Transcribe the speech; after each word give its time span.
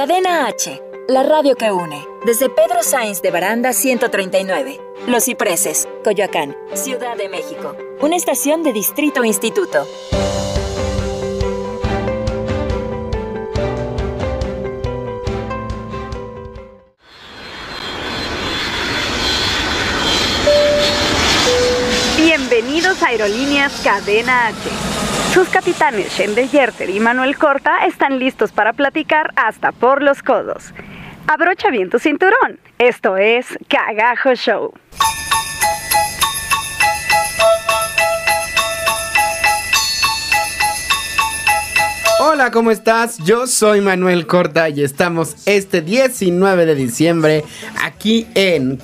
Cadena 0.00 0.46
H, 0.46 0.80
la 1.08 1.22
radio 1.22 1.54
que 1.56 1.70
une. 1.70 2.02
Desde 2.24 2.48
Pedro 2.48 2.82
Sainz 2.82 3.20
de 3.20 3.30
Baranda 3.30 3.74
139. 3.74 4.80
Los 5.06 5.26
Cipreses, 5.26 5.86
Coyoacán, 6.02 6.56
Ciudad 6.72 7.18
de 7.18 7.28
México. 7.28 7.76
Una 8.00 8.16
estación 8.16 8.62
de 8.62 8.72
Distrito 8.72 9.22
Instituto. 9.24 9.86
Bienvenidos 22.16 23.02
a 23.02 23.08
Aerolíneas 23.08 23.78
Cadena 23.84 24.46
H. 24.46 24.99
Sus 25.32 25.48
capitanes 25.48 26.12
Shendel 26.12 26.50
Yerter 26.50 26.90
y 26.90 26.98
Manuel 26.98 27.36
Corta 27.38 27.86
están 27.86 28.18
listos 28.18 28.50
para 28.50 28.72
platicar 28.72 29.32
hasta 29.36 29.70
por 29.70 30.02
los 30.02 30.24
codos. 30.24 30.74
Abrocha 31.28 31.70
bien 31.70 31.88
tu 31.88 32.00
cinturón. 32.00 32.58
Esto 32.78 33.16
es 33.16 33.46
Cagajo 33.68 34.34
Show. 34.34 34.72
Hola, 42.18 42.50
¿cómo 42.50 42.72
estás? 42.72 43.18
Yo 43.18 43.46
soy 43.46 43.80
Manuel 43.80 44.26
Corta 44.26 44.68
y 44.68 44.82
estamos 44.82 45.36
este 45.46 45.80
19 45.80 46.66
de 46.66 46.74
diciembre 46.74 47.44
aquí 47.80 48.26
en 48.34 48.76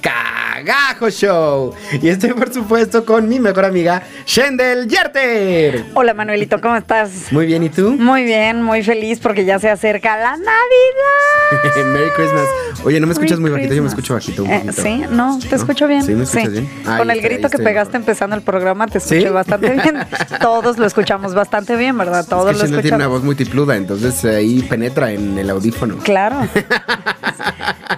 Cagajo 0.65 1.11
Show. 1.11 1.75
Y 2.01 2.09
estoy 2.09 2.33
por 2.33 2.51
supuesto 2.51 3.05
con 3.05 3.29
mi 3.29 3.39
mejor 3.39 3.67
amiga 3.67 4.03
Shendel 4.25 4.89
Yerter. 4.89 5.85
Hola 5.93 6.15
Manuelito, 6.15 6.59
¿cómo 6.63 6.77
estás? 6.77 7.31
Muy 7.31 7.45
bien, 7.45 7.63
¿y 7.63 7.69
tú? 7.69 7.93
Muy 7.93 8.25
bien, 8.25 8.63
muy 8.63 8.83
feliz 8.83 9.19
porque 9.21 9.45
ya 9.45 9.59
se 9.59 9.69
acerca 9.69 10.17
la 10.17 10.31
Navidad. 10.31 11.85
Merry 11.93 12.11
Christmas. 12.17 12.47
Oye, 12.85 13.01
¿no 13.01 13.07
me 13.07 13.13
escuchas 13.13 13.39
Merry 13.39 13.51
muy 13.53 13.61
bajito? 13.61 13.75
Yo 13.75 13.83
me 13.83 13.89
escucho 13.89 14.15
bajito 14.15 14.45
un 14.45 14.51
Eh, 14.51 14.65
sí, 14.73 15.05
no, 15.11 15.39
te 15.39 15.49
¿No? 15.51 15.57
escucho 15.57 15.87
bien. 15.87 16.03
Sí, 16.03 16.15
me 16.15 16.25
escuchas 16.25 16.53
bien. 16.53 16.71
Ahí 16.87 16.99
Con 16.99 17.11
el 17.11 17.19
está, 17.19 17.29
grito 17.29 17.51
que 17.51 17.59
pegaste 17.59 17.97
empezando 17.99 18.35
el 18.35 18.43
programa, 18.43 18.87
te 18.87 18.97
escuché 18.97 19.23
¿Sí? 19.23 19.29
bastante 19.29 19.69
bien. 19.83 20.07
Todos 20.41 20.79
lo 20.79 20.87
escuchamos 20.87 21.35
bastante 21.35 21.77
bien, 21.77 21.99
¿verdad? 21.99 22.25
Todos 22.27 22.53
es 22.53 22.57
que 22.57 22.59
lo 22.63 22.65
Shendel 22.65 22.81
tiene 22.83 22.97
una 22.97 23.05
escuchamos. 23.05 23.19
voz 23.21 23.25
multipluda, 23.25 23.77
entonces 23.77 24.25
ahí 24.25 24.63
penetra 24.63 25.13
en 25.13 25.37
el 25.39 25.51
audífono. 25.51 25.99
Claro. 25.99 26.49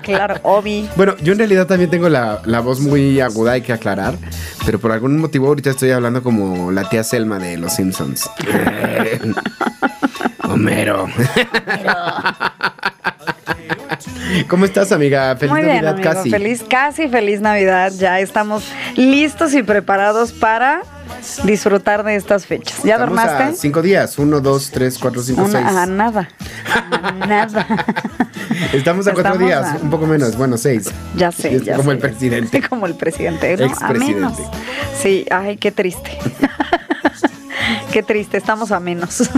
claro, 0.03 0.37
Obi. 0.43 0.89
Bueno, 0.97 1.17
yo 1.23 1.33
en 1.33 1.39
realidad 1.39 1.67
también 1.67 1.91
tengo 1.91 2.09
la, 2.09 2.41
la 2.45 2.61
voz 2.61 2.81
muy 2.81 3.21
aguda, 3.21 3.53
hay 3.53 3.63
que 3.63 3.73
aclarar. 3.73 4.15
Pero 4.65 4.79
por 4.79 4.93
algún 4.93 5.19
motivo 5.19 5.49
ahorita 5.49 5.71
estoy 5.71 5.91
hablando 5.91 6.23
como 6.23 6.71
la 6.73 6.89
tía 6.89 7.05
Selma 7.05 7.39
de 7.39 7.57
Los 7.57 7.75
Simpsons. 7.75 8.29
Homero. 10.45 11.07
¿Cómo 14.49 14.65
estás, 14.65 14.93
amiga? 14.93 15.37
Feliz 15.37 15.53
Muy 15.53 15.63
bien, 15.63 15.75
Navidad 15.77 15.95
amigo. 15.95 16.11
casi. 16.11 16.31
Feliz, 16.31 16.65
casi 16.69 17.09
feliz 17.09 17.41
Navidad. 17.41 17.93
Ya 17.99 18.21
estamos 18.21 18.65
listos 18.97 19.55
y 19.55 19.63
preparados 19.63 20.33
para 20.33 20.83
disfrutar 21.45 22.03
de 22.05 22.17
estas 22.17 22.47
fechas. 22.47 22.83
¿Ya 22.85 22.95
Estamos 22.95 23.19
a 23.19 23.27
dormaste? 23.27 23.57
cinco 23.61 23.83
días. 23.83 24.19
Uno, 24.19 24.41
dos, 24.41 24.71
tres, 24.71 24.99
cuatro, 24.99 25.23
cinco, 25.23 25.43
Una- 25.43 25.53
seis. 25.69 25.77
a 25.79 25.87
nada. 25.87 26.29
A 26.91 27.13
nada. 27.27 27.67
Estamos 28.73 29.07
a 29.07 29.13
cuatro 29.13 29.33
Estamos 29.35 29.39
días, 29.49 29.67
a- 29.67 29.79
un 29.83 29.91
poco 29.91 30.07
menos. 30.07 30.37
Bueno, 30.37 30.57
seis. 30.59 30.91
Ya 31.17 31.31
sé, 31.33 31.55
Es 31.57 31.65
ya 31.65 31.77
como 31.77 31.91
sé. 31.91 31.95
el 31.97 31.99
presidente. 31.99 32.63
Como 32.69 32.87
el 32.87 32.95
presidente, 32.95 33.57
¿no? 33.57 33.65
A 33.65 33.67
Expresidente. 33.69 34.15
menos. 34.15 34.33
Sí, 35.01 35.27
ay, 35.31 35.57
qué 35.57 35.71
triste. 35.73 36.19
qué 37.93 38.03
triste, 38.03 38.37
estamos 38.37 38.71
a 38.73 38.81
menos. 38.81 39.31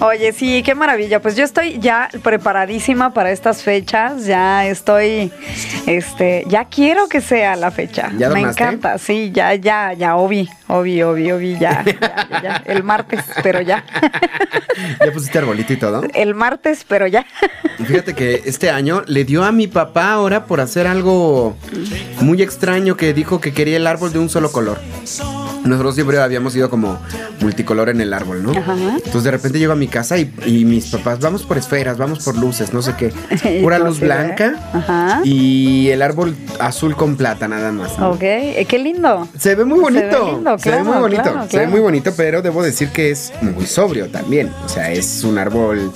Oye, 0.00 0.32
sí, 0.32 0.62
qué 0.62 0.74
maravilla. 0.76 1.20
Pues 1.20 1.34
yo 1.34 1.42
estoy 1.42 1.78
ya 1.80 2.08
preparadísima 2.22 3.12
para 3.12 3.32
estas 3.32 3.62
fechas. 3.62 4.26
Ya 4.26 4.66
estoy, 4.66 5.32
este, 5.86 6.44
ya 6.46 6.66
quiero 6.66 7.08
que 7.08 7.20
sea 7.20 7.56
la 7.56 7.70
fecha. 7.72 8.12
¿Ya 8.16 8.30
Me 8.30 8.40
encanta, 8.40 8.98
sí, 8.98 9.32
ya, 9.34 9.54
ya, 9.54 9.92
ya, 9.94 10.16
obi, 10.16 10.48
obi, 10.68 11.02
obi, 11.02 11.32
obi, 11.32 11.58
ya, 11.58 11.82
ya, 11.84 12.28
ya, 12.30 12.42
ya. 12.42 12.62
El 12.66 12.84
martes, 12.84 13.24
pero 13.42 13.60
ya. 13.60 13.84
¿Ya 15.04 15.12
pusiste 15.12 15.38
arbolito 15.38 15.72
y 15.72 15.76
todo? 15.76 16.02
El 16.14 16.34
martes, 16.34 16.84
pero 16.86 17.08
ya. 17.08 17.26
Fíjate 17.84 18.14
que 18.14 18.42
este 18.44 18.70
año 18.70 19.02
le 19.06 19.24
dio 19.24 19.44
a 19.44 19.50
mi 19.50 19.66
papá 19.66 20.12
ahora 20.12 20.44
por 20.44 20.60
hacer 20.60 20.86
algo 20.86 21.56
muy 22.20 22.40
extraño 22.42 22.96
que 22.96 23.12
dijo 23.12 23.40
que 23.40 23.52
quería 23.52 23.76
el 23.76 23.86
árbol 23.86 24.12
de 24.12 24.20
un 24.20 24.28
solo 24.28 24.52
color. 24.52 24.78
Nosotros 25.64 25.94
siempre 25.94 26.18
habíamos 26.18 26.54
ido 26.56 26.70
como 26.70 26.98
multicolor 27.40 27.88
en 27.88 28.00
el 28.00 28.12
árbol, 28.12 28.42
¿no? 28.42 28.52
Ajá. 28.52 28.74
Entonces 28.96 29.24
de 29.24 29.30
repente 29.30 29.58
llego 29.58 29.72
a 29.72 29.76
mi 29.76 29.88
casa 29.88 30.18
y, 30.18 30.32
y 30.46 30.64
mis 30.64 30.86
papás, 30.86 31.18
vamos 31.20 31.42
por 31.42 31.58
esferas, 31.58 31.98
vamos 31.98 32.24
por 32.24 32.36
luces, 32.36 32.72
no 32.72 32.82
sé 32.82 32.94
qué. 32.96 33.12
Pura 33.62 33.78
luz 33.78 34.00
blanca 34.00 34.54
Ajá. 34.72 35.20
y 35.24 35.88
el 35.90 36.02
árbol 36.02 36.34
azul 36.58 36.96
con 36.96 37.16
plata 37.16 37.48
nada 37.48 37.72
más. 37.72 37.98
¿no? 37.98 38.10
Ok, 38.10 38.22
eh, 38.22 38.66
qué 38.68 38.78
lindo. 38.78 39.28
Se 39.38 39.54
ve 39.54 39.64
muy 39.64 39.78
Se 39.84 39.92
ve 40.02 40.08
bonito. 40.10 40.58
se 40.58 40.70
ve 40.70 40.82
muy 40.82 40.96
bonito. 40.98 41.22
claro, 41.22 41.46
Se 41.50 41.58
ve 41.58 41.66
muy 41.66 41.80
bonito, 41.80 42.12
pero 42.16 42.42
debo 42.42 42.62
decir 42.62 42.90
que 42.90 43.10
es 43.10 43.32
muy 43.42 43.66
sobrio 43.66 44.08
también. 44.08 44.50
O 44.64 44.68
sea, 44.68 44.90
es 44.92 45.24
un 45.24 45.38
árbol 45.38 45.92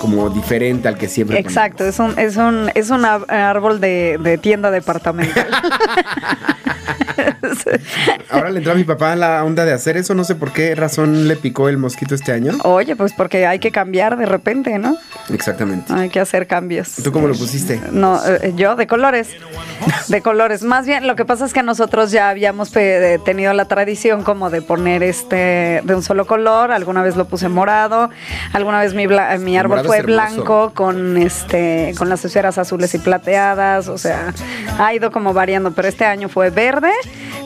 como 0.00 0.28
diferente 0.30 0.88
al 0.88 0.96
que 0.98 1.08
siempre 1.08 1.36
ponemos. 1.36 1.52
Exacto, 1.52 1.84
es 1.84 1.98
un, 1.98 2.18
es 2.18 2.36
un, 2.36 2.70
es 2.74 2.90
un 2.90 3.04
árbol 3.04 3.80
de, 3.80 4.18
de 4.22 4.38
tienda 4.38 4.70
departamental. 4.70 5.46
Ahora 8.30 8.50
le 8.50 8.58
entró 8.58 8.72
a 8.72 8.76
mi 8.76 8.84
papá 8.84 9.05
la 9.14 9.44
onda 9.44 9.64
de 9.64 9.72
hacer 9.72 9.96
eso. 9.96 10.14
No 10.14 10.24
sé 10.24 10.34
por 10.34 10.52
qué 10.52 10.74
razón 10.74 11.28
le 11.28 11.36
picó 11.36 11.68
el 11.68 11.76
mosquito 11.78 12.14
este 12.14 12.32
año. 12.32 12.54
Oye, 12.64 12.96
pues 12.96 13.12
porque 13.12 13.46
hay 13.46 13.58
que 13.58 13.70
cambiar 13.70 14.16
de 14.16 14.26
repente, 14.26 14.78
¿no? 14.78 14.96
Exactamente. 15.32 15.92
Hay 15.92 16.08
que 16.08 16.18
hacer 16.20 16.46
cambios. 16.46 16.94
¿Tú 17.04 17.12
cómo 17.12 17.28
lo 17.28 17.34
pusiste? 17.34 17.80
No, 17.92 18.20
eh, 18.26 18.52
yo 18.56 18.74
de 18.76 18.86
colores, 18.86 19.28
de 20.08 20.22
colores. 20.22 20.62
Más 20.62 20.86
bien, 20.86 21.06
lo 21.06 21.14
que 21.16 21.24
pasa 21.24 21.44
es 21.44 21.52
que 21.52 21.62
nosotros 21.62 22.10
ya 22.10 22.28
habíamos 22.30 22.70
pe- 22.70 23.20
tenido 23.24 23.52
la 23.52 23.66
tradición 23.66 24.22
como 24.22 24.50
de 24.50 24.62
poner 24.62 25.02
este 25.02 25.82
de 25.84 25.94
un 25.94 26.02
solo 26.02 26.26
color. 26.26 26.72
Alguna 26.72 27.02
vez 27.02 27.16
lo 27.16 27.26
puse 27.26 27.48
morado, 27.48 28.10
alguna 28.52 28.80
vez 28.80 28.94
mi, 28.94 29.06
bla- 29.06 29.38
mi 29.38 29.56
árbol 29.58 29.84
fue 29.84 30.02
blanco 30.02 30.72
con 30.74 31.16
este 31.16 31.94
con 31.98 32.08
las 32.08 32.24
esferas 32.24 32.56
azules 32.58 32.94
y 32.94 32.98
plateadas. 32.98 33.88
O 33.88 33.98
sea, 33.98 34.32
ha 34.78 34.94
ido 34.94 35.10
como 35.10 35.32
variando, 35.34 35.72
pero 35.72 35.88
este 35.88 36.04
año 36.04 36.28
fue 36.28 36.50
verde 36.50 36.90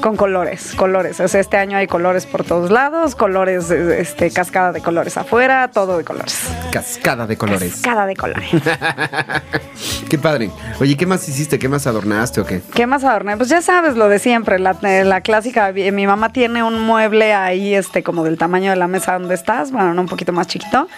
con 0.01 0.17
colores, 0.17 0.75
colores. 0.77 1.21
O 1.21 1.29
sea, 1.29 1.41
este 1.41 1.57
año 1.57 1.77
hay 1.77 1.87
colores 1.87 2.27
por 2.27 2.45
todos 2.45 2.71
lados, 2.71 3.15
colores, 3.15 3.71
eh, 3.71 4.01
este, 4.01 4.31
cascada 4.31 4.73
de 4.73 4.81
colores 4.81 5.17
afuera, 5.17 5.69
todo 5.73 5.99
de 5.99 6.05
colores. 6.05 6.41
Cascada 6.71 7.27
de 7.27 7.37
colores. 7.37 7.73
Cascada 7.75 8.07
de 8.07 8.17
colores. 8.17 8.49
Qué 10.09 10.19
padre. 10.19 10.51
Oye, 10.81 10.97
¿qué 10.97 11.07
más 11.07 11.29
hiciste? 11.29 11.59
¿Qué 11.59 11.69
más 11.69 11.87
adornaste 11.87 12.41
o 12.41 12.45
qué? 12.47 12.61
¿Qué 12.75 12.85
más 12.87 13.05
adorné? 13.05 13.37
Pues 13.37 13.49
ya 13.49 13.63
sabes 13.63 13.95
lo 13.97 14.09
de 14.09 14.19
siempre, 14.19 14.59
la, 14.59 14.77
eh, 14.83 15.05
la 15.05 15.21
clásica. 15.21 15.71
Mi 15.73 15.93
mi 15.93 16.07
mamá 16.07 16.33
tiene 16.33 16.63
un 16.65 16.81
mueble 16.81 17.33
ahí, 17.33 17.75
este, 17.75 18.03
como 18.03 18.25
del 18.25 18.37
tamaño 18.37 18.71
de 18.71 18.77
la 18.77 18.89
mesa 18.89 19.13
donde 19.13 19.35
estás, 19.35 19.71
bueno, 19.71 19.95
no 19.95 20.01
un 20.03 20.09
poquito 20.09 20.33
más 20.33 20.47
chiquito. 20.49 20.89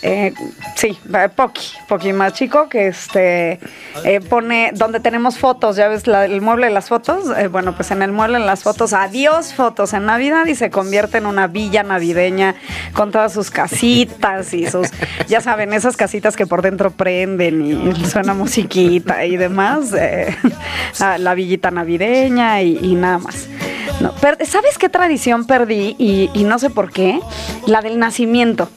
Eh, 0.00 0.32
sí, 0.76 0.98
eh, 1.14 1.28
poqui, 1.34 1.66
poqui 1.88 2.12
más 2.14 2.32
chico, 2.32 2.68
que 2.70 2.86
este 2.88 3.60
eh, 4.04 4.20
pone 4.28 4.70
donde 4.74 5.00
tenemos 5.00 5.38
fotos, 5.38 5.76
ya 5.76 5.88
ves 5.88 6.06
la- 6.06 6.24
el 6.24 6.40
mueble 6.40 6.66
de 6.68 6.72
las 6.72 6.88
fotos. 6.88 7.24
Eh, 7.36 7.48
bueno, 7.48 7.74
pues 7.74 7.90
en 7.90 8.00
el 8.02 8.12
mueble 8.12 8.38
de 8.38 8.46
las 8.46 8.51
fotos, 8.60 8.92
adiós 8.92 9.54
fotos 9.54 9.92
en 9.94 10.06
Navidad 10.06 10.46
y 10.46 10.54
se 10.54 10.70
convierte 10.70 11.18
en 11.18 11.26
una 11.26 11.46
villa 11.46 11.82
navideña 11.82 12.54
con 12.92 13.10
todas 13.10 13.32
sus 13.32 13.50
casitas 13.50 14.52
y 14.54 14.66
sus, 14.66 14.88
ya 15.28 15.40
saben, 15.40 15.72
esas 15.72 15.96
casitas 15.96 16.36
que 16.36 16.46
por 16.46 16.62
dentro 16.62 16.90
prenden 16.90 17.64
y 17.96 18.04
suena 18.06 18.34
musiquita 18.34 19.24
y 19.24 19.36
demás. 19.36 19.92
eh, 19.96 20.36
la 21.18 21.34
villita 21.34 21.70
navideña 21.70 22.62
y, 22.62 22.78
y 22.82 22.94
nada 22.94 23.18
más. 23.18 23.48
No, 24.00 24.12
¿Sabes 24.44 24.78
qué 24.78 24.88
tradición 24.88 25.46
perdí? 25.46 25.94
Y, 25.98 26.30
y 26.34 26.44
no 26.44 26.58
sé 26.58 26.70
por 26.70 26.90
qué. 26.90 27.20
La 27.66 27.82
del 27.82 27.98
nacimiento. 27.98 28.68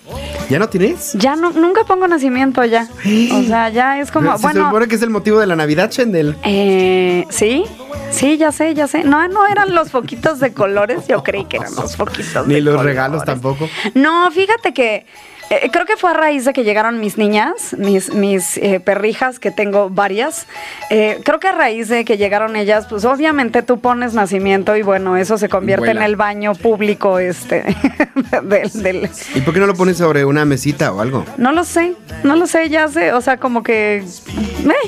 ¿Ya 0.49 0.59
no 0.59 0.69
tienes? 0.69 1.13
Ya 1.13 1.35
no, 1.35 1.51
nunca 1.51 1.83
pongo 1.85 2.07
nacimiento 2.07 2.63
ya. 2.65 2.87
O 3.33 3.43
sea, 3.43 3.69
ya 3.69 3.99
es 3.99 4.11
como, 4.11 4.31
si 4.33 4.37
se 4.37 4.41
bueno. 4.43 4.65
supone 4.65 4.87
que 4.87 4.95
es 4.95 5.01
el 5.01 5.09
motivo 5.09 5.39
de 5.39 5.47
la 5.47 5.55
Navidad, 5.55 5.89
Chendel. 5.89 6.35
Eh, 6.43 7.25
sí, 7.29 7.63
sí, 8.11 8.37
ya 8.37 8.51
sé, 8.51 8.75
ya 8.75 8.87
sé. 8.87 9.03
No, 9.03 9.27
no 9.27 9.47
eran 9.65 9.75
los 9.75 9.91
foquitos 9.91 10.39
de 10.39 10.53
colores. 10.53 11.07
Yo 11.07 11.23
creí 11.23 11.45
que 11.45 11.57
eran 11.57 11.73
los 11.75 11.95
foquitos 11.95 12.47
Ni 12.47 12.55
de 12.55 12.61
los 12.61 12.73
colores. 12.75 12.95
regalos 12.95 13.23
tampoco. 13.25 13.69
No, 13.93 14.29
fíjate 14.31 14.73
que 14.73 15.05
eh, 15.49 15.69
creo 15.71 15.85
que 15.85 15.95
fue 15.97 16.11
a 16.11 16.13
raíz 16.13 16.45
de 16.45 16.53
que 16.53 16.63
llegaron 16.63 16.99
mis 16.99 17.17
niñas, 17.17 17.75
mis, 17.77 18.13
mis 18.13 18.57
eh, 18.57 18.79
perrijas, 18.79 19.39
que 19.39 19.51
tengo 19.51 19.89
varias. 19.89 20.47
Eh, 20.89 21.19
creo 21.23 21.39
que 21.39 21.47
a 21.47 21.51
raíz 21.51 21.87
de 21.89 22.03
que 22.05 22.17
llegaron 22.17 22.55
ellas, 22.55 22.87
pues 22.89 23.05
obviamente 23.05 23.61
tú 23.63 23.79
pones 23.79 24.13
nacimiento 24.13 24.75
y 24.75 24.81
bueno, 24.81 25.17
eso 25.17 25.37
se 25.37 25.49
convierte 25.49 25.85
Vuela. 25.87 26.01
en 26.01 26.05
el 26.05 26.15
baño 26.15 26.53
público 26.55 27.19
este 27.19 27.63
del, 28.43 28.71
del- 28.83 29.09
¿Y 29.35 29.41
por 29.41 29.53
qué 29.53 29.59
no 29.59 29.67
lo 29.67 29.75
pones 29.75 29.97
sobre 29.97 30.25
una 30.25 30.45
mesita 30.45 30.91
o 30.93 30.99
algo? 31.01 31.25
no 31.37 31.51
lo 31.51 31.63
sé, 31.63 31.93
no 32.23 32.35
lo 32.35 32.47
sé, 32.47 32.69
ya 32.69 32.87
sé, 32.87 33.13
o 33.13 33.21
sea, 33.21 33.37
como 33.37 33.61
que 33.63 34.03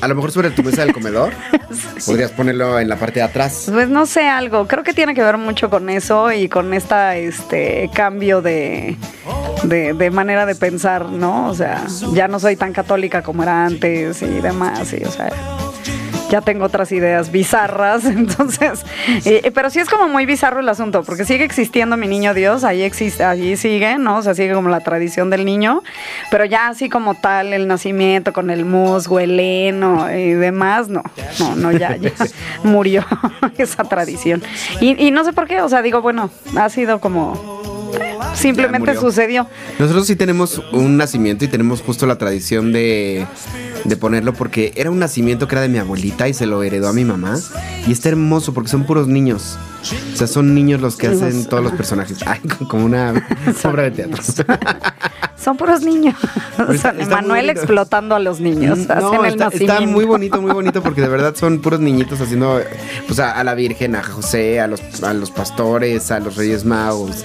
A 0.02 0.08
lo 0.08 0.16
mejor 0.16 0.32
sobre 0.32 0.50
tu 0.52 0.64
mesa 0.64 0.82
del 0.84 0.94
comedor. 0.94 1.34
Podrías 2.06 2.32
ponerlo 2.32 2.80
en 2.80 2.90
la 2.90 2.96
parte 2.96 3.20
de 3.20 3.26
atrás. 3.26 3.70
Pues 3.72 3.90
no 3.90 4.06
sé 4.06 4.28
algo, 4.28 4.68
creo 4.68 4.84
que 4.84 4.94
tiene 4.94 5.14
que 5.14 5.22
ver 5.24 5.38
mucho 5.38 5.70
con 5.70 5.90
eso 5.90 6.32
y 6.32 6.48
con 6.50 6.74
esta 6.74 7.16
este 7.18 7.90
cambio 7.94 8.42
de, 8.42 8.96
de, 9.64 9.94
de 9.94 10.12
manera 10.12 10.46
de 10.46 10.56
pensar, 10.56 11.06
¿no? 11.06 11.48
O 11.48 11.54
sea, 11.54 11.86
ya 12.14 12.28
no 12.28 12.40
soy 12.40 12.56
tan 12.56 12.74
católica 12.74 13.22
como 13.22 13.44
era 13.44 13.66
antes 13.66 14.22
y 14.22 14.40
demás, 14.42 14.94
y 14.94 15.04
o 15.04 15.12
sea, 15.12 15.30
ya 16.30 16.42
tengo 16.42 16.66
otras 16.66 16.92
ideas 16.92 17.32
bizarras, 17.32 18.06
entonces, 18.06 18.86
pero 19.54 19.70
sí 19.70 19.80
es 19.80 19.90
como 19.90 20.08
muy 20.08 20.26
bizarro 20.26 20.60
el 20.60 20.70
asunto, 20.70 21.04
porque 21.04 21.26
sigue 21.26 21.44
existiendo 21.44 21.98
mi 21.98 22.08
niño 22.08 22.34
Dios, 22.34 22.64
ahí 22.64 22.82
existe, 22.84 23.24
allí 23.24 23.56
sigue, 23.58 23.98
¿no? 23.98 24.18
O 24.18 24.22
sea, 24.22 24.34
sigue 24.34 24.54
como 24.54 24.70
la 24.70 24.82
tradición 24.82 25.30
del 25.30 25.46
niño, 25.46 25.84
pero 26.32 26.46
ya 26.46 26.68
así 26.68 26.90
como 26.90 27.16
tal, 27.16 27.54
el 27.54 27.68
nacimiento 27.68 28.34
con 28.34 28.50
el 28.50 28.66
musgo, 28.66 29.20
el 29.20 29.40
heno 29.40 30.12
y 30.12 30.34
demás, 30.34 30.90
no, 30.90 31.04
no, 31.40 31.56
no, 31.56 31.72
ya, 31.72 31.96
ya 31.96 32.12
murió 32.64 33.06
esa 33.58 33.84
tradición. 33.84 34.44
Y, 34.82 35.06
y 35.06 35.12
no 35.12 35.24
sé 35.24 35.34
por 35.34 35.48
qué, 35.48 35.62
o 35.62 35.70
sea, 35.70 35.82
digo, 35.82 36.02
bueno, 36.02 36.30
ha 36.58 36.70
sido 36.70 37.00
como... 37.00 37.57
Simplemente 38.36 38.96
sucedió. 38.96 39.48
Nosotros 39.80 40.08
sí 40.08 40.16
tenemos 40.16 40.62
un 40.72 40.98
nacimiento 40.98 41.46
y 41.46 41.48
tenemos 41.48 41.82
justo 41.82 42.06
la 42.06 42.18
tradición 42.18 42.72
de, 42.72 43.26
de 43.84 43.98
ponerlo 43.98 44.34
porque 44.34 44.74
era 44.76 44.92
un 44.92 45.00
nacimiento 45.00 45.48
que 45.48 45.56
era 45.56 45.62
de 45.62 45.70
mi 45.70 45.78
abuelita 45.80 46.28
y 46.28 46.34
se 46.34 46.46
lo 46.46 46.62
heredó 46.64 46.90
a 46.90 46.94
mi 46.94 47.06
mamá. 47.06 47.38
Y 47.88 47.92
está 47.92 48.10
hermoso 48.10 48.54
porque 48.54 48.70
son 48.70 48.86
puros 48.86 49.08
niños. 49.08 49.58
O 50.14 50.18
sea, 50.18 50.28
son 50.28 50.54
niños 50.54 50.82
los 50.82 50.98
que 50.98 51.08
hacen 51.08 51.46
todos 51.46 51.64
los 51.64 51.74
personajes. 51.74 52.20
Ay, 52.26 52.40
como 52.70 52.86
una 52.86 53.26
obra 53.64 53.84
de 53.84 53.92
teatro. 53.92 54.22
Son 55.38 55.56
puros 55.56 55.82
niños. 55.82 56.16
Son 56.58 56.72
está 56.76 56.92
muy 56.94 57.06
Manuel 57.06 57.46
bonito. 57.46 57.52
explotando 57.52 58.16
a 58.16 58.20
los 58.20 58.40
niños. 58.42 58.80
No, 58.80 58.94
hacen 58.94 59.20
el 59.26 59.32
está, 59.34 59.46
nacimiento. 59.46 59.74
está 59.74 59.86
muy 59.88 60.04
bonito, 60.04 60.42
muy 60.42 60.52
bonito 60.52 60.82
porque 60.82 61.00
de 61.02 61.08
verdad 61.08 61.36
son 61.36 61.60
puros 61.62 61.80
niñitos 61.80 62.20
haciendo 62.20 62.60
pues 63.06 63.20
a, 63.20 63.32
a 63.32 63.44
la 63.44 63.54
Virgen, 63.54 63.96
a 63.96 64.04
José, 64.04 64.60
a 64.60 64.68
los, 64.68 64.82
a 65.04 65.14
los 65.14 65.32
pastores, 65.32 66.12
a 66.12 66.20
los 66.20 66.36
Reyes 66.36 66.66
Magos. 66.66 67.24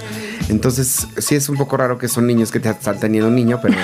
Entonces, 0.53 1.07
sí 1.17 1.33
es 1.33 1.49
un 1.49 1.57
poco 1.57 1.77
raro 1.77 1.97
que 1.97 2.07
son 2.07 2.27
niños 2.27 2.51
que 2.51 2.59
te 2.59 2.69
están 2.69 2.99
teniendo 2.99 3.27
un 3.27 3.35
niño, 3.35 3.59
pero, 3.61 3.75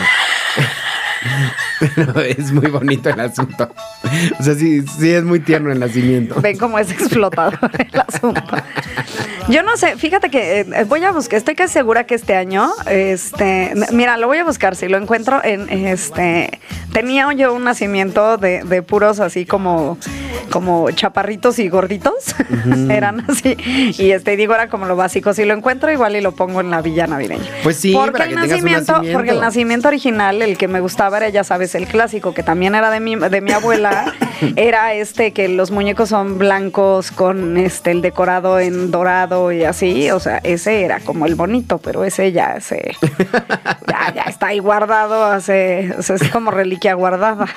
es 2.21 2.51
muy 2.51 2.69
bonito 2.69 3.09
el 3.09 3.19
asunto. 3.19 3.73
O 4.39 4.43
sea, 4.43 4.53
sí, 4.53 4.83
sí 4.99 5.09
es 5.09 5.23
muy 5.23 5.39
tierno 5.39 5.71
el 5.71 5.79
nacimiento. 5.79 6.39
Ven 6.41 6.57
cómo 6.57 6.77
es 6.77 6.91
explotado 6.91 7.57
el 7.73 8.01
asunto. 8.07 8.43
Yo 9.49 9.63
no 9.63 9.77
sé, 9.77 9.97
fíjate 9.97 10.29
que 10.29 10.59
eh, 10.59 10.83
voy 10.85 11.03
a 11.03 11.11
buscar, 11.11 11.37
estoy 11.37 11.55
casi 11.55 11.73
segura 11.73 12.05
que 12.05 12.13
este 12.13 12.35
año, 12.35 12.69
este, 12.85 13.73
mira, 13.91 14.15
lo 14.17 14.27
voy 14.27 14.37
a 14.37 14.43
buscar, 14.43 14.75
si 14.75 14.87
lo 14.87 14.97
encuentro 14.97 15.43
en, 15.43 15.67
este, 15.87 16.59
tenía 16.93 17.33
yo 17.33 17.55
un 17.55 17.63
nacimiento 17.63 18.37
de, 18.37 18.63
de 18.63 18.83
puros 18.83 19.19
así 19.19 19.47
como, 19.47 19.97
como 20.51 20.91
chaparritos 20.91 21.57
y 21.57 21.67
gorditos, 21.67 22.35
eran 22.89 23.25
así, 23.27 23.57
y 23.97 24.11
este, 24.11 24.37
digo, 24.37 24.53
era 24.53 24.69
como 24.69 24.85
lo 24.85 24.95
básico, 24.95 25.33
si 25.33 25.45
lo 25.45 25.55
encuentro 25.55 25.91
igual 25.91 26.15
y 26.15 26.21
lo 26.21 26.33
pongo 26.33 26.61
en 26.61 26.69
la 26.69 26.83
villa 26.83 27.07
navideña. 27.07 27.49
Pues 27.63 27.77
sí, 27.77 27.93
porque 27.93 28.11
para 28.11 28.25
el 28.25 28.29
que 28.29 28.35
nacimiento, 28.35 28.91
nacimiento. 28.91 29.17
porque 29.17 29.31
el 29.31 29.39
nacimiento 29.39 29.87
original, 29.87 30.43
el 30.43 30.59
que 30.59 30.67
me 30.67 30.79
gustaba 30.79 31.17
era, 31.17 31.29
ya 31.29 31.43
sabes, 31.43 31.73
el 31.73 31.87
clásico, 31.87 32.35
que 32.35 32.43
también 32.43 32.75
era 32.75 32.91
de 32.91 32.99
mi, 32.99 33.15
de 33.15 33.41
mi 33.41 33.51
abuela, 33.51 34.13
era 34.55 34.93
este 34.93 35.31
que 35.31 35.47
los 35.47 35.71
muñecos 35.71 36.09
son 36.09 36.37
blancos 36.37 37.11
con 37.11 37.57
este 37.57 37.91
el 37.91 38.01
decorado 38.01 38.59
en 38.59 38.91
dorado 38.91 39.51
y 39.51 39.63
así, 39.63 40.11
o 40.11 40.19
sea, 40.19 40.37
ese 40.43 40.83
era 40.83 40.99
como 40.99 41.25
el 41.25 41.35
bonito, 41.35 41.79
pero 41.79 42.03
ese 42.03 42.31
ya 42.31 42.59
se 42.61 42.95
ya, 43.87 44.13
ya 44.13 44.23
está 44.23 44.47
ahí 44.47 44.59
guardado, 44.59 45.25
hace, 45.25 45.93
o 45.97 46.01
sea, 46.01 46.15
es 46.15 46.29
como 46.29 46.51
reliquia 46.51 46.93
guardada. 46.93 47.47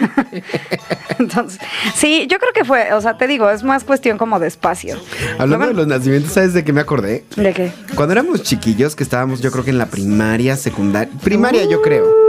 Entonces, 1.19 1.61
sí, 1.95 2.27
yo 2.29 2.39
creo 2.39 2.53
que 2.53 2.65
fue, 2.65 2.93
o 2.93 3.01
sea, 3.01 3.17
te 3.17 3.27
digo, 3.27 3.49
es 3.51 3.63
más 3.63 3.85
cuestión 3.85 4.19
como 4.19 4.41
de 4.41 4.49
espacio. 4.49 4.97
Hablando 5.39 5.67
de 5.69 5.75
los 5.75 5.87
nacimientos, 5.87 6.33
¿sabes 6.33 6.53
de 6.55 6.65
qué 6.65 6.73
me 6.73 6.81
acordé? 6.81 7.25
¿De 7.37 7.53
qué? 7.53 7.73
Cuando 7.95 8.13
éramos 8.13 8.43
chiquillos, 8.43 8.97
que 8.97 9.03
estábamos 9.03 9.41
yo 9.41 9.51
creo 9.53 9.65
que 9.65 9.71
en 9.71 9.79
la 9.79 9.87
primaria, 9.87 10.57
secundaria, 10.57 11.13
primaria 11.23 11.65
yo 11.65 11.81
creo. 11.83 12.22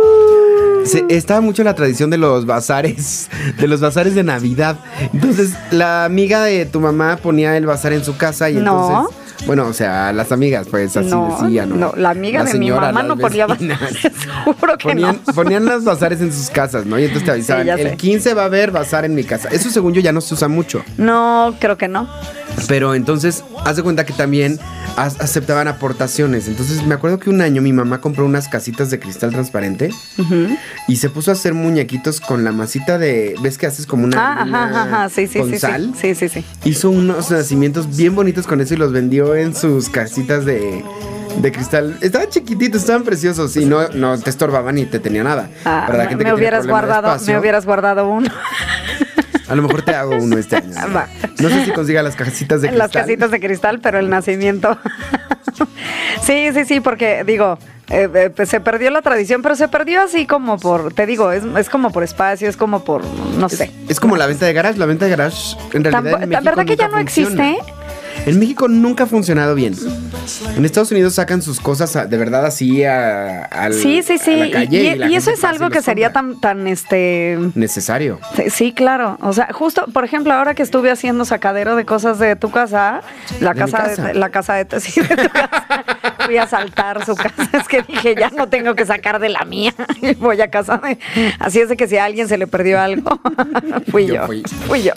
Se- 0.83 1.05
estaba 1.09 1.41
mucho 1.41 1.63
la 1.63 1.75
tradición 1.75 2.09
de 2.09 2.17
los 2.17 2.45
bazares, 2.45 3.29
de 3.59 3.67
los 3.67 3.79
bazares 3.81 4.15
de 4.15 4.23
Navidad. 4.23 4.77
Entonces, 5.13 5.51
la 5.71 6.05
amiga 6.05 6.43
de 6.43 6.65
tu 6.65 6.79
mamá 6.79 7.17
ponía 7.17 7.55
el 7.57 7.65
bazar 7.65 7.93
en 7.93 8.03
su 8.03 8.17
casa 8.17 8.49
y 8.49 8.55
No. 8.55 8.59
entonces, 8.87 9.17
bueno, 9.47 9.67
o 9.67 9.73
sea, 9.73 10.13
las 10.13 10.31
amigas, 10.31 10.67
pues 10.69 10.95
así 10.95 11.09
no, 11.09 11.37
decían, 11.41 11.69
¿no? 11.69 11.75
no, 11.75 11.93
la 11.97 12.11
amiga 12.11 12.43
de 12.45 12.53
mi 12.57 12.71
mamá 12.71 12.91
las 12.93 13.05
no 13.05 13.17
ponía 13.17 13.45
bazares, 13.45 13.77
seguro 14.45 14.77
que 14.77 14.87
Ponían, 14.89 15.19
no. 15.27 15.33
ponían 15.33 15.65
los 15.65 15.83
bazares 15.83 16.21
en 16.21 16.31
sus 16.31 16.49
casas, 16.49 16.85
¿no? 16.85 16.97
Y 16.97 17.03
entonces 17.03 17.25
te 17.25 17.31
avisaban, 17.31 17.67
el 17.67 17.97
15 17.97 18.33
va 18.35 18.43
a 18.43 18.45
haber 18.45 18.71
bazar 18.71 19.03
en 19.03 19.15
mi 19.15 19.23
casa. 19.25 19.49
Eso 19.51 19.69
según 19.69 19.93
yo 19.93 19.99
ya 20.01 20.13
no 20.13 20.21
se 20.21 20.33
usa 20.33 20.47
mucho. 20.47 20.83
No, 20.97 21.55
creo 21.59 21.77
que 21.77 21.89
no. 21.89 22.07
Pero 22.69 22.95
entonces, 22.95 23.43
haz 23.65 23.75
de 23.75 23.83
cuenta 23.83 24.05
que 24.05 24.13
también 24.13 24.59
aceptaban 24.97 25.67
aportaciones. 25.67 26.47
Entonces, 26.47 26.85
me 26.85 26.93
acuerdo 26.95 27.19
que 27.19 27.29
un 27.29 27.41
año 27.41 27.61
mi 27.61 27.73
mamá 27.73 27.99
compró 28.01 28.25
unas 28.25 28.47
casitas 28.47 28.89
de 28.89 28.99
cristal 28.99 29.31
transparente 29.31 29.89
y 30.87 30.95
se 30.97 31.09
puso 31.09 31.31
a 31.31 31.33
hacer 31.33 31.53
muñequitos 31.53 32.19
con 32.21 32.43
la 32.43 32.51
masita 32.51 32.97
de. 32.97 33.35
¿Ves 33.41 33.57
que 33.57 33.65
haces 33.67 33.85
como 33.85 34.03
una. 34.05 34.17
Ah, 34.19 34.41
ajá, 34.43 34.81
ajá, 34.83 35.09
sí, 35.09 35.27
sí, 35.27 35.39
con 35.39 35.49
sí, 35.49 35.59
sal? 35.59 35.93
sí, 35.99 36.15
sí, 36.15 36.29
sí. 36.29 36.45
Hizo 36.63 36.89
unos 36.89 37.31
nacimientos 37.31 37.95
bien 37.95 38.15
bonitos 38.15 38.45
con 38.47 38.61
eso 38.61 38.73
y 38.73 38.77
los 38.77 38.91
vendió 38.91 39.35
en 39.35 39.55
sus 39.55 39.89
casitas 39.89 40.45
de. 40.45 40.83
De 41.33 41.51
cristal, 41.51 41.97
estaban 42.01 42.29
chiquititos, 42.29 42.81
estaban 42.81 43.01
preciosos 43.03 43.57
y 43.57 43.65
no, 43.65 43.87
no 43.89 44.19
te 44.19 44.29
estorbaban 44.29 44.75
ni 44.75 44.85
te 44.85 44.99
tenía 44.99 45.23
nada. 45.23 45.49
Ah, 45.65 45.85
Para 45.87 45.97
la 45.97 46.03
me- 46.03 46.09
gente 46.11 46.23
me 46.25 46.29
que 46.29 46.35
hubieras 46.35 46.67
guardado, 46.67 47.17
me 47.25 47.39
hubieras 47.39 47.65
guardado 47.65 48.07
uno. 48.07 48.29
A 49.53 49.55
lo 49.55 49.61
mejor 49.61 49.83
te 49.83 49.93
hago 49.93 50.15
uno 50.17 50.35
este 50.35 50.55
año. 50.55 50.73
Va. 50.95 51.07
No 51.39 51.47
sé 51.47 51.65
si 51.65 51.71
consiga 51.71 52.01
las 52.01 52.15
casitas 52.15 52.61
de 52.63 52.69
cristal. 52.69 52.77
las 52.79 52.91
casitas 52.91 53.29
de 53.29 53.39
cristal, 53.39 53.79
pero 53.81 53.99
el 53.99 54.09
nacimiento. 54.09 54.79
sí, 56.23 56.49
sí, 56.53 56.65
sí, 56.65 56.79
porque 56.79 57.23
digo, 57.23 57.59
eh, 57.91 58.09
eh, 58.15 58.29
pues 58.35 58.49
se 58.49 58.59
perdió 58.59 58.89
la 58.89 59.03
tradición, 59.03 59.43
pero 59.43 59.55
se 59.55 59.67
perdió 59.67 60.01
así 60.01 60.25
como 60.25 60.57
por, 60.57 60.91
te 60.93 61.05
digo, 61.05 61.31
es, 61.31 61.43
es 61.57 61.69
como 61.69 61.91
por 61.91 62.03
espacio, 62.03 62.49
es 62.49 62.57
como 62.57 62.83
por, 62.83 63.03
no 63.37 63.47
sé. 63.47 63.71
Es 63.87 63.99
como 63.99 64.15
la 64.17 64.25
venta 64.25 64.47
de 64.47 64.53
garage. 64.53 64.79
La 64.79 64.87
venta 64.87 65.05
de 65.05 65.11
garage, 65.11 65.55
en 65.73 65.83
realidad. 65.83 66.11
Tampo- 66.13 66.23
en 66.23 66.29
México 66.29 66.45
¿Verdad 66.45 66.65
que 66.65 66.75
ya 66.75 66.87
no 66.87 66.97
funciona. 66.97 67.49
existe? 67.51 67.73
En 68.25 68.39
México 68.39 68.67
nunca 68.67 69.03
ha 69.03 69.07
funcionado 69.07 69.53
bien. 69.55 69.73
En 70.55 70.63
Estados 70.65 70.91
Unidos 70.91 71.15
sacan 71.15 71.41
sus 71.41 71.59
cosas 71.59 71.95
a- 71.95 72.05
de 72.05 72.17
verdad 72.17 72.45
así 72.45 72.83
a, 72.83 73.43
al- 73.45 73.73
Sí, 73.73 74.01
sí, 74.03 74.17
sí. 74.17 74.33
a 74.33 74.37
la 74.37 74.47
y- 74.47 74.51
calle 74.51 74.81
y, 74.83 74.87
y 74.87 74.95
la 74.95 75.07
y 75.09 75.15
eso 75.15 75.31
es 75.31 75.43
y 75.43 75.45
algo 75.45 75.69
que 75.69 75.81
sería 75.81 76.13
tan, 76.13 76.39
tan, 76.39 76.67
este, 76.67 77.37
necesario. 77.55 78.19
Sí, 78.49 78.71
claro. 78.73 79.17
O 79.21 79.33
sea, 79.33 79.49
justo, 79.51 79.85
por 79.93 80.05
ejemplo, 80.05 80.33
ahora 80.33 80.53
que 80.55 80.63
estuve 80.63 80.89
haciendo 80.91 81.25
sacadero 81.25 81.75
de 81.75 81.85
cosas 81.85 82.19
de 82.19 82.35
tu 82.35 82.49
casa, 82.51 83.01
la 83.41 83.53
¿De 83.53 83.65
mi 83.65 83.71
casa, 83.71 83.77
casa? 83.89 84.03
De, 84.03 84.13
la 84.13 84.29
casa 84.29 84.53
de, 84.55 84.79
sí, 84.79 85.01
de 85.01 85.15
tu 85.17 85.29
casa, 85.29 85.65
fui 86.25 86.37
a 86.37 86.47
saltar 86.47 87.05
su 87.05 87.15
casa. 87.15 87.49
Es 87.53 87.67
que 87.67 87.81
dije, 87.81 88.15
ya 88.17 88.29
no 88.29 88.47
tengo 88.47 88.75
que 88.75 88.85
sacar 88.85 89.19
de 89.19 89.29
la 89.29 89.43
mía. 89.43 89.73
Voy 90.19 90.39
a 90.39 90.49
casa 90.49 90.77
de. 90.77 90.97
Así 91.39 91.59
es 91.59 91.67
de 91.69 91.75
que 91.75 91.87
si 91.87 91.97
a 91.97 92.05
alguien 92.05 92.27
se 92.29 92.37
le 92.37 92.47
perdió 92.47 92.79
algo, 92.79 93.19
fui 93.91 94.05
Yo 94.07 94.15
yo. 94.15 94.25
fui. 94.27 94.43
Fui 94.67 94.83
yo. 94.83 94.93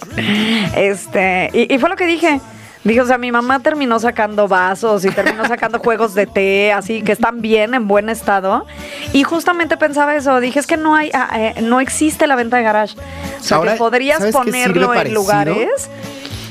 Este, 0.77 1.51
y, 1.53 1.75
y 1.75 1.79
fue 1.79 1.89
lo 1.89 1.97
que 1.97 2.07
dije. 2.07 2.41
Dije, 2.87 3.01
o 3.01 3.07
sea, 3.07 3.19
mi 3.19 3.33
mamá 3.33 3.59
terminó 3.59 3.99
sacando 3.99 4.47
vasos 4.47 5.05
y 5.05 5.11
terminó 5.11 5.45
sacando 5.45 5.81
juegos 5.81 6.15
de 6.15 6.27
té, 6.27 6.73
así 6.73 7.03
que 7.03 7.11
están 7.11 7.41
bien, 7.43 7.75
en 7.75 7.89
buen 7.89 8.09
estado. 8.09 8.65
Y 9.13 9.25
justamente 9.25 9.77
pensaba 9.77 10.15
eso, 10.15 10.39
dije, 10.39 10.61
es 10.61 10.69
que 10.69 10.77
no 10.77 10.95
hay, 10.95 11.11
ah, 11.13 11.29
eh, 11.35 11.61
no 11.63 11.81
existe 11.81 12.29
la 12.29 12.37
venta 12.37 12.59
de 12.59 12.63
garage. 12.63 12.97
O 13.41 13.43
sea, 13.43 13.57
Ahora, 13.57 13.73
que 13.73 13.79
podrías 13.79 14.19
¿sabes 14.19 14.37
qué 14.37 14.53
sirve 14.53 14.63
ponerlo 14.63 14.93
en 14.93 14.99
parecido? 14.99 15.21
lugares. 15.21 15.91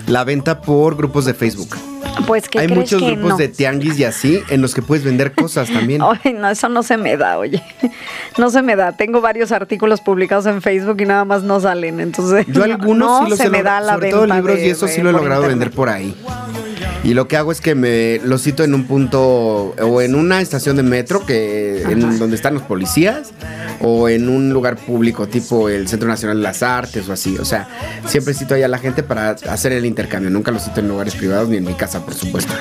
La 0.08 0.26
venta 0.26 0.60
por 0.62 0.98
grupos 0.98 1.24
de 1.24 1.34
Facebook. 1.34 1.70
Pues 2.28 2.50
que 2.50 2.60
Hay 2.60 2.66
crees 2.68 2.80
muchos 2.80 3.02
que 3.02 3.12
grupos 3.12 3.30
no. 3.30 3.38
de 3.38 3.48
tianguis 3.50 4.00
y 4.00 4.04
así 4.04 4.42
en 4.50 4.62
los 4.62 4.74
que 4.74 4.82
puedes 4.82 5.04
vender 5.06 5.34
cosas 5.34 5.70
también. 5.70 6.02
Ay, 6.24 6.34
no, 6.34 6.50
eso 6.50 6.70
no 6.70 6.82
se 6.82 6.98
me 6.98 7.18
da, 7.18 7.38
oye. 7.38 7.62
No 8.38 8.50
se 8.50 8.62
me 8.62 8.76
da. 8.76 8.92
Tengo 8.92 9.22
varios 9.22 9.52
artículos 9.54 10.02
publicados 10.02 10.46
en 10.48 10.62
Facebook 10.62 10.98
y 11.00 11.06
nada 11.06 11.24
más 11.24 11.44
no 11.44 11.60
salen. 11.62 12.00
Entonces, 12.02 12.46
Yo 12.50 12.64
algunos 12.64 13.08
no 13.22 13.24
sí 13.26 13.30
los 13.30 13.40
se 13.40 13.46
he 13.46 13.50
me 13.50 13.64
da 13.64 13.80
la 13.80 13.94
sobre 13.94 14.08
venta 14.08 14.26
todo 14.26 14.36
libros 14.36 14.58
de- 14.58 14.68
y 14.68 14.70
eso 14.72 14.88
sí 14.88 15.02
lo 15.02 15.10
he 15.10 15.14
logrado 15.14 15.44
internet. 15.44 15.60
vender 15.60 15.76
por 15.76 15.90
ahí. 15.90 16.16
Y 17.06 17.14
lo 17.14 17.28
que 17.28 17.38
hago 17.38 17.52
es 17.52 17.62
que 17.62 17.76
me 17.76 18.20
lo 18.24 18.40
cito 18.40 18.64
en 18.64 18.74
un 18.74 18.86
punto 18.86 19.76
o 19.80 20.02
en 20.02 20.16
una 20.16 20.42
estación 20.42 20.76
de 20.76 20.82
metro 20.82 21.24
que 21.24 21.84
en 21.84 22.18
donde 22.18 22.36
están 22.36 22.56
los 22.56 22.64
policías 22.64 23.30
o 23.80 24.10
en 24.10 24.28
un 24.28 24.52
lugar 24.52 24.76
público 24.76 25.28
tipo 25.28 25.70
el 25.70 25.88
Centro 25.88 26.08
Nacional 26.10 26.38
de 26.38 26.44
las 26.44 26.64
Artes 26.64 27.08
o 27.08 27.14
así. 27.14 27.38
O 27.38 27.46
sea, 27.46 27.68
siempre 28.08 28.34
cito 28.34 28.56
ahí 28.56 28.64
a 28.64 28.68
la 28.68 28.80
gente 28.80 29.04
para 29.04 29.30
hacer 29.30 29.72
el 29.72 29.86
intercambio. 29.86 30.32
Nunca 30.32 30.50
lo 30.50 30.58
cito 30.58 30.80
en 30.80 30.88
lugares 30.88 31.14
privados 31.14 31.48
ni 31.48 31.58
en 31.58 31.66
mi 31.66 31.76
casa, 31.76 32.04
por 32.04 32.16
supuesto. 32.16 32.54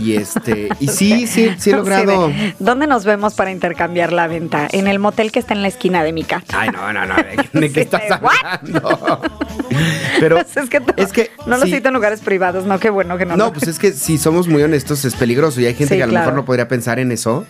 Y 0.00 0.16
este, 0.16 0.68
y 0.80 0.88
sí, 0.88 1.26
sí, 1.26 1.50
sí 1.58 1.70
he 1.70 1.72
logrado. 1.76 2.28
de, 2.28 2.54
¿Dónde 2.58 2.86
nos 2.86 3.04
vemos 3.04 3.34
para 3.34 3.50
intercambiar 3.50 4.12
la 4.12 4.26
venta? 4.26 4.68
En 4.72 4.86
el 4.86 4.98
motel 4.98 5.32
que 5.32 5.38
está 5.38 5.54
en 5.54 5.62
la 5.62 5.68
esquina 5.68 6.02
de 6.04 6.12
mi 6.12 6.24
casa. 6.24 6.46
Ay, 6.52 6.70
no, 6.70 6.92
no, 6.92 7.06
no, 7.06 7.14
¿de, 7.16 7.60
de 7.60 7.72
qué 7.72 7.80
estás 7.82 8.02
hablando? 8.10 9.20
Pero 10.20 10.36
Pues 10.36 10.56
es 10.56 10.70
que, 10.70 10.80
tú- 10.80 10.92
es 10.96 11.12
que 11.12 11.30
no 11.46 11.58
lo 11.58 11.66
cito 11.66 11.88
en 11.88 11.94
lugares 11.94 12.20
privados, 12.20 12.64
no, 12.64 12.78
qué 12.78 12.90
bueno 12.90 13.18
que 13.18 13.26
no. 13.26 13.36
No, 13.36 13.46
lo- 13.46 13.52
pues 13.52 13.68
es 13.68 13.78
que 13.78 13.92
si 13.92 14.18
somos 14.18 14.48
muy 14.48 14.62
honestos 14.62 15.04
es 15.04 15.14
peligroso 15.14 15.60
y 15.60 15.66
hay 15.66 15.74
gente 15.74 15.94
Sí, 15.94 15.98
que 15.98 16.02
a 16.02 16.06
lo 16.06 16.10
claro. 16.12 16.26
mejor 16.26 16.34
no 16.40 16.44
podría 16.44 16.68
pensar 16.68 16.98
en 16.98 17.12
eso 17.12 17.46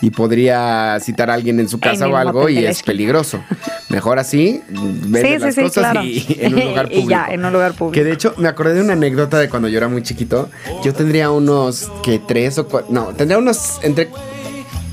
y 0.00 0.10
podría 0.10 0.98
citar 1.00 1.30
a 1.30 1.34
alguien 1.34 1.60
en 1.60 1.68
su 1.68 1.78
casa 1.78 2.08
o 2.08 2.16
algo 2.16 2.48
y 2.48 2.64
es 2.64 2.82
peligroso. 2.82 3.42
Mejor 3.88 4.18
así, 4.18 4.62
vende 4.68 5.20
Sí, 5.22 5.34
sí, 5.34 5.38
las 5.38 5.54
sí, 5.54 5.60
cosas 5.62 5.90
claro. 5.92 6.02
y 6.04 6.38
en 6.40 6.54
un 6.54 6.60
lugar 6.64 6.86
Y 6.90 6.94
público. 7.00 7.10
ya, 7.10 7.26
en 7.30 7.44
un 7.44 7.52
lugar 7.52 7.72
público. 7.74 7.92
Que 7.92 8.04
de 8.04 8.12
hecho, 8.12 8.34
me 8.38 8.48
acordé 8.48 8.74
de 8.74 8.80
una 8.82 8.94
anécdota 8.94 9.38
de 9.38 9.48
cuando 9.48 9.68
yo 9.68 9.78
era 9.78 9.88
muy 9.88 10.02
chiquito. 10.02 10.48
Yo 10.82 10.94
tendría 10.94 11.30
unos, 11.30 11.90
que 12.02 12.18
tres 12.18 12.58
o 12.58 12.66
cuatro, 12.66 12.88
no, 12.92 13.06
tendría 13.08 13.38
unos 13.38 13.78
entre 13.82 14.08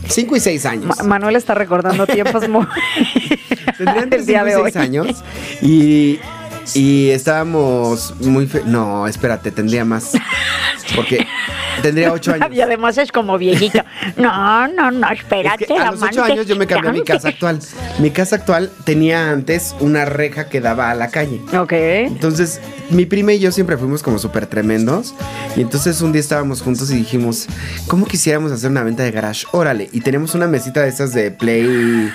cinco 0.08 0.36
y 0.36 0.40
seis 0.40 0.66
años. 0.66 0.98
Ma- 0.98 1.04
Manuel 1.04 1.36
está 1.36 1.54
recordando 1.54 2.06
tiempos 2.08 2.48
muy. 2.50 2.66
Tendría 3.78 4.04
entre 4.04 4.20
el 4.20 4.26
día 4.26 4.44
cinco 4.46 4.64
de 4.64 4.70
y 4.70 4.72
seis 4.72 4.76
hoy. 4.76 4.82
años. 4.82 5.24
Y, 5.62 6.20
y 6.74 7.10
estábamos 7.12 8.14
muy... 8.22 8.46
fe- 8.48 8.64
no, 8.66 9.08
espérate, 9.08 9.52
tendría 9.52 9.86
más. 9.86 10.12
Porque 10.96 11.26
tendría 11.82 12.12
ocho 12.12 12.34
años. 12.40 12.50
Y 12.52 12.62
además 12.62 12.98
es 12.98 13.12
como 13.12 13.38
viejito. 13.38 13.84
No, 14.18 14.68
no, 14.68 14.92
no, 14.92 15.10
espérate. 15.10 15.64
Es 15.64 15.68
que 15.68 15.78
a 15.78 15.92
los 15.92 16.02
ocho 16.02 16.24
años 16.24 16.48
yo 16.48 16.56
me 16.56 16.68
cambié 16.68 16.90
a 16.90 16.94
mi 16.94 17.04
casa 17.04 17.30
actual. 17.30 17.60
Mi 18.00 18.12
casa 18.12 18.38
actual 18.38 18.72
tenía 18.86 19.30
antes 19.30 19.76
una 19.80 20.06
reja 20.06 20.48
que 20.48 20.62
daba 20.62 20.90
a 20.90 20.96
la 20.96 21.10
calle. 21.10 21.42
Ok. 21.58 21.74
Entonces, 21.74 22.62
mi 22.90 23.06
prima 23.06 23.34
y 23.34 23.40
yo 23.40 23.52
siempre 23.52 23.78
fuimos 23.78 24.02
como 24.04 24.20
súper 24.20 24.48
tremendos. 24.48 25.14
Y 25.56 25.62
entonces 25.62 26.02
un 26.02 26.12
día 26.12 26.22
estábamos 26.22 26.62
juntos 26.62 26.90
y 26.92 26.96
dijimos, 26.96 27.48
¿cómo 27.88 28.06
quisiéramos 28.06 28.52
hacer 28.52 28.72
una 28.72 28.84
venta 28.84 29.04
de 29.04 29.12
garage? 29.12 29.46
Órale. 29.52 29.90
Y 29.92 30.02
teníamos 30.02 30.34
una 30.36 30.48
mesita 30.48 30.82
de 30.82 30.90
esas 30.90 31.14
de 31.14 31.32
Play. 31.32 32.10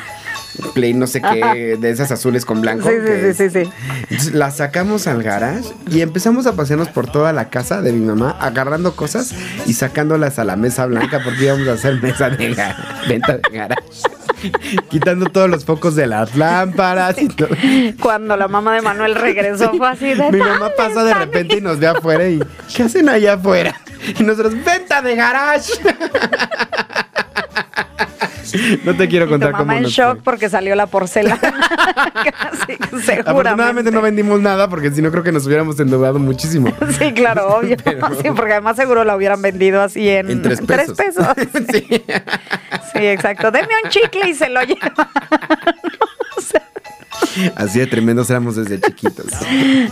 Play 0.74 0.94
no 0.94 1.06
sé 1.06 1.20
qué, 1.20 1.76
de 1.80 1.90
esas 1.90 2.10
azules 2.10 2.44
con 2.44 2.60
blanco. 2.60 2.88
Sí, 2.88 2.94
sí, 3.04 3.12
sí, 3.20 3.34
sí, 3.34 3.64
sí. 3.64 3.70
Entonces 4.10 4.34
la 4.34 4.50
sacamos 4.50 5.06
al 5.06 5.22
garage 5.22 5.68
y 5.90 6.00
empezamos 6.00 6.46
a 6.46 6.54
pasearnos 6.54 6.88
por 6.88 7.10
toda 7.10 7.32
la 7.32 7.48
casa 7.50 7.82
de 7.82 7.92
mi 7.92 8.04
mamá, 8.04 8.36
agarrando 8.40 8.94
cosas 8.96 9.34
y 9.66 9.74
sacándolas 9.74 10.38
a 10.38 10.44
la 10.44 10.56
mesa 10.56 10.86
blanca 10.86 11.20
porque 11.24 11.44
íbamos 11.44 11.68
a 11.68 11.72
hacer 11.72 12.00
mesa 12.02 12.30
de 12.30 12.54
venta 13.08 13.38
de 13.38 13.42
garage. 13.50 13.82
Quitando 14.90 15.26
todos 15.26 15.48
los 15.48 15.64
focos 15.64 15.94
de 15.94 16.06
las 16.06 16.36
lámparas 16.36 17.20
y 17.20 17.28
todo. 17.28 17.48
Cuando 18.00 18.36
la 18.36 18.48
mamá 18.48 18.74
de 18.74 18.82
Manuel 18.82 19.14
regresó 19.14 19.72
fue 19.74 19.88
así 19.88 20.14
de. 20.14 20.30
Mi 20.30 20.38
mamá 20.38 20.70
pasa 20.76 21.04
de 21.04 21.14
repente 21.14 21.58
y 21.58 21.60
nos 21.60 21.78
ve 21.78 21.86
afuera 21.86 22.28
y 22.28 22.42
¿qué 22.74 22.84
hacen 22.84 23.08
allá 23.08 23.34
afuera? 23.34 23.74
Y 24.18 24.22
nosotros, 24.22 24.54
venta 24.64 25.00
de 25.00 25.16
garage. 25.16 25.72
No 28.84 28.94
te 28.96 29.08
quiero 29.08 29.24
Y 29.26 29.28
tu 29.28 29.32
contar 29.34 29.52
cómo 29.52 29.64
mamá 29.64 29.76
en 29.78 29.82
nos 29.84 29.92
shock 29.92 30.14
fue. 30.14 30.22
porque 30.22 30.48
salió 30.48 30.74
la 30.74 30.86
porcelana. 30.86 31.40
Casi, 32.14 32.76
seguramente. 33.04 33.20
Afortunadamente 33.30 33.90
no 33.90 34.02
vendimos 34.02 34.40
nada 34.40 34.68
porque 34.68 34.90
si 34.90 35.02
no 35.02 35.10
creo 35.10 35.22
que 35.22 35.32
nos 35.32 35.46
hubiéramos 35.46 35.78
endeudado 35.80 36.18
muchísimo. 36.18 36.72
Sí, 36.98 37.12
claro, 37.12 37.48
obvio. 37.58 37.76
Pero- 37.82 38.08
Sí, 38.22 38.28
porque 38.34 38.52
además 38.52 38.76
seguro 38.76 39.04
la 39.04 39.16
hubieran 39.16 39.40
vendido 39.42 39.82
así 39.82 40.08
en, 40.08 40.30
En 40.30 40.42
tres 40.42 40.60
pesos. 40.60 40.96
pesos. 40.96 41.26
Sí. 41.72 41.86
Sí, 42.92 43.06
exacto. 43.06 43.50
Deme 43.50 43.68
un 43.82 43.90
chicle 43.90 44.28
y 44.30 44.34
se 44.34 44.48
lo 44.48 44.62
lleva. 44.62 45.08
Así 47.56 47.78
de 47.78 47.86
tremendos 47.86 48.30
éramos 48.30 48.56
desde 48.56 48.80
chiquitos. 48.80 49.26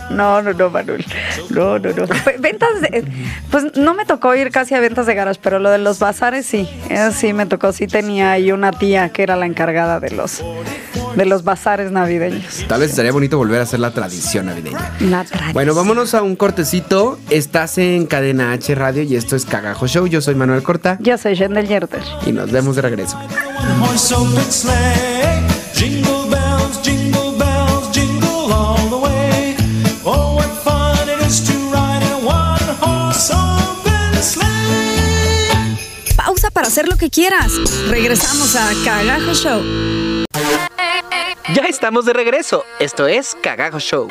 No, 0.09 0.41
no, 0.41 0.53
no, 0.53 0.69
Manuel. 0.69 1.05
No, 1.49 1.79
no, 1.79 1.89
no. 1.89 2.05
Ve- 2.07 2.37
Ventas, 2.39 2.81
de- 2.81 3.03
pues 3.51 3.75
no 3.75 3.93
me 3.93 4.05
tocó 4.05 4.33
ir 4.35 4.49
casi 4.51 4.75
a 4.75 4.79
ventas 4.79 5.05
de 5.05 5.15
garage, 5.15 5.39
pero 5.41 5.59
lo 5.59 5.69
de 5.69 5.77
los 5.77 5.99
bazares 5.99 6.45
sí. 6.45 6.67
Eso 6.89 7.11
sí 7.11 7.33
me 7.33 7.45
tocó. 7.45 7.71
Sí 7.73 7.87
tenía 7.87 8.31
ahí 8.31 8.51
una 8.51 8.71
tía 8.71 9.09
que 9.09 9.23
era 9.23 9.35
la 9.35 9.45
encargada 9.45 9.99
de 9.99 10.11
los, 10.11 10.43
de 11.15 11.25
los 11.25 11.43
bazares 11.43 11.91
navideños. 11.91 12.65
Tal 12.67 12.81
vez 12.81 12.91
estaría 12.91 13.11
bonito 13.11 13.37
volver 13.37 13.59
a 13.59 13.63
hacer 13.63 13.79
la 13.79 13.91
tradición 13.91 14.45
navideña. 14.47 14.91
La 14.99 15.23
tradición. 15.23 15.53
Bueno, 15.53 15.73
vámonos 15.75 16.13
a 16.13 16.21
un 16.21 16.35
cortecito. 16.35 17.19
Estás 17.29 17.77
en 17.77 18.05
Cadena 18.05 18.51
H 18.53 18.73
Radio 18.75 19.03
y 19.03 19.15
esto 19.15 19.35
es 19.35 19.45
Cagajo 19.45 19.87
Show. 19.87 20.07
Yo 20.07 20.21
soy 20.21 20.35
Manuel 20.35 20.63
Corta 20.63 20.97
Yo 21.01 21.17
soy 21.17 21.35
Shendel 21.35 21.67
Yerter. 21.67 22.01
y 22.25 22.31
nos 22.31 22.51
vemos 22.51 22.75
de 22.75 22.81
regreso. 22.81 23.17
Hacer 36.73 36.87
lo 36.87 36.97
que 36.97 37.11
quieras. 37.11 37.51
Regresamos 37.87 38.55
a 38.55 38.67
Cagajo 38.83 39.35
Show. 39.35 39.61
Ya 41.53 41.65
estamos 41.69 42.05
de 42.05 42.13
regreso. 42.13 42.65
Esto 42.79 43.05
es 43.05 43.37
Cagajo 43.43 43.79
Show. 43.79 44.07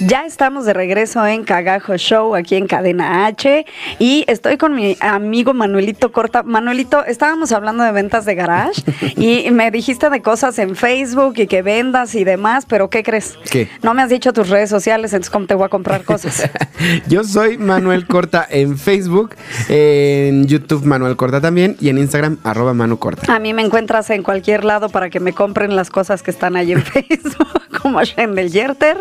Ya 0.00 0.26
estamos 0.26 0.66
de 0.66 0.74
regreso 0.74 1.26
en 1.26 1.42
Cagajo 1.42 1.96
Show, 1.96 2.34
aquí 2.34 2.56
en 2.56 2.66
Cadena 2.66 3.24
H. 3.24 3.64
Y 3.98 4.26
estoy 4.28 4.58
con 4.58 4.74
mi 4.74 4.94
amigo 5.00 5.54
Manuelito 5.54 6.12
Corta. 6.12 6.42
Manuelito, 6.42 7.02
estábamos 7.06 7.50
hablando 7.50 7.82
de 7.82 7.92
ventas 7.92 8.26
de 8.26 8.34
garage 8.34 8.82
y 9.16 9.50
me 9.52 9.70
dijiste 9.70 10.10
de 10.10 10.20
cosas 10.20 10.58
en 10.58 10.76
Facebook 10.76 11.34
y 11.38 11.46
que 11.46 11.62
vendas 11.62 12.14
y 12.14 12.24
demás, 12.24 12.66
pero 12.68 12.90
¿qué 12.90 13.02
crees? 13.02 13.38
¿Qué? 13.50 13.70
No 13.82 13.94
me 13.94 14.02
has 14.02 14.10
dicho 14.10 14.34
tus 14.34 14.50
redes 14.50 14.68
sociales, 14.68 15.14
entonces 15.14 15.30
¿cómo 15.30 15.46
te 15.46 15.54
voy 15.54 15.64
a 15.64 15.70
comprar 15.70 16.04
cosas? 16.04 16.46
Yo 17.08 17.24
soy 17.24 17.56
Manuel 17.56 18.06
Corta 18.06 18.46
en 18.50 18.76
Facebook, 18.76 19.34
en 19.70 20.46
YouTube 20.46 20.84
Manuel 20.84 21.16
Corta 21.16 21.40
también 21.40 21.74
y 21.80 21.88
en 21.88 21.96
Instagram 21.96 22.36
arroba 22.44 22.74
Manu 22.74 22.98
Corta. 22.98 23.34
A 23.34 23.38
mí 23.38 23.54
me 23.54 23.62
encuentras 23.62 24.10
en 24.10 24.22
cualquier 24.22 24.66
lado 24.66 24.90
para 24.90 25.08
que 25.08 25.20
me 25.20 25.32
compren 25.32 25.74
las 25.74 25.88
cosas 25.88 26.22
que 26.22 26.30
están 26.30 26.54
ahí 26.54 26.72
en 26.72 26.82
Facebook, 26.82 27.62
como 27.80 28.02
Shendel 28.02 28.52
Yerter, 28.52 28.98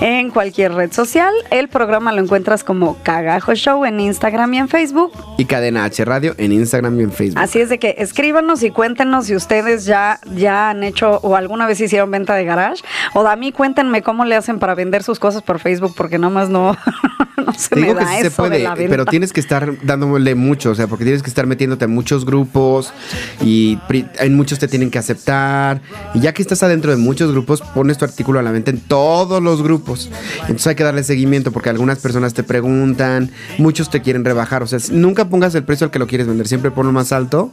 en 0.00 0.30
cualquier 0.36 0.74
red 0.74 0.92
social. 0.92 1.32
El 1.50 1.68
programa 1.68 2.12
lo 2.12 2.20
encuentras 2.20 2.62
como 2.62 2.98
Cagajo 3.02 3.54
Show 3.54 3.86
en 3.86 3.98
Instagram 4.00 4.52
y 4.52 4.58
en 4.58 4.68
Facebook. 4.68 5.10
Y 5.38 5.46
Cadena 5.46 5.84
H 5.84 6.04
Radio 6.04 6.34
en 6.36 6.52
Instagram 6.52 7.00
y 7.00 7.04
en 7.04 7.10
Facebook. 7.10 7.40
Así 7.42 7.58
es 7.58 7.70
de 7.70 7.78
que 7.78 7.94
escríbanos 7.96 8.62
y 8.62 8.70
cuéntenos 8.70 9.24
si 9.28 9.34
ustedes 9.34 9.86
ya, 9.86 10.20
ya 10.34 10.68
han 10.68 10.84
hecho 10.84 11.20
o 11.22 11.36
alguna 11.36 11.66
vez 11.66 11.80
hicieron 11.80 12.10
venta 12.10 12.34
de 12.34 12.44
garage. 12.44 12.82
O 13.14 13.26
a 13.26 13.34
mí 13.34 13.50
cuéntenme 13.50 14.02
cómo 14.02 14.26
le 14.26 14.34
hacen 14.34 14.58
para 14.58 14.74
vender 14.74 15.02
sus 15.02 15.18
cosas 15.18 15.40
por 15.40 15.58
Facebook, 15.58 15.94
porque 15.96 16.18
nomás 16.18 16.50
no, 16.50 16.76
no 17.38 17.54
se 17.54 17.70
Te 17.70 17.76
me 17.76 17.86
digo 17.86 17.98
que 17.98 18.04
da 18.04 18.10
sí 18.10 18.16
eso 18.18 18.30
se 18.30 18.36
puede, 18.36 18.58
de 18.58 18.64
la 18.64 18.74
venta. 18.74 18.90
pero 18.90 19.06
tienes 19.06 19.32
que 19.32 19.40
estar 19.40 19.72
dándole 19.86 20.34
mucho, 20.34 20.72
o 20.72 20.74
sea, 20.74 20.86
porque 20.86 21.04
tienes 21.04 21.22
que 21.22 21.30
estar 21.30 21.46
metiéndote 21.46 21.86
en 21.86 21.92
muchos 21.92 22.26
grupos 22.26 22.92
y 23.40 23.78
en 24.18 24.36
muchos 24.36 24.58
te 24.58 24.68
tienen 24.68 24.90
que 24.90 24.98
aceptar. 24.98 25.80
Y 26.12 26.20
ya 26.20 26.34
que 26.34 26.42
estás 26.42 26.62
adentro 26.62 26.90
de 26.90 26.98
muchos 26.98 27.32
grupos, 27.32 27.62
pones 27.62 27.96
tu 27.96 28.04
artículo 28.04 28.38
a 28.38 28.42
la 28.42 28.50
venta 28.50 28.70
en 28.70 28.80
todos 28.80 29.42
los 29.42 29.62
grupos. 29.62 30.10
Entonces 30.42 30.66
hay 30.68 30.74
que 30.74 30.84
darle 30.84 31.02
seguimiento 31.02 31.52
porque 31.52 31.70
algunas 31.70 31.98
personas 31.98 32.34
te 32.34 32.42
preguntan, 32.42 33.30
muchos 33.58 33.90
te 33.90 34.02
quieren 34.02 34.24
rebajar. 34.24 34.62
O 34.62 34.66
sea, 34.66 34.78
nunca 34.90 35.28
pongas 35.28 35.54
el 35.54 35.64
precio 35.64 35.86
al 35.86 35.90
que 35.90 35.98
lo 35.98 36.06
quieres 36.06 36.26
vender, 36.26 36.48
siempre 36.48 36.70
ponlo 36.70 36.92
más 36.92 37.12
alto, 37.12 37.52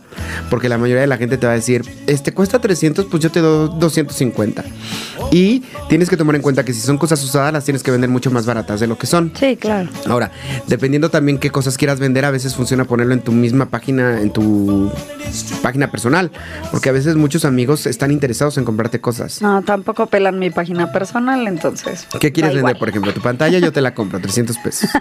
porque 0.50 0.70
la 0.70 0.78
mayoría 0.78 1.02
de 1.02 1.08
la 1.08 1.18
gente 1.18 1.38
te 1.38 1.46
va 1.46 1.54
a 1.54 1.56
decir, 1.56 1.84
este 2.08 2.34
cuesta 2.34 2.60
300, 2.60 3.06
pues 3.06 3.22
yo 3.24 3.32
te 3.32 3.40
doy 3.40 3.70
250. 3.80 4.64
Y 5.32 5.64
tienes 5.90 6.10
que 6.10 6.18
tomar 6.18 6.36
en 6.36 6.42
cuenta 6.42 6.64
que 6.64 6.74
si 6.74 6.82
son 6.82 6.98
cosas 6.98 7.24
usadas, 7.24 7.54
las 7.54 7.66
tienes 7.66 7.82
que 7.82 7.92
vender 7.92 8.10
mucho 8.10 8.30
más 8.32 8.46
baratas 8.46 8.80
de 8.80 8.88
lo 8.88 8.98
que 8.98 9.08
son. 9.08 9.32
Sí, 9.38 9.58
claro. 9.58 9.90
Ahora, 10.08 10.32
dependiendo 10.68 11.10
también 11.10 11.38
qué 11.38 11.50
cosas 11.50 11.78
quieras 11.78 12.00
vender, 12.00 12.26
a 12.26 12.32
veces 12.32 12.56
funciona 12.56 12.86
ponerlo 12.86 13.14
en 13.14 13.22
tu 13.22 13.32
misma 13.32 13.68
página, 13.68 14.22
en 14.22 14.32
tu 14.32 14.92
página 15.62 15.90
personal, 15.90 16.32
porque 16.72 16.90
a 16.90 16.92
veces 16.92 17.16
muchos 17.16 17.46
amigos 17.46 17.86
están 17.86 18.12
interesados 18.12 18.58
en 18.58 18.66
comprarte 18.66 19.02
cosas. 19.02 19.42
No, 19.42 19.62
tampoco 19.64 20.06
pelan 20.08 20.40
mi 20.40 20.50
página 20.50 20.92
personal, 20.92 21.48
entonces. 21.48 22.08
¿Qué 22.20 22.32
quieres 22.32 22.54
vender, 22.54 22.63
por 22.78 22.90
ejemplo? 22.90 23.14
Tu 23.14 23.22
pantalla 23.22 23.60
yo 23.60 23.72
te 23.72 23.82
la 23.82 23.94
compro, 23.94 24.20
300 24.20 24.58
pesos. 24.58 24.90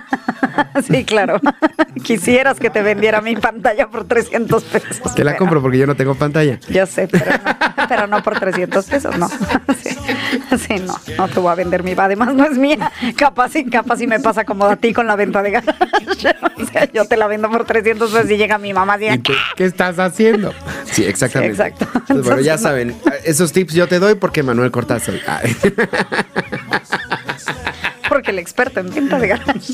Sí, 0.87 1.05
claro. 1.05 1.41
Quisieras 2.03 2.59
que 2.59 2.71
te 2.71 2.83
vendiera 2.83 3.21
mi 3.21 3.37
pantalla 3.37 3.89
por 3.89 4.05
300 4.05 4.63
pesos. 4.65 5.15
Te 5.15 5.25
la 5.25 5.37
compro 5.37 5.63
porque 5.63 5.79
yo 5.79 5.87
no 5.87 5.95
tengo 5.95 6.15
pantalla. 6.15 6.59
Yo 6.69 6.87
sé, 6.87 7.09
pero 7.09 7.31
no, 7.33 7.89
pero 7.89 8.07
no 8.07 8.23
por 8.23 8.39
300 8.39 8.85
pesos, 8.87 9.19
no. 9.19 9.29
Sí, 9.83 9.97
sí, 10.59 10.75
no, 10.87 10.95
no 11.19 11.29
te 11.29 11.41
voy 11.41 11.51
a 11.51 11.55
vender 11.55 11.83
mi 11.83 11.93
Además, 11.97 12.35
no 12.35 12.45
es 12.45 12.57
mía. 12.57 12.91
Capaz 13.17 13.57
y 13.57 13.65
capaz 13.65 14.01
y 14.01 14.07
me 14.07 14.21
pasa 14.21 14.45
como 14.45 14.65
a 14.67 14.77
ti 14.77 14.93
con 14.93 15.07
la 15.07 15.17
venta 15.17 15.43
de 15.43 15.51
garage. 15.51 15.77
O 16.57 16.65
sea, 16.67 16.91
yo 16.93 17.05
te 17.07 17.17
la 17.17 17.27
vendo 17.27 17.51
por 17.51 17.65
300 17.65 18.11
pesos 18.11 18.31
y 18.31 18.37
llega 18.37 18.59
mi 18.59 18.73
mamá 18.73 18.99
¿Y 19.01 19.19
tú, 19.19 19.33
¿Qué 19.57 19.65
estás 19.65 19.99
haciendo? 19.99 20.53
Sí, 20.85 21.05
exactamente. 21.05 21.57
Sí, 21.57 21.63
exacto. 21.63 21.87
Entonces, 22.01 22.27
bueno, 22.27 22.41
ya 22.41 22.59
saben, 22.59 22.95
esos 23.25 23.53
tips 23.53 23.75
yo 23.75 23.89
te 23.89 23.99
doy 23.99 24.15
porque 24.15 24.43
Manuel 24.43 24.71
Cortázar. 24.71 25.15
Porque 28.13 28.31
el 28.31 28.39
experto 28.39 28.81
en 28.81 28.91
venta 28.93 29.19
de 29.19 29.27
garage. 29.29 29.73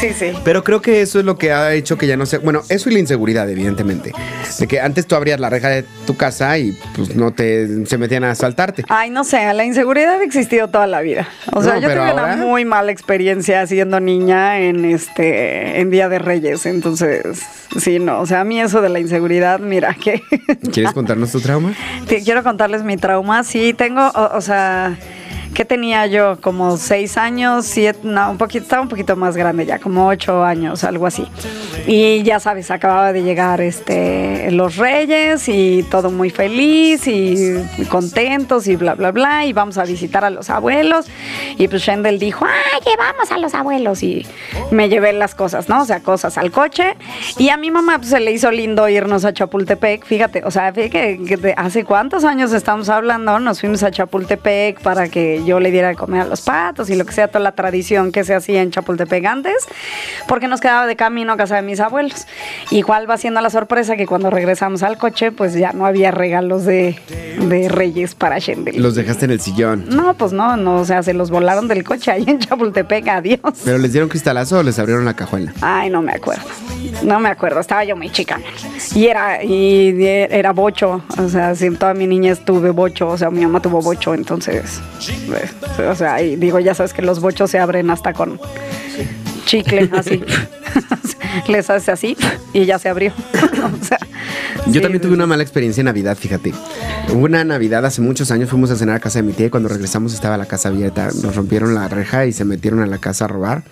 Sí, 0.00 0.08
sí. 0.18 0.32
Pero 0.44 0.62
creo 0.64 0.80
que 0.82 1.00
eso 1.00 1.18
es 1.18 1.24
lo 1.24 1.36
que 1.38 1.52
ha 1.52 1.72
hecho 1.74 1.96
que 1.98 2.06
ya 2.06 2.16
no 2.16 2.26
sea. 2.26 2.38
Bueno, 2.38 2.62
eso 2.70 2.88
y 2.90 2.92
la 2.94 2.98
inseguridad, 2.98 3.48
evidentemente. 3.48 4.12
De 4.58 4.66
que 4.66 4.80
antes 4.80 5.06
tú 5.06 5.14
abrías 5.16 5.38
la 5.40 5.48
reja 5.50 5.68
de 5.68 5.84
tu 6.06 6.16
casa 6.16 6.56
y 6.58 6.72
pues 6.94 7.14
no 7.16 7.32
te 7.32 7.86
se 7.86 7.96
metían 7.98 8.24
a 8.24 8.30
asaltarte. 8.30 8.84
Ay, 8.88 9.10
no 9.10 9.24
sé, 9.24 9.52
la 9.54 9.64
inseguridad 9.64 10.20
ha 10.20 10.24
existido 10.24 10.68
toda 10.68 10.86
la 10.86 11.00
vida. 11.02 11.28
O 11.52 11.62
sea, 11.62 11.74
No, 11.74 11.80
yo 11.80 11.88
tuve 11.90 11.98
ahora- 11.98 12.24
una 12.34 12.36
muy 12.36 12.64
mala 12.64 12.90
experiencia 12.92 13.66
siendo 13.66 14.00
niña 14.00 14.60
en 14.60 14.84
este 14.86 15.80
en 15.80 15.90
Día 15.90 16.08
de 16.08 16.18
Reyes, 16.18 16.64
entonces 16.66 17.40
sí, 17.78 17.98
no, 17.98 18.20
o 18.20 18.26
sea, 18.26 18.40
a 18.40 18.44
mí 18.44 18.60
eso 18.60 18.80
de 18.82 18.88
la 18.88 18.98
inseguridad, 19.00 19.60
mira 19.60 19.94
que 19.94 20.22
¿Quieres 20.72 20.92
contarnos 20.92 21.32
tu 21.32 21.40
trauma? 21.40 21.74
Te- 22.08 22.22
quiero 22.22 22.42
contarles 22.42 22.82
mi 22.82 22.96
trauma. 22.96 23.44
Sí, 23.44 23.72
tengo, 23.74 24.06
o, 24.08 24.36
o 24.36 24.40
sea, 24.40 24.96
¿qué 25.56 25.64
tenía 25.64 26.06
yo? 26.06 26.38
Como 26.42 26.76
seis 26.76 27.16
años, 27.16 27.64
siete, 27.64 28.00
no, 28.02 28.30
un 28.30 28.36
poquito, 28.36 28.64
estaba 28.64 28.82
un 28.82 28.90
poquito 28.90 29.16
más 29.16 29.38
grande 29.38 29.64
ya, 29.64 29.78
como 29.78 30.06
ocho 30.06 30.44
años, 30.44 30.84
algo 30.84 31.06
así. 31.06 31.26
Y 31.86 32.22
ya 32.24 32.40
sabes, 32.40 32.70
acababa 32.70 33.14
de 33.14 33.22
llegar 33.22 33.62
este, 33.62 34.50
los 34.50 34.76
reyes 34.76 35.48
y 35.48 35.82
todo 35.90 36.10
muy 36.10 36.28
feliz 36.28 37.06
y 37.06 37.64
contentos 37.88 38.68
y 38.68 38.76
bla, 38.76 38.94
bla, 38.94 39.12
bla. 39.12 39.46
Y 39.46 39.54
vamos 39.54 39.78
a 39.78 39.84
visitar 39.84 40.26
a 40.26 40.30
los 40.30 40.50
abuelos. 40.50 41.06
Y 41.56 41.68
pues 41.68 41.80
Shendel 41.80 42.18
dijo, 42.18 42.44
¡ay, 42.44 42.80
llevamos 42.84 43.32
a 43.32 43.38
los 43.38 43.54
abuelos! 43.54 44.02
Y 44.02 44.26
me 44.70 44.90
llevé 44.90 45.14
las 45.14 45.34
cosas, 45.34 45.70
¿no? 45.70 45.80
O 45.80 45.84
sea, 45.86 46.00
cosas 46.00 46.36
al 46.36 46.50
coche. 46.50 46.96
Y 47.38 47.48
a 47.48 47.56
mi 47.56 47.70
mamá 47.70 47.96
pues, 47.96 48.10
se 48.10 48.20
le 48.20 48.30
hizo 48.30 48.50
lindo 48.50 48.86
irnos 48.90 49.24
a 49.24 49.32
Chapultepec. 49.32 50.04
Fíjate, 50.04 50.44
o 50.44 50.50
sea, 50.50 50.70
fíjate 50.74 50.90
que, 50.90 51.54
hace 51.56 51.84
cuántos 51.84 52.24
años 52.24 52.52
estamos 52.52 52.90
hablando, 52.90 53.38
nos 53.40 53.60
fuimos 53.60 53.82
a 53.82 53.90
Chapultepec 53.90 54.82
para 54.82 55.08
que 55.08 55.45
yo 55.46 55.60
le 55.60 55.70
diera 55.70 55.88
de 55.88 55.94
comer 55.94 56.22
a 56.22 56.24
los 56.26 56.42
patos 56.42 56.90
y 56.90 56.96
lo 56.96 57.06
que 57.06 57.12
sea, 57.12 57.28
toda 57.28 57.40
la 57.40 57.52
tradición 57.52 58.12
que 58.12 58.24
se 58.24 58.34
hacía 58.34 58.60
en 58.60 58.70
Chapultepec 58.70 59.24
antes, 59.24 59.54
porque 60.28 60.48
nos 60.48 60.60
quedaba 60.60 60.86
de 60.86 60.96
camino 60.96 61.32
a 61.32 61.36
casa 61.36 61.56
de 61.56 61.62
mis 61.62 61.80
abuelos. 61.80 62.26
Igual 62.70 63.08
va 63.08 63.16
siendo 63.16 63.40
la 63.40 63.50
sorpresa 63.50 63.96
que 63.96 64.06
cuando 64.06 64.28
regresamos 64.30 64.82
al 64.82 64.98
coche, 64.98 65.32
pues 65.32 65.54
ya 65.54 65.72
no 65.72 65.86
había 65.86 66.10
regalos 66.10 66.64
de, 66.64 66.98
de 67.40 67.68
Reyes 67.68 68.14
para 68.14 68.38
Shendel. 68.38 68.82
Los 68.82 68.94
dejaste 68.94 69.24
en 69.24 69.30
el 69.30 69.40
sillón. 69.40 69.86
No, 69.88 70.14
pues 70.14 70.32
no, 70.32 70.56
no, 70.56 70.76
o 70.80 70.84
sea, 70.84 71.02
se 71.02 71.14
los 71.14 71.30
volaron 71.30 71.68
del 71.68 71.84
coche 71.84 72.10
ahí 72.10 72.24
en 72.26 72.38
Chapultepec, 72.40 73.08
adiós. 73.08 73.40
¿Pero 73.64 73.78
les 73.78 73.92
dieron 73.92 74.08
cristalazo 74.08 74.58
o 74.58 74.62
les 74.62 74.78
abrieron 74.78 75.04
la 75.04 75.14
cajuela? 75.14 75.52
Ay, 75.60 75.88
no 75.90 76.02
me 76.02 76.12
acuerdo. 76.12 76.44
No 77.02 77.20
me 77.20 77.28
acuerdo, 77.28 77.60
estaba 77.60 77.84
yo 77.84 77.96
muy 77.96 78.10
chica. 78.10 78.40
Y 78.94 79.06
era, 79.06 79.42
y 79.42 79.94
era 80.04 80.52
bocho, 80.52 81.02
o 81.18 81.28
sea, 81.28 81.54
si 81.54 81.70
toda 81.70 81.94
mi 81.94 82.06
niñez 82.06 82.44
tuve 82.44 82.70
bocho, 82.70 83.08
o 83.08 83.18
sea, 83.18 83.30
mi 83.30 83.42
mamá 83.42 83.60
tuvo 83.60 83.80
bocho, 83.80 84.14
entonces, 84.14 84.80
o 85.88 85.94
sea, 85.94 86.22
y 86.22 86.36
digo, 86.36 86.58
ya 86.60 86.74
sabes 86.74 86.92
que 86.92 87.02
los 87.02 87.20
bochos 87.20 87.50
se 87.50 87.58
abren 87.58 87.90
hasta 87.90 88.12
con 88.12 88.38
chicle, 89.46 89.88
así. 89.92 90.22
Les 91.48 91.70
hace 91.70 91.90
así 91.92 92.16
y 92.52 92.66
ya 92.66 92.78
se 92.78 92.88
abrió. 92.88 93.12
O 93.66 93.84
sea, 93.84 93.98
Yo 94.66 94.74
sí, 94.74 94.80
también 94.80 95.00
tuve 95.00 95.14
una 95.14 95.26
mala 95.26 95.42
experiencia 95.42 95.80
en 95.80 95.86
Navidad, 95.86 96.16
fíjate. 96.16 96.52
Hubo 97.08 97.24
una 97.24 97.42
Navidad 97.42 97.84
hace 97.84 98.00
muchos 98.00 98.30
años, 98.30 98.48
fuimos 98.48 98.70
a 98.70 98.76
cenar 98.76 98.94
a 98.96 99.00
casa 99.00 99.18
de 99.18 99.24
mi 99.24 99.32
tía 99.32 99.46
y 99.46 99.50
cuando 99.50 99.68
regresamos 99.68 100.14
estaba 100.14 100.36
la 100.36 100.46
casa 100.46 100.68
abierta. 100.68 101.08
Nos 101.22 101.34
rompieron 101.34 101.74
la 101.74 101.88
reja 101.88 102.26
y 102.26 102.32
se 102.32 102.44
metieron 102.44 102.80
a 102.80 102.86
la 102.86 102.98
casa 102.98 103.24
a 103.24 103.28
robar. 103.28 103.64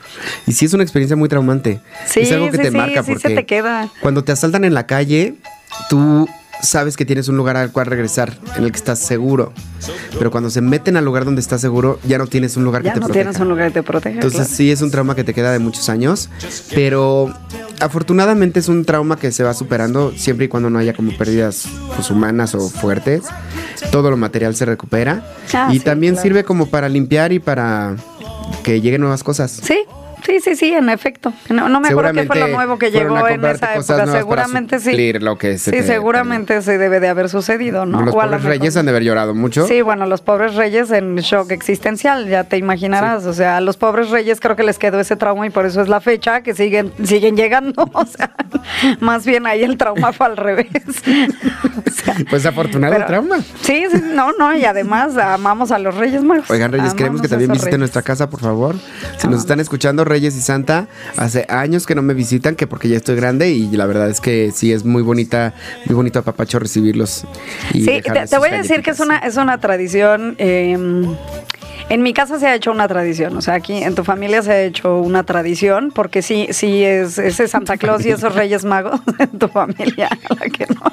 Y 0.48 0.52
sí 0.52 0.64
es 0.64 0.74
una 0.74 0.82
experiencia 0.82 1.16
muy 1.16 1.28
traumante. 1.28 1.80
Sí, 2.06 2.20
es 2.20 2.32
algo 2.32 2.50
que 2.50 2.56
sí, 2.56 2.62
te 2.64 2.70
marca 2.72 3.02
sí 3.02 3.06
se 3.06 3.12
porque 3.12 3.34
te 3.36 3.46
queda. 3.46 3.88
cuando 4.00 4.24
te 4.24 4.32
asaltan 4.32 4.64
en 4.64 4.74
la 4.74 4.86
calle, 4.86 5.34
tú 5.88 6.28
sabes 6.62 6.96
que 6.96 7.04
tienes 7.04 7.28
un 7.28 7.36
lugar 7.36 7.56
al 7.56 7.72
cual 7.72 7.86
regresar, 7.86 8.36
en 8.56 8.64
el 8.64 8.70
que 8.72 8.78
estás 8.78 8.98
seguro. 8.98 9.52
Pero 10.18 10.30
cuando 10.30 10.48
se 10.50 10.60
meten 10.60 10.96
al 10.96 11.04
lugar 11.04 11.24
donde 11.24 11.40
estás 11.40 11.60
seguro, 11.60 11.98
ya 12.04 12.16
no 12.18 12.26
tienes 12.26 12.56
un 12.56 12.64
lugar 12.64 12.82
ya 12.82 12.90
que 12.90 12.94
te 12.94 13.00
no 13.00 13.06
proteja. 13.06 13.24
tienes 13.30 13.40
un 13.40 13.48
lugar 13.48 13.68
que 13.68 13.74
te 13.74 13.82
proteja. 13.82 14.14
Entonces 14.14 14.40
claro. 14.40 14.54
sí 14.54 14.70
es 14.70 14.80
un 14.80 14.90
trauma 14.90 15.14
que 15.14 15.24
te 15.24 15.34
queda 15.34 15.52
de 15.52 15.58
muchos 15.58 15.88
años, 15.88 16.30
pero 16.74 17.32
afortunadamente 17.80 18.60
es 18.60 18.68
un 18.68 18.84
trauma 18.84 19.16
que 19.18 19.32
se 19.32 19.42
va 19.42 19.52
superando 19.54 20.12
siempre 20.16 20.46
y 20.46 20.48
cuando 20.48 20.70
no 20.70 20.78
haya 20.78 20.94
como 20.94 21.16
pérdidas 21.16 21.66
pues, 21.94 22.10
humanas 22.10 22.54
o 22.54 22.68
fuertes. 22.68 23.22
Todo 23.90 24.10
lo 24.10 24.16
material 24.16 24.54
se 24.56 24.64
recupera 24.64 25.24
Ah, 25.52 25.68
y 25.70 25.78
sí, 25.78 25.84
también 25.84 26.14
claro. 26.14 26.22
sirve 26.22 26.44
como 26.44 26.66
para 26.66 26.88
limpiar 26.88 27.32
y 27.32 27.38
para 27.38 27.96
que 28.62 28.80
lleguen 28.80 29.00
nuevas 29.02 29.22
cosas. 29.22 29.50
Sí, 29.62 29.78
sí, 30.24 30.40
sí, 30.40 30.56
sí, 30.56 30.72
en 30.72 30.88
efecto. 30.88 31.32
No, 31.48 31.68
no 31.68 31.80
me 31.80 31.88
acuerdo 31.88 32.12
qué 32.12 32.24
fue 32.26 32.36
lo 32.40 32.48
nuevo 32.48 32.78
que 32.78 32.90
llegó 32.90 33.26
en 33.28 33.44
esa 33.44 33.74
época. 33.74 34.06
Seguramente 34.06 34.78
sí. 34.80 35.12
lo 35.20 35.36
que 35.38 35.58
se 35.58 35.70
Sí, 35.70 35.76
te 35.78 35.82
seguramente 35.84 36.62
se 36.62 36.78
debe 36.78 37.00
de 37.00 37.08
haber 37.08 37.28
sucedido, 37.28 37.86
¿no? 37.86 38.00
Los 38.02 38.14
O 38.14 38.18
pobres 38.18 38.42
reyes 38.42 38.76
han 38.76 38.86
de 38.86 38.90
haber 38.90 39.02
llorado 39.04 39.34
mucho. 39.34 39.66
Sí, 39.66 39.82
bueno, 39.82 40.06
los 40.06 40.20
pobres 40.22 40.54
reyes 40.54 40.90
en 40.90 41.16
shock 41.16 41.50
existencial, 41.50 42.28
ya 42.28 42.44
te 42.44 42.56
imaginarás. 42.56 43.24
O 43.26 43.32
sea, 43.34 43.58
a 43.58 43.60
los 43.60 43.76
pobres 43.76 44.10
reyes 44.10 44.40
creo 44.40 44.56
que 44.56 44.62
les 44.64 44.78
quedó 44.78 45.00
ese 45.00 45.16
trauma 45.16 45.46
y 45.46 45.50
por 45.50 45.66
eso 45.66 45.80
es 45.82 45.88
la 45.88 46.00
fecha 46.00 46.42
que 46.42 46.54
siguen, 46.54 46.92
siguen 47.04 47.36
llegando. 47.36 47.90
O 47.94 48.06
sea, 48.06 48.34
más 49.00 49.24
bien 49.24 49.46
ahí 49.46 49.62
el 49.62 49.76
trauma 49.78 50.12
fue 50.12 50.26
al 50.26 50.36
revés. 50.36 50.66
O 51.86 51.90
sea, 51.90 52.14
Pues 52.28 52.44
afortunado 52.44 52.92
pero- 52.94 53.06
trauma. 53.06 53.38
Sí, 53.62 53.84
sí, 53.90 54.00
no, 54.14 54.32
no, 54.38 54.54
y 54.56 54.64
además 54.64 55.16
amamos 55.16 55.70
a 55.70 55.78
los 55.78 55.94
reyes 55.96 56.22
magos. 56.22 56.50
Oigan, 56.50 56.72
Reyes, 56.72 56.92
queremos 56.94 57.20
que 57.22 57.28
también 57.28 57.50
visiten 57.50 57.66
reyes. 57.72 57.78
nuestra 57.78 58.02
casa, 58.02 58.28
por 58.28 58.40
favor. 58.40 58.74
Si 59.18 59.28
nos 59.28 59.40
están 59.40 59.60
escuchando, 59.60 60.04
Reyes 60.14 60.36
y 60.36 60.40
Santa, 60.40 60.86
hace 61.16 61.44
años 61.48 61.86
que 61.86 61.96
no 61.96 62.02
me 62.02 62.14
visitan, 62.14 62.54
que 62.54 62.68
porque 62.68 62.88
ya 62.88 62.96
estoy 62.96 63.16
grande 63.16 63.50
y 63.50 63.68
la 63.76 63.84
verdad 63.86 64.08
es 64.08 64.20
que 64.20 64.52
sí 64.54 64.72
es 64.72 64.84
muy 64.84 65.02
bonita, 65.02 65.54
muy 65.86 65.96
bonito 65.96 66.20
a 66.20 66.22
Papacho 66.22 66.60
recibirlos. 66.60 67.24
Y 67.72 67.84
Sí, 67.84 68.00
te, 68.00 68.38
voy 68.38 68.50
a 68.50 68.58
decir 68.58 68.80
que 68.82 68.90
es 68.90 69.00
una, 69.00 69.18
es 69.18 69.36
una 69.36 69.58
tradición. 69.58 70.36
eh, 70.38 70.78
en 71.88 72.02
mi 72.02 72.12
casa 72.14 72.38
se 72.38 72.46
ha 72.46 72.54
hecho 72.54 72.70
una 72.70 72.88
tradición, 72.88 73.36
o 73.36 73.40
sea, 73.42 73.54
aquí 73.54 73.82
en 73.82 73.94
tu 73.94 74.04
familia 74.04 74.42
se 74.42 74.52
ha 74.52 74.62
hecho 74.62 74.98
una 74.98 75.22
tradición, 75.24 75.90
porque 75.94 76.22
sí, 76.22 76.48
sí 76.50 76.82
es 76.84 77.18
ese 77.18 77.48
Santa 77.48 77.76
Claus 77.76 78.04
y 78.06 78.10
esos 78.10 78.34
Reyes 78.34 78.64
Magos 78.64 79.00
en 79.18 79.38
tu 79.38 79.48
familia, 79.48 80.08
la 80.40 80.46
que 80.48 80.66
no. 80.66 80.80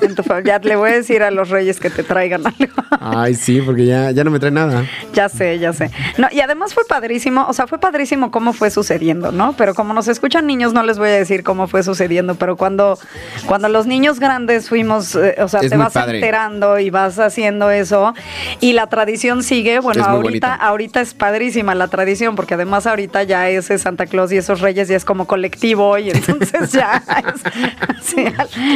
En 0.00 0.14
tu 0.14 0.22
fa- 0.22 0.40
ya 0.42 0.58
le 0.58 0.76
voy 0.76 0.90
a 0.90 0.94
decir 0.94 1.22
a 1.22 1.30
los 1.30 1.50
reyes 1.50 1.78
que 1.80 1.90
te 1.90 2.02
traigan 2.02 2.42
algo. 2.46 2.72
Ay, 3.00 3.34
sí, 3.34 3.60
porque 3.60 3.84
ya, 3.86 4.10
ya 4.10 4.24
no 4.24 4.30
me 4.30 4.38
trae 4.38 4.50
nada. 4.50 4.84
Ya 5.12 5.28
sé, 5.28 5.58
ya 5.58 5.72
sé. 5.72 5.90
No, 6.18 6.28
y 6.32 6.40
además 6.40 6.72
fue 6.74 6.84
padrísimo, 6.88 7.46
o 7.48 7.52
sea, 7.52 7.66
fue 7.66 7.78
padrísimo 7.78 8.30
cómo 8.30 8.52
fue 8.52 8.70
sucediendo, 8.70 9.32
¿no? 9.32 9.54
Pero 9.56 9.74
como 9.74 9.92
nos 9.92 10.08
escuchan 10.08 10.46
niños, 10.46 10.72
no 10.72 10.82
les 10.82 10.98
voy 10.98 11.08
a 11.08 11.12
decir 11.12 11.42
cómo 11.42 11.66
fue 11.68 11.82
sucediendo, 11.82 12.34
pero 12.36 12.56
cuando, 12.56 12.98
cuando 13.46 13.68
los 13.68 13.86
niños 13.86 14.18
grandes 14.20 14.68
fuimos, 14.68 15.14
eh, 15.16 15.36
o 15.40 15.48
sea, 15.48 15.60
Es 15.60 15.70
te 15.70 15.76
vas 15.76 15.92
padre. 15.92 16.16
enterando 16.18 16.78
y 16.78 16.90
vas 16.90 17.18
haciendo 17.18 17.70
eso, 17.70 18.14
y 18.60 18.72
la 18.72 18.86
tradición 18.88 19.05
sigue, 19.42 19.78
bueno, 19.80 20.04
ahorita, 20.04 20.22
bonita. 20.22 20.54
ahorita 20.54 21.00
es 21.00 21.14
padrísima 21.14 21.74
la 21.74 21.88
tradición, 21.88 22.36
porque 22.36 22.54
además 22.54 22.86
ahorita 22.86 23.22
ya 23.22 23.48
ese 23.48 23.78
Santa 23.78 24.06
Claus 24.06 24.32
y 24.32 24.36
esos 24.36 24.60
reyes 24.60 24.88
ya 24.88 24.96
es 24.96 25.04
como 25.04 25.26
colectivo, 25.26 25.96
y 25.98 26.10
entonces 26.10 26.72
ya 26.72 27.02
es, 27.06 28.04
sí, 28.04 28.24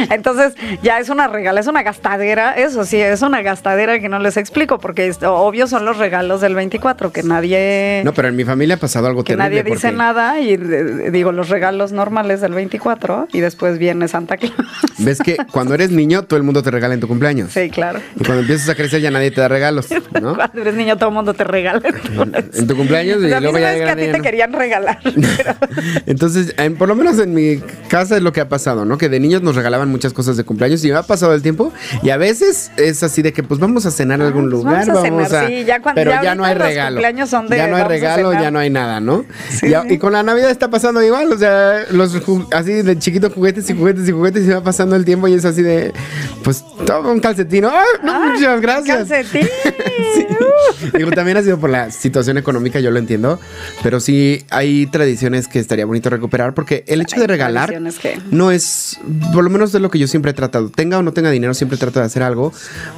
entonces 0.09 0.53
ya 0.81 0.99
es 0.99 1.09
una 1.09 1.27
regala, 1.27 1.59
es 1.59 1.67
una 1.67 1.83
gastadera, 1.83 2.53
eso 2.53 2.85
sí, 2.85 2.97
es 2.99 3.21
una 3.21 3.41
gastadera 3.41 3.99
que 3.99 4.09
no 4.09 4.19
les 4.19 4.37
explico, 4.37 4.79
porque 4.79 5.07
es- 5.07 5.19
obvio 5.23 5.67
son 5.67 5.85
los 5.85 5.97
regalos 5.97 6.41
del 6.41 6.55
24, 6.55 7.11
que 7.11 7.23
nadie... 7.23 8.01
No, 8.05 8.13
pero 8.13 8.27
en 8.27 8.35
mi 8.35 8.43
familia 8.45 8.75
ha 8.75 8.79
pasado 8.79 9.07
algo 9.07 9.23
que 9.23 9.35
terrible. 9.35 9.49
nadie 9.49 9.63
dice 9.63 9.87
porque 9.87 9.97
nada 9.97 10.39
y 10.39 10.53
eh, 10.53 11.11
digo 11.11 11.31
los 11.31 11.49
regalos 11.49 11.91
normales 11.91 12.41
del 12.41 12.53
24 12.53 13.27
y 13.33 13.39
después 13.39 13.77
viene 13.77 14.07
Santa 14.07 14.37
Claus. 14.37 14.53
Ves 14.97 15.19
que 15.19 15.37
cuando 15.51 15.73
eres 15.73 15.91
niño, 15.91 16.23
todo 16.23 16.37
el 16.37 16.43
mundo 16.43 16.61
te 16.63 16.71
regala 16.71 16.93
en 16.93 16.99
tu 16.99 17.07
cumpleaños. 17.07 17.51
Sí, 17.51 17.69
claro. 17.69 17.99
Y 18.15 18.23
cuando 18.23 18.41
empiezas 18.41 18.69
a 18.69 18.75
crecer, 18.75 19.01
ya 19.01 19.11
nadie 19.11 19.31
te 19.31 19.41
da 19.41 19.47
regalos, 19.47 19.87
¿no? 20.21 20.35
Cuando 20.35 20.61
eres 20.61 20.75
niño 20.75 20.95
todo 20.97 21.09
el 21.09 21.15
mundo 21.15 21.33
te 21.33 21.43
regala. 21.43 21.81
En 22.53 22.67
tu 22.67 22.75
cumpleaños 22.75 23.21
y 23.21 23.25
O 23.25 23.27
sea, 23.27 23.37
a 23.37 23.39
mí 23.41 23.43
luego 23.45 23.59
ya 23.59 23.73
que 23.75 23.83
a 23.89 23.95
ti 23.95 24.01
te 24.03 24.17
no. 24.17 24.23
querían 24.23 24.53
regalar. 24.53 24.99
pero- 25.03 25.55
Entonces, 26.05 26.53
en- 26.57 26.75
por 26.75 26.87
lo 26.87 26.95
menos 26.95 27.19
en 27.19 27.33
mi 27.33 27.57
casa 27.89 28.15
es 28.17 28.21
lo 28.23 28.31
que 28.31 28.41
ha 28.41 28.49
pasado, 28.49 28.85
¿no? 28.85 28.97
Que 28.97 29.09
de 29.09 29.19
niños 29.19 29.41
nos 29.41 29.55
regalaban 29.55 29.89
muchas 29.89 30.13
cosas 30.13 30.37
de 30.37 30.43
cumpleaños 30.43 30.83
y 30.85 30.91
ha 30.91 31.03
pasado 31.03 31.33
el 31.33 31.41
tiempo 31.41 31.73
y 32.03 32.09
a 32.11 32.17
veces 32.17 32.71
es 32.77 33.03
así 33.03 33.21
de 33.21 33.33
que 33.33 33.43
pues 33.43 33.59
vamos 33.59 33.85
a 33.85 33.91
cenar 33.91 34.21
a 34.21 34.27
algún 34.27 34.43
pues 34.49 34.51
lugar, 34.53 34.87
vamos 34.87 35.03
a 35.05 35.09
vamos 35.09 35.27
cenar, 35.29 35.45
a, 35.45 35.47
sí, 35.47 35.63
ya 35.65 35.81
cuando- 35.81 35.99
pero 35.99 36.11
ya 36.11 36.23
ya, 36.23 36.35
no 36.35 36.43
hay 36.45 36.53
regalo. 36.55 36.95
cumpleaños 36.95 37.29
son 37.29 37.47
de 37.47 37.57
ya 37.57 37.67
no 37.67 37.75
hay 37.77 37.83
regalo, 37.83 38.33
ya 38.33 38.51
no 38.51 38.59
hay 38.59 38.69
nada, 38.69 38.99
¿no? 38.99 39.25
Sí, 39.49 39.67
y, 39.67 39.73
a- 39.73 39.81
sí. 39.83 39.87
y 39.93 39.97
con 39.97 40.13
la 40.13 40.23
Navidad 40.23 40.49
está 40.51 40.69
pasando 40.69 41.01
igual, 41.01 41.31
o 41.31 41.37
sea, 41.37 41.85
los 41.91 42.15
así 42.51 42.73
de 42.81 42.99
chiquito 42.99 43.29
juguetes 43.29 43.69
y 43.69 43.73
juguetes 43.75 44.07
y 44.07 44.11
juguetes 44.11 44.45
y 44.45 44.49
va 44.49 44.61
pasando 44.61 44.95
el 44.95 45.05
tiempo 45.05 45.27
y 45.27 45.33
es 45.33 45.45
así 45.45 45.61
de 45.63 45.93
pues 46.43 46.63
toma 46.85 47.09
un 47.11 47.19
calcetín. 47.19 47.65
¡Ay, 47.65 47.71
no, 48.03 48.11
Ah, 48.13 48.29
muchas 48.33 48.61
gracias! 48.61 49.07
Calcetín. 49.09 49.47
Sí. 50.79 50.87
Digo, 50.97 51.11
también 51.11 51.37
ha 51.37 51.43
sido 51.43 51.59
por 51.59 51.69
la 51.69 51.91
situación 51.91 52.37
económica, 52.37 52.79
yo 52.79 52.91
lo 52.91 52.97
entiendo, 52.99 53.39
pero 53.83 53.99
sí 53.99 54.43
hay 54.49 54.87
tradiciones 54.87 55.47
que 55.47 55.59
estaría 55.59 55.85
bonito 55.85 56.09
recuperar 56.09 56.53
porque 56.53 56.83
el 56.87 57.01
hecho 57.01 57.17
Hay 57.17 57.21
de 57.21 57.27
regalar 57.27 57.69
que- 58.01 58.19
no 58.31 58.51
es, 58.51 58.97
por 59.33 59.43
lo 59.43 59.49
menos 59.49 59.71
de 59.71 59.79
lo 59.79 59.91
que 59.91 59.99
yo 59.99 60.07
siempre 60.07 60.31
he 60.31 60.33
tratado, 60.33 60.69
tenga 60.69 60.97
o 60.97 61.03
no 61.03 61.11
tenga 61.13 61.29
dinero, 61.29 61.53
siempre 61.53 61.77
trato 61.77 61.99
de 61.99 62.05
hacer 62.05 62.23
algo, 62.23 62.51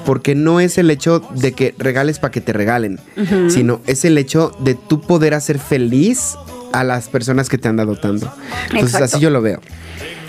porque 0.05 0.35
no 0.35 0.59
es 0.59 0.77
el 0.77 0.89
hecho 0.91 1.19
de 1.35 1.53
que 1.53 1.73
regales 1.77 2.19
para 2.19 2.31
que 2.31 2.41
te 2.41 2.53
regalen, 2.53 2.99
sino 3.49 3.81
es 3.87 4.05
el 4.05 4.17
hecho 4.17 4.51
de 4.59 4.75
tú 4.75 5.01
poder 5.01 5.33
hacer 5.33 5.59
feliz 5.59 6.35
a 6.71 6.83
las 6.83 7.07
personas 7.09 7.49
que 7.49 7.57
te 7.57 7.67
han 7.67 7.75
dado 7.75 7.95
tanto. 7.97 8.31
Entonces 8.71 8.93
Exacto. 8.95 9.05
así 9.17 9.19
yo 9.19 9.29
lo 9.29 9.41
veo. 9.41 9.59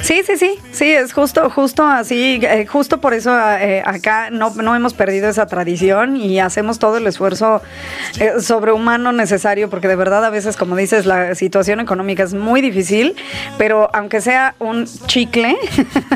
Sí, 0.04 0.20
sí, 0.26 0.36
sí, 0.36 0.58
sí, 0.70 0.90
es 0.90 1.14
justo, 1.14 1.48
justo 1.48 1.82
así, 1.82 2.38
eh, 2.42 2.66
justo 2.66 3.00
por 3.00 3.14
eso 3.14 3.34
eh, 3.58 3.82
acá 3.86 4.28
no, 4.28 4.54
no 4.54 4.76
hemos 4.76 4.92
perdido 4.92 5.30
esa 5.30 5.46
tradición 5.46 6.18
y 6.18 6.40
hacemos 6.40 6.78
todo 6.78 6.98
el 6.98 7.06
esfuerzo 7.06 7.62
eh, 8.20 8.32
sobrehumano 8.38 9.12
necesario, 9.12 9.70
porque 9.70 9.88
de 9.88 9.96
verdad 9.96 10.22
a 10.26 10.28
veces, 10.28 10.58
como 10.58 10.76
dices, 10.76 11.06
la 11.06 11.34
situación 11.34 11.80
económica 11.80 12.22
es 12.22 12.34
muy 12.34 12.60
difícil, 12.60 13.14
pero 13.56 13.88
aunque 13.94 14.20
sea 14.20 14.56
un 14.58 14.84
chicle, 15.06 15.56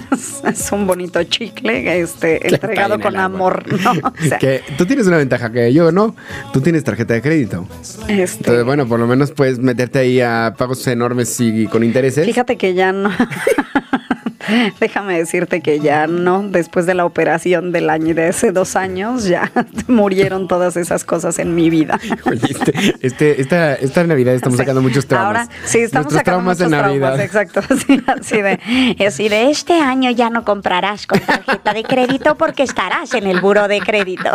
es 0.45 0.71
un 0.71 0.87
bonito 0.87 1.25
chicle, 1.25 2.03
este, 2.03 2.47
entregado 2.47 3.01
con 3.01 3.17
amor, 3.17 3.65
¿no? 3.83 3.93
O 4.19 4.29
sea, 4.29 4.37
que 4.37 4.63
tú 4.77 4.85
tienes 4.85 5.07
una 5.07 5.17
ventaja 5.17 5.51
que 5.51 5.73
yo 5.73 5.93
no, 5.93 6.15
tú 6.53 6.61
tienes 6.61 6.85
tarjeta 6.85 7.15
de 7.15 7.23
crédito. 7.23 7.67
este, 8.07 8.41
Entonces, 8.41 8.65
bueno, 8.67 8.87
por 8.87 9.01
lo 9.01 9.07
menos 9.07 9.31
puedes 9.31 9.59
meterte 9.59 10.01
ahí 10.01 10.21
a 10.21 10.55
pagos 10.59 10.87
enormes 10.89 11.41
y 11.41 11.67
con 11.69 11.83
intereses. 11.83 12.27
Fíjate 12.27 12.59
que 12.59 12.75
ya 12.75 12.93
no. 12.93 13.11
déjame 14.81 15.19
decirte 15.19 15.61
que 15.61 15.81
ya 15.81 16.07
no, 16.07 16.43
después 16.43 16.87
de 16.87 16.95
la 16.95 17.05
operación 17.05 17.73
del 17.73 17.91
año 17.91 18.15
de 18.15 18.27
hace 18.29 18.53
dos 18.53 18.77
años, 18.77 19.25
ya 19.25 19.51
murieron 19.89 20.49
todas 20.49 20.77
esas 20.77 21.05
cosas 21.05 21.39
en 21.39 21.55
mi 21.55 21.71
vida. 21.71 21.99
Oye, 22.25 22.41
este, 22.51 22.73
este- 23.07 23.41
esta, 23.41 23.75
esta 23.75 24.05
Navidad 24.05 24.35
estamos 24.35 24.57
Sí. 24.57 24.63
sacando 24.63 24.83
muchos 24.83 25.07
traumas. 25.07 25.49
Ahora, 25.49 25.49
sí, 25.65 25.79
estamos 25.81 26.13
Nuestros 26.13 26.21
sacando 26.21 26.39
traumas 26.39 26.59
de 26.59 26.65
muchos 26.67 26.81
Navidad. 26.83 27.15
traumas, 27.15 27.27
exacto. 27.27 27.61
Sí, 27.87 28.03
así 28.07 28.43
de, 28.43 29.07
así 29.07 29.29
de 29.29 29.51
este 29.51 29.81
año 29.81 30.11
ya 30.11 30.31
no 30.31 30.45
comprarás 30.45 31.07
con 31.07 31.21
tarjeta 31.21 31.73
de 31.75 31.83
crédito 31.85 32.37
porque 32.37 32.63
estarás 32.63 33.15
en 33.15 33.27
el 33.27 33.41
buro 33.41 33.69
de 33.69 33.81
crédito. 33.81 34.31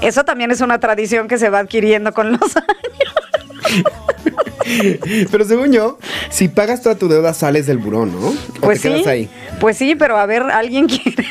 Eso 0.00 0.24
también 0.24 0.50
es 0.50 0.60
una 0.60 0.78
tradición 0.80 1.28
que 1.28 1.38
se 1.38 1.50
va 1.50 1.58
adquiriendo 1.60 2.12
con 2.12 2.32
los 2.32 2.56
años. 2.56 3.88
Pero 5.30 5.44
según 5.44 5.72
yo, 5.72 5.98
si 6.30 6.48
pagas 6.48 6.82
toda 6.82 6.94
tu 6.96 7.08
deuda, 7.08 7.34
sales 7.34 7.66
del 7.66 7.78
buró, 7.78 8.06
¿no? 8.06 8.18
¿O 8.28 8.34
Pues 8.60 8.80
te 8.80 8.88
sí, 8.88 8.94
quedas 8.94 9.06
ahí? 9.06 9.28
Pues 9.60 9.76
sí, 9.76 9.94
pero 9.96 10.16
a 10.18 10.26
ver, 10.26 10.42
alguien 10.42 10.86
quiere, 10.88 11.24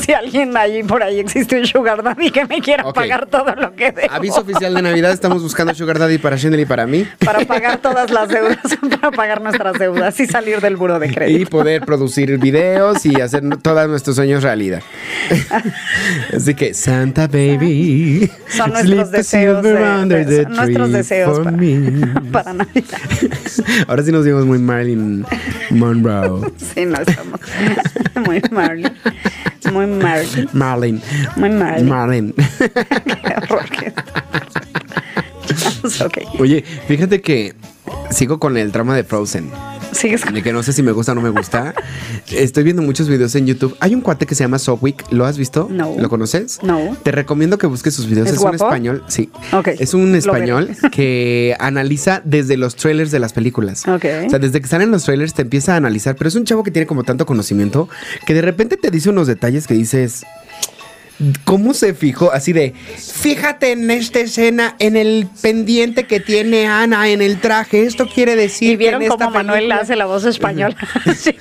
si 0.00 0.12
alguien 0.12 0.56
ahí 0.56 0.82
por 0.82 1.02
ahí 1.02 1.18
existe 1.20 1.58
un 1.58 1.66
sugar 1.66 2.02
daddy 2.02 2.30
que 2.30 2.44
me 2.46 2.60
quiera 2.60 2.84
pagar 2.92 3.26
todo 3.26 3.54
lo 3.54 3.74
que 3.74 3.92
debo. 3.92 4.12
Aviso 4.12 4.40
oficial 4.40 4.74
de 4.74 4.82
Navidad, 4.82 5.12
estamos 5.12 5.42
buscando 5.42 5.74
Sugar 5.74 5.98
Daddy 5.98 6.18
para 6.18 6.36
Shendel 6.36 6.60
y 6.60 6.66
para 6.66 6.86
mí. 6.86 7.06
Para 7.24 7.40
pagar 7.44 7.78
todas 7.78 8.10
las 8.10 8.28
deudas, 8.28 8.58
para 9.00 9.10
pagar 9.10 9.40
nuestras 9.42 9.78
deudas 9.78 10.18
y 10.20 10.26
salir 10.26 10.60
del 10.60 10.76
buro 10.76 10.98
de 10.98 11.06
Y 11.08 11.10
crédito. 11.14 11.50
poder 11.50 11.82
producir 11.84 12.38
videos 12.38 13.04
y 13.06 13.20
hacer 13.20 13.42
todos 13.62 13.88
nuestros 13.88 14.16
sueños 14.16 14.42
realidad. 14.42 14.82
Así 16.36 16.54
que, 16.54 16.74
Santa 16.74 17.26
Baby. 17.26 18.30
Son 18.48 18.70
nuestros 18.72 19.10
deseos, 19.10 19.62
de- 19.62 20.24
de- 20.24 20.42
son 20.44 20.52
nuestros 20.54 20.92
deseos 20.92 21.36
for 21.36 21.44
para, 21.44 21.56
me. 21.56 22.06
para 22.32 22.52
Navidad. 22.52 22.98
Ahora 23.88 24.02
sí 24.02 24.12
nos 24.12 24.24
vimos 24.24 24.44
muy 24.46 24.58
Marilyn 24.58 25.24
Monroe. 25.70 26.52
Sí, 26.74 26.84
no 26.86 26.98
estamos 27.00 27.40
muy 28.26 28.42
Marley. 28.50 28.92
Muy 29.72 29.86
Marley. 29.86 30.48
Marlin. 30.52 31.02
Muy. 31.36 31.50
Marlin. 31.50 32.34
Qué 32.58 33.34
horror. 33.42 33.64
qué- 33.70 33.92
ok. 36.04 36.40
Oye, 36.40 36.64
fíjate 36.88 37.20
que 37.20 37.54
sigo 38.10 38.38
con 38.38 38.56
el 38.56 38.72
trama 38.72 38.96
de 38.96 39.04
Frozen. 39.04 39.50
Sigues 39.94 40.24
con... 40.24 40.34
De 40.34 40.42
que 40.42 40.52
no 40.52 40.62
sé 40.62 40.72
si 40.72 40.82
me 40.82 40.92
gusta 40.92 41.12
o 41.12 41.14
no 41.14 41.20
me 41.20 41.30
gusta. 41.30 41.74
Estoy 42.30 42.64
viendo 42.64 42.82
muchos 42.82 43.08
videos 43.08 43.34
en 43.34 43.46
YouTube. 43.46 43.76
Hay 43.80 43.94
un 43.94 44.00
cuate 44.00 44.26
que 44.26 44.34
se 44.34 44.44
llama 44.44 44.58
Sowick. 44.58 45.10
¿Lo 45.10 45.24
has 45.24 45.38
visto? 45.38 45.68
No. 45.70 45.94
¿Lo 45.98 46.08
conoces? 46.08 46.58
No. 46.62 46.96
Te 47.02 47.12
recomiendo 47.12 47.58
que 47.58 47.66
busques 47.66 47.94
sus 47.94 48.06
videos. 48.06 48.28
¿Es 48.28 48.34
Es, 48.34 48.40
un 48.40 48.54
español. 48.54 49.04
Sí. 49.08 49.30
Ok, 49.52 49.68
Es 49.78 49.94
un 49.94 50.14
español 50.14 50.70
que 50.92 51.56
analiza 51.58 52.22
desde 52.24 52.56
los 52.56 52.76
trailers 52.76 53.10
de 53.10 53.18
las 53.18 53.32
películas. 53.32 53.86
Ok. 53.86 54.04
O 54.26 54.30
sea, 54.30 54.38
desde 54.38 54.60
que 54.60 54.68
salen 54.68 54.90
los 54.90 55.04
trailers 55.04 55.34
te 55.34 55.42
empieza 55.42 55.74
a 55.74 55.76
analizar. 55.76 56.16
Pero 56.16 56.28
es 56.28 56.34
un 56.34 56.44
chavo 56.44 56.62
que 56.62 56.70
tiene 56.70 56.86
como 56.86 57.04
tanto 57.04 57.26
conocimiento 57.26 57.88
que 58.26 58.34
de 58.34 58.42
repente 58.42 58.76
te 58.76 58.90
dice 58.90 59.10
unos 59.10 59.26
detalles 59.26 59.66
que 59.66 59.74
dices. 59.74 60.24
¿Cómo 61.44 61.74
se 61.74 61.94
fijó? 61.94 62.32
Así 62.32 62.52
de, 62.52 62.72
fíjate 62.96 63.70
en 63.72 63.90
esta 63.90 64.18
escena, 64.20 64.74
en 64.80 64.96
el 64.96 65.28
pendiente 65.40 66.06
que 66.08 66.18
tiene 66.18 66.66
Ana 66.66 67.08
en 67.08 67.22
el 67.22 67.40
traje. 67.40 67.84
Esto 67.84 68.08
quiere 68.12 68.34
decir. 68.34 68.72
Y 68.72 68.76
vieron 68.76 69.00
que 69.00 69.06
en 69.06 69.12
esta 69.12 69.26
cómo 69.26 69.36
Manuel 69.36 69.58
película- 69.60 69.80
hace 69.80 69.94
la 69.96 70.06
voz 70.06 70.24
española. 70.24 70.76
Sí. 71.16 71.34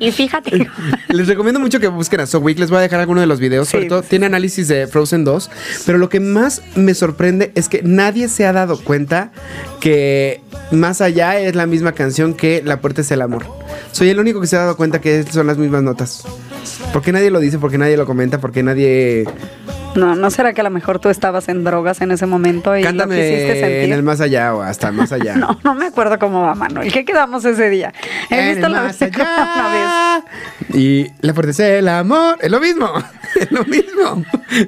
Y 0.00 0.10
fíjate. 0.10 0.68
Les 1.08 1.28
recomiendo 1.28 1.60
mucho 1.60 1.78
que 1.78 1.86
busquen 1.86 2.20
a 2.20 2.26
Sowick. 2.26 2.58
Les 2.58 2.68
voy 2.70 2.78
a 2.78 2.82
dejar 2.82 2.98
alguno 3.00 3.20
de 3.20 3.26
los 3.26 3.38
videos. 3.38 3.68
Sí, 3.68 3.72
Sobre 3.72 3.86
todo, 3.88 4.02
sí, 4.02 4.08
tiene 4.10 4.26
análisis 4.26 4.66
de 4.68 4.86
Frozen 4.88 5.24
2. 5.24 5.50
Pero 5.86 5.98
lo 5.98 6.08
que 6.08 6.18
más 6.20 6.62
me 6.74 6.92
sorprende 6.94 7.52
es 7.54 7.68
que 7.68 7.82
nadie 7.84 8.28
se 8.28 8.44
ha 8.46 8.52
dado 8.52 8.80
cuenta 8.82 9.30
que 9.80 10.40
más 10.72 11.00
allá 11.00 11.38
es 11.38 11.54
la 11.54 11.66
misma 11.66 11.92
canción 11.92 12.34
que 12.34 12.62
La 12.64 12.80
puerta 12.80 13.02
es 13.02 13.10
el 13.12 13.22
amor. 13.22 13.46
Soy 13.92 14.08
el 14.08 14.18
único 14.18 14.40
que 14.40 14.46
se 14.46 14.56
ha 14.56 14.60
dado 14.60 14.76
cuenta 14.76 15.00
que 15.00 15.22
son 15.24 15.46
las 15.46 15.58
mismas 15.58 15.82
notas. 15.82 16.24
¿Por 16.92 17.02
qué 17.02 17.12
nadie 17.12 17.30
lo 17.30 17.40
dice? 17.40 17.58
¿Por 17.58 17.70
qué 17.70 17.78
nadie 17.78 17.96
lo 17.96 18.06
comenta? 18.06 18.38
¿Por 18.38 18.52
qué 18.52 18.62
nadie 18.62 19.24
No, 19.94 20.14
¿no 20.14 20.30
será 20.30 20.52
que 20.52 20.60
a 20.60 20.64
lo 20.64 20.70
mejor 20.70 20.98
tú 20.98 21.08
estabas 21.08 21.48
en 21.48 21.64
drogas 21.64 22.00
en 22.00 22.10
ese 22.10 22.26
momento 22.26 22.76
y 22.76 22.82
lo 22.82 22.88
quisiste 22.90 22.98
cántame 22.98 23.60
sentir? 23.60 23.84
en 23.84 23.92
el 23.92 24.02
más 24.02 24.20
allá 24.20 24.54
o 24.54 24.62
hasta 24.62 24.90
más 24.92 25.12
allá? 25.12 25.34
No, 25.42 25.58
no 25.64 25.74
me 25.74 25.86
acuerdo 25.86 26.18
cómo 26.18 26.42
va 26.42 26.54
Manuel. 26.54 26.92
¿Qué 26.92 27.04
quedamos 27.04 27.44
ese 27.44 27.68
día? 27.70 27.92
He 28.30 28.40
En 28.40 28.48
visto 28.54 28.66
el 28.66 28.72
la 28.72 28.82
más 28.82 28.96
película 28.96 29.24
una 29.54 29.68
vez. 29.72 29.82
allá. 29.82 30.24
Y 30.78 31.06
la 31.20 31.34
fuerte 31.34 31.50
es 31.52 31.60
el 31.60 31.88
amor. 31.88 32.38
Es 32.40 32.50
lo 32.50 32.60
mismo. 32.60 32.90
Es 33.40 33.50
lo 33.52 33.64
mismo. 33.64 34.24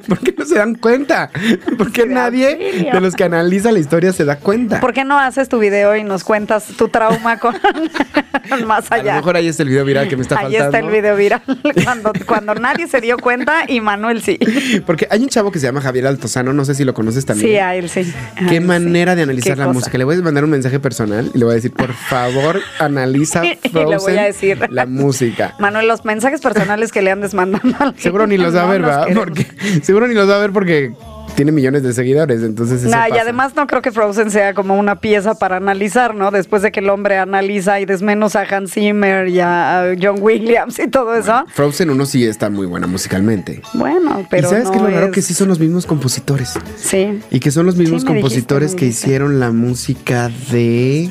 ¿Por 0.09 0.19
qué 0.21 0.35
no 0.37 0.45
se 0.45 0.55
dan 0.57 0.75
cuenta? 0.75 1.31
Porque 1.79 2.03
Sí, 2.03 2.09
de 2.09 2.15
nadie 2.15 2.89
de 2.93 3.01
los 3.01 3.15
que 3.15 3.25
analiza 3.25 3.71
la 3.73 3.79
historia 3.79 4.13
se 4.13 4.25
da 4.25 4.37
cuenta. 4.37 4.81
¿Por 4.81 4.93
qué 4.93 5.05
no 5.05 5.19
haces 5.19 5.49
tu 5.49 5.59
video 5.59 5.95
y 5.97 6.03
nos 6.05 6.25
cuentas 6.25 6.65
tu 6.77 6.89
trauma 6.89 7.39
con 7.39 7.55
más 8.67 8.91
A 8.91 8.97
lo 8.97 9.03
allá? 9.03 9.15
mejor 9.17 9.37
ahí 9.37 9.49
está 9.49 9.63
el 9.63 9.69
video 9.69 9.85
viral 9.85 10.09
que 10.09 10.17
me 10.17 10.23
está 10.23 10.37
Ahí 10.39 10.45
faltando. 10.55 10.65
está 10.67 10.79
el 10.79 10.91
video 10.93 11.17
viral 11.17 11.43
cuando, 11.85 12.13
cuando 12.27 12.55
nadie 12.55 12.87
se 12.89 13.01
dio 13.01 13.17
cuenta 13.19 13.65
y 13.69 13.81
Manuel 13.81 14.23
sí. 14.23 14.39
Porque 14.87 15.07
hay 15.11 15.21
un 15.23 15.29
chavo 15.29 15.51
que 15.53 15.59
se 15.59 15.67
llama 15.67 15.81
Javier 15.81 16.07
Altozano, 16.07 16.53
no 16.53 16.65
sé 16.65 16.75
si 16.75 16.85
lo 16.85 16.95
conoces 16.95 17.25
también. 17.27 17.49
Sí, 17.51 17.57
a 17.57 17.75
él 17.75 17.89
sí. 17.89 18.13
A 18.37 18.47
Qué 18.47 18.57
él 18.57 18.63
sí. 18.63 18.67
manera 18.69 19.15
de 19.15 19.23
analizar 19.23 19.55
Qué 19.55 19.61
la 19.61 19.67
cosa. 19.67 19.79
música. 19.79 19.99
Le 19.99 20.05
voy 20.05 20.17
a 20.17 20.23
mandar 20.23 20.45
un 20.45 20.51
mensaje 20.51 20.81
personal 20.81 21.31
y 21.35 21.39
le 21.39 21.45
voy 21.45 21.53
a 21.53 21.57
decir, 21.57 21.73
por 21.73 21.93
favor, 21.93 22.61
analiza 22.79 23.45
Y 23.45 23.49
le 23.49 23.57
Frozen, 23.71 23.99
voy 23.99 24.17
a 24.19 24.23
decir. 24.25 24.67
la 24.71 24.87
música. 24.87 25.55
Manuel, 25.59 25.89
los 25.89 26.05
mensajes 26.05 26.41
personales 26.41 26.93
que 26.93 27.03
le 27.03 27.11
andes 27.11 27.35
mandando. 27.35 27.95
Seguro 27.97 28.27
ni 28.27 28.37
gente, 28.37 28.45
los 28.55 28.63
va 28.63 28.63
a 28.63 28.67
no 28.67 28.73
ver, 28.73 28.83
¿verdad? 28.83 29.07
Porque 29.15 29.47
seguro 29.83 30.07
ni 30.09 30.15
los 30.15 30.29
va 30.29 30.37
a 30.37 30.39
ver 30.39 30.53
porque 30.53 30.93
tiene 31.35 31.51
millones 31.51 31.83
de 31.83 31.93
seguidores, 31.93 32.43
entonces 32.45 32.81
eso 32.85 32.91
Nah, 32.97 33.09
y 33.09 33.11
pasa. 33.11 33.23
además 33.23 33.57
no 33.57 33.67
creo 33.67 33.83
que 33.83 33.91
Frozen 33.91 34.31
sea 34.31 34.55
como 34.55 34.79
una 34.79 35.01
pieza 35.01 35.35
para 35.35 35.57
analizar, 35.57 36.15
¿no? 36.15 36.31
Después 36.31 36.63
de 36.63 36.71
que 36.71 36.79
el 36.79 36.89
hombre 36.91 37.19
analiza 37.19 37.81
y 37.81 37.87
desmenuza 37.87 38.43
a 38.43 38.57
Hans 38.57 38.73
Zimmer 38.75 39.27
y 39.27 39.41
a 39.41 39.95
John 40.01 40.19
Williams 40.21 40.79
y 40.79 40.87
todo 40.87 41.13
eso. 41.17 41.45
Frozen 41.49 41.91
1 41.91 42.07
sí 42.07 42.25
está 42.25 42.51
muy 42.51 42.67
buena 42.67 42.87
musicalmente. 42.87 43.63
Bueno, 43.73 44.25
pero 44.31 44.47
y 44.47 44.51
sabes 44.51 44.67
no 44.67 44.71
que 44.73 44.79
lo 44.79 44.87
raro 44.87 45.07
es- 45.07 45.13
que 45.13 45.23
sí 45.23 45.35
son 45.35 45.49
los 45.49 45.59
mismos 45.59 45.87
compositores. 45.87 46.55
Sí. 46.77 47.19
Y 47.33 47.41
que 47.41 47.51
son 47.51 47.67
los 47.67 47.75
mismos 47.75 48.03
Sí, 48.03 48.07
me 48.09 48.15
dijiste, 48.15 48.29
compositores 48.31 48.75
que 48.77 48.87
hicieron 48.87 49.41
la 49.41 49.51
música 49.51 50.31
de. 50.53 51.11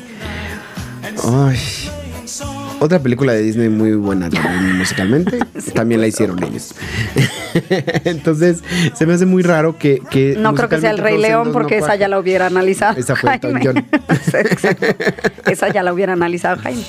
Ay. 1.26 1.58
Otra 2.84 3.00
película 3.00 3.32
de 3.32 3.42
Disney 3.42 3.70
muy 3.70 3.94
buena 3.94 4.30
también 4.30 4.78
musicalmente. 4.78 5.40
también 5.74 6.02
la 6.02 6.08
hicieron 6.08 6.44
ellos. 6.44 6.76
Entonces, 8.04 8.62
se 8.94 9.06
me 9.06 9.14
hace 9.14 9.26
muy 9.26 9.42
raro 9.42 9.78
que. 9.78 10.02
que 10.10 10.36
No 10.38 10.54
creo 10.54 10.68
que 10.68 10.82
sea 10.82 10.92
el 10.92 10.98
Rey 10.98 11.18
León 11.18 11.46
2 11.46 11.54
porque 11.54 11.80
no 11.80 11.86
esa 11.86 11.96
ya 11.96 12.10
la 12.10 12.20
hubiera 12.20 12.48
analizado. 12.48 13.00
Esa 13.00 13.16
fue 13.16 13.40
Jaime. 13.40 13.62
John. 13.64 13.78
Exacto. 14.10 14.86
Esa 15.50 15.70
ya 15.70 15.82
la 15.82 15.94
hubiera 15.94 16.12
analizado 16.12 16.58
Jaime. 16.62 16.84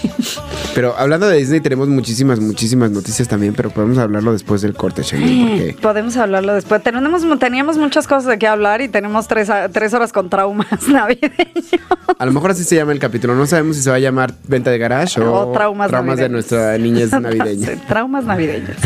Pero 0.74 0.96
hablando 0.98 1.28
de 1.28 1.38
Disney, 1.38 1.61
tenemos 1.61 1.87
muchísimas, 1.87 2.40
muchísimas 2.40 2.90
noticias 2.90 3.28
también, 3.28 3.54
pero 3.54 3.70
podemos 3.70 3.96
hablarlo 3.98 4.33
después 4.33 4.62
del 4.62 4.74
corte, 4.74 5.02
porque. 5.04 5.76
Podemos 5.80 6.16
hablarlo 6.16 6.54
después. 6.54 6.83
Tenemos, 6.83 7.22
teníamos 7.38 7.78
muchas 7.78 8.09
cosas 8.09 8.26
de 8.26 8.38
qué 8.40 8.48
hablar 8.48 8.80
y 8.80 8.88
tenemos 8.88 9.28
tres, 9.28 9.48
tres 9.72 9.94
horas 9.94 10.12
con 10.12 10.28
traumas 10.28 10.88
navideños. 10.88 11.70
A 12.18 12.26
lo 12.26 12.33
mejor 12.33 12.50
así 12.50 12.64
se 12.64 12.74
llama 12.74 12.90
el 12.90 12.98
capítulo. 12.98 13.37
No 13.37 13.46
sabemos 13.46 13.76
si 13.76 13.83
se 13.83 13.90
va 13.90 13.96
a 13.96 14.00
llamar 14.00 14.35
Venta 14.48 14.70
de 14.70 14.78
Garage 14.78 15.20
o, 15.20 15.33
O 15.33 15.52
traumas, 15.52 15.84
de 15.90 15.97
navideños. 16.03 16.31
nuestra 16.31 16.79
niñez 16.79 17.11
navideña. 17.20 17.68
Traumas 17.88 18.25
navideños. 18.25 18.77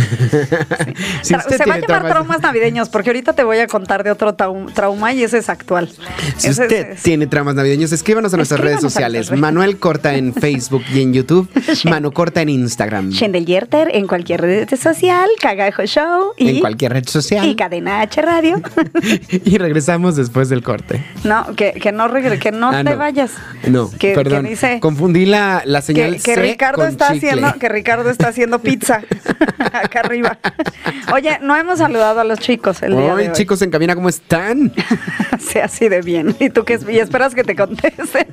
Si 1.22 1.34
Tra- 1.34 1.38
usted 1.40 1.56
se 1.58 1.64
va 1.66 1.74
a 1.74 1.78
llamar 1.80 2.06
traumas 2.08 2.40
navideños 2.40 2.88
porque 2.88 3.10
ahorita 3.10 3.32
te 3.32 3.42
voy 3.44 3.58
a 3.58 3.66
contar 3.66 4.04
de 4.04 4.10
otro 4.10 4.36
trau- 4.36 4.72
trauma 4.72 5.12
y 5.12 5.22
ese 5.22 5.38
es 5.38 5.48
actual. 5.48 5.88
Si 6.36 6.48
Ese 6.48 6.62
usted 6.62 6.90
es- 6.92 7.02
tiene 7.02 7.26
traumas 7.26 7.54
navideños, 7.54 7.92
escríbanos 7.92 8.32
a 8.34 8.36
nuestras 8.36 8.60
redes 8.60 8.76
Escríbanos 8.84 8.92
sociales. 8.92 9.32
Manuel 9.40 9.78
Corta 9.78 10.14
en 10.14 10.34
Facebook 10.34 10.82
y 10.92 11.02
en 11.02 11.12
YouTube. 11.12 11.48
Mano 11.84 12.12
Corta 12.12 12.42
en 12.42 12.48
Instagram. 12.48 13.10
Shendel 13.10 13.46
Yerter 13.46 13.90
en 13.94 14.06
cualquier 14.06 14.40
red 14.42 14.68
social, 14.76 15.28
Cagajo 15.40 15.84
Show 15.86 16.32
y, 16.36 16.50
En 16.50 16.60
cualquier 16.60 16.92
red 16.92 17.06
social. 17.06 17.46
y 17.46 17.56
Cadena 17.56 18.00
H 18.00 18.20
Radio. 18.22 18.60
y 19.30 19.58
regresamos 19.58 20.16
después 20.16 20.48
del 20.48 20.62
corte. 20.62 21.04
no, 21.24 21.54
que, 21.56 21.72
que 21.72 21.92
no, 21.92 22.08
que 22.40 22.52
no 22.52 22.70
Ah, 22.70 22.82
te 22.84 22.90
no. 22.90 22.96
vayas. 22.98 23.32
No, 23.66 23.90
que, 23.90 24.14
perdón. 24.14 24.44
que 24.44 24.50
dice 24.50 24.80
Confundí 24.80 25.26
la, 25.26 25.62
la 25.64 25.80
señal 25.82 26.12
que, 26.16 26.22
que 26.22 26.34
C 26.34 26.42
Ricardo 26.42 26.77
con 26.78 26.88
está 26.88 27.12
chicle. 27.12 27.28
haciendo 27.30 27.58
que 27.58 27.68
Ricardo 27.68 28.10
está 28.10 28.28
haciendo 28.28 28.58
pizza 28.62 29.02
acá 29.72 30.00
arriba. 30.00 30.38
Oye, 31.12 31.38
no 31.42 31.56
hemos 31.56 31.78
saludado 31.78 32.20
a 32.20 32.24
los 32.24 32.38
chicos 32.38 32.82
el 32.82 32.96
día 32.96 33.14
Hoy, 33.14 33.22
de 33.24 33.28
hoy. 33.30 33.34
chicos 33.36 33.60
en 33.62 33.70
cabina, 33.70 33.94
¿cómo 33.94 34.08
están? 34.08 34.72
Sí, 35.38 35.60
así 35.60 35.88
de 35.88 36.02
bien. 36.02 36.34
Y 36.40 36.50
tú 36.50 36.64
que 36.64 36.78
y 36.88 36.98
esperas 36.98 37.32
que 37.34 37.44
te 37.44 37.54
contesten. 37.54 38.26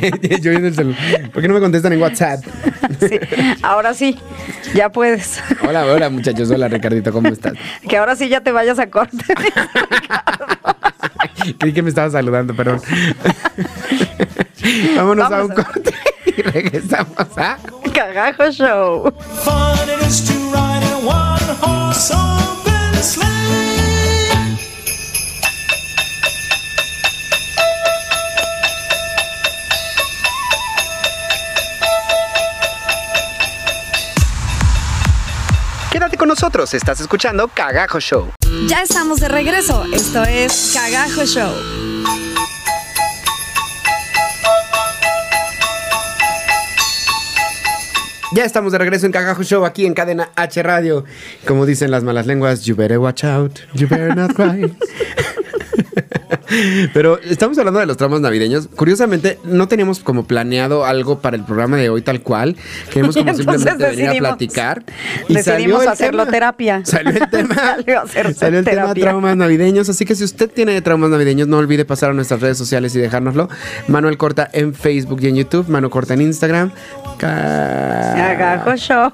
Yo 0.40 0.50
viendo 0.50 0.68
el 0.68 0.74
celular. 0.74 1.30
¿Por 1.32 1.42
qué 1.42 1.48
no 1.48 1.54
me 1.54 1.60
contestan 1.60 1.92
en 1.92 2.00
WhatsApp? 2.00 2.40
Sí, 3.00 3.18
ahora 3.62 3.92
sí, 3.92 4.18
ya 4.72 4.90
puedes. 4.90 5.40
Hola, 5.66 5.84
hola 5.84 6.08
muchachos. 6.10 6.48
Hola 6.50 6.68
Ricardito, 6.68 7.12
¿cómo 7.12 7.28
estás? 7.28 7.54
Que 7.88 7.96
ahora 7.96 8.14
sí 8.16 8.28
ya 8.28 8.40
te 8.40 8.52
vayas 8.52 8.78
a 8.78 8.88
corte. 8.88 9.16
Creí 11.58 11.72
que 11.72 11.82
me 11.82 11.88
estaba 11.88 12.08
saludando, 12.10 12.54
perdón. 12.54 12.80
Vámonos 14.96 15.30
a 15.30 15.42
un 15.44 15.48
corte 15.52 15.92
y 16.36 16.42
regresamos 16.42 17.36
a... 17.36 17.58
Cagajo 17.92 18.50
Show. 18.50 19.12
Sleigh. 20.10 20.46
con 36.16 36.28
nosotros. 36.28 36.72
Estás 36.74 37.00
escuchando 37.00 37.48
Cagajo 37.48 38.00
Show. 38.00 38.32
Ya 38.66 38.82
estamos 38.82 39.20
de 39.20 39.28
regreso. 39.28 39.84
Esto 39.92 40.22
es 40.24 40.72
Cagajo 40.74 41.24
Show. 41.24 41.75
Ya 48.36 48.44
estamos 48.44 48.70
de 48.70 48.76
regreso 48.76 49.06
en 49.06 49.12
Cagajo 49.12 49.42
Show 49.44 49.64
aquí 49.64 49.86
en 49.86 49.94
Cadena 49.94 50.28
H 50.36 50.62
Radio. 50.62 51.06
Como 51.46 51.64
dicen 51.64 51.90
las 51.90 52.04
malas 52.04 52.26
lenguas, 52.26 52.66
you 52.66 52.76
better 52.76 52.98
watch 52.98 53.24
out, 53.24 53.60
you 53.72 53.88
better 53.88 54.14
not 54.14 54.34
cry. 54.34 54.70
Pero 56.94 57.18
estamos 57.20 57.58
hablando 57.58 57.80
de 57.80 57.86
los 57.86 57.96
tramos 57.96 58.20
navideños. 58.20 58.68
Curiosamente, 58.74 59.38
no 59.44 59.68
teníamos 59.68 60.00
como 60.00 60.26
planeado 60.26 60.84
algo 60.84 61.20
para 61.20 61.36
el 61.36 61.44
programa 61.44 61.76
de 61.76 61.88
hoy 61.88 62.02
tal 62.02 62.20
cual. 62.22 62.56
Queremos 62.92 63.16
como 63.16 63.34
simplemente 63.34 63.84
venir 63.86 64.08
a 64.08 64.14
platicar. 64.14 64.84
decidimos 65.28 65.82
el 65.82 65.88
hacerlo 65.88 66.24
tema. 66.24 66.32
terapia. 66.32 66.80
Salió 66.84 67.10
el 67.12 67.30
tema. 67.30 67.54
Salió 67.54 68.02
Salió 68.34 68.58
el 68.60 68.64
tema 68.64 68.82
terapia. 68.82 69.02
traumas 69.04 69.36
navideños. 69.36 69.88
Así 69.88 70.04
que 70.04 70.14
si 70.14 70.24
usted 70.24 70.50
tiene 70.50 70.80
traumas 70.82 71.10
navideños, 71.10 71.48
no 71.48 71.58
olvide 71.58 71.84
pasar 71.84 72.10
a 72.10 72.12
nuestras 72.12 72.40
redes 72.40 72.58
sociales 72.58 72.94
y 72.94 72.98
dejárnoslo. 73.00 73.48
Manuel 73.88 74.16
Corta 74.18 74.48
en 74.52 74.74
Facebook 74.74 75.20
y 75.22 75.28
en 75.28 75.36
YouTube. 75.36 75.68
Manu 75.68 75.90
Corta 75.90 76.14
en 76.14 76.22
Instagram. 76.22 76.70
Ca- 77.18 78.14
Cagajo 78.16 78.76
Show. 78.76 79.12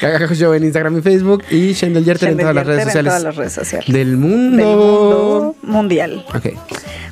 Cagajo 0.00 0.34
Show 0.34 0.52
en 0.52 0.64
Instagram 0.64 0.98
y 0.98 1.02
Facebook 1.02 1.42
y 1.50 1.72
Shendel 1.72 2.04
Yerter 2.04 2.30
en 2.30 2.38
todas 2.38 2.54
las 2.54 2.66
redes 2.66 2.84
Yerter 2.84 2.98
en 2.98 3.04
sociales. 3.04 3.10
todas 3.12 3.22
las 3.24 3.36
redes 3.36 3.52
sociales. 3.52 3.92
Del 3.92 4.16
mundo. 4.16 4.56
Del 4.56 4.66
mundo 4.76 5.56
mundial. 5.62 6.24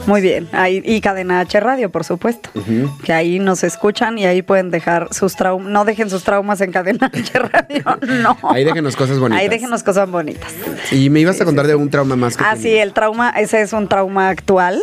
Muy 0.07 0.21
bien. 0.21 0.49
Ahí, 0.53 0.83
y 0.85 1.01
Cadena 1.01 1.41
H 1.41 1.59
Radio, 1.61 1.91
por 1.91 2.05
supuesto. 2.05 2.51
Que 3.05 3.13
ahí 3.13 3.39
nos 3.39 3.65
escuchan 3.65 4.19
y 4.19 4.27
ahí 4.27 4.43
pueden 4.43 4.71
dejar 4.71 5.09
sus 5.15 5.35
traumas. 5.35 5.71
No 5.73 5.85
dejen 5.85 6.11
sus 6.11 6.25
traumas 6.25 6.61
en 6.61 6.73
Cadena 6.73 7.11
H 7.13 7.39
Radio. 7.39 7.85
No. 8.23 8.37
Ahí 8.51 8.65
déjenos 8.65 8.97
cosas 8.97 9.19
bonitas. 9.19 9.41
Ahí 9.41 9.49
déjenos 9.49 9.83
cosas 9.83 10.11
bonitas. 10.11 10.53
Y 10.91 11.11
me 11.11 11.21
ibas 11.21 11.41
a 11.41 11.45
contar 11.45 11.67
de 11.67 11.75
un 11.75 11.91
trauma 11.91 12.17
más 12.17 12.37
que 12.37 12.45
Ah, 12.45 12.57
sí, 12.57 12.71
el 12.71 12.93
trauma, 12.93 13.31
ese 13.31 13.61
es 13.63 13.73
un 13.73 13.89
trauma 13.89 14.29
actual. 14.29 14.83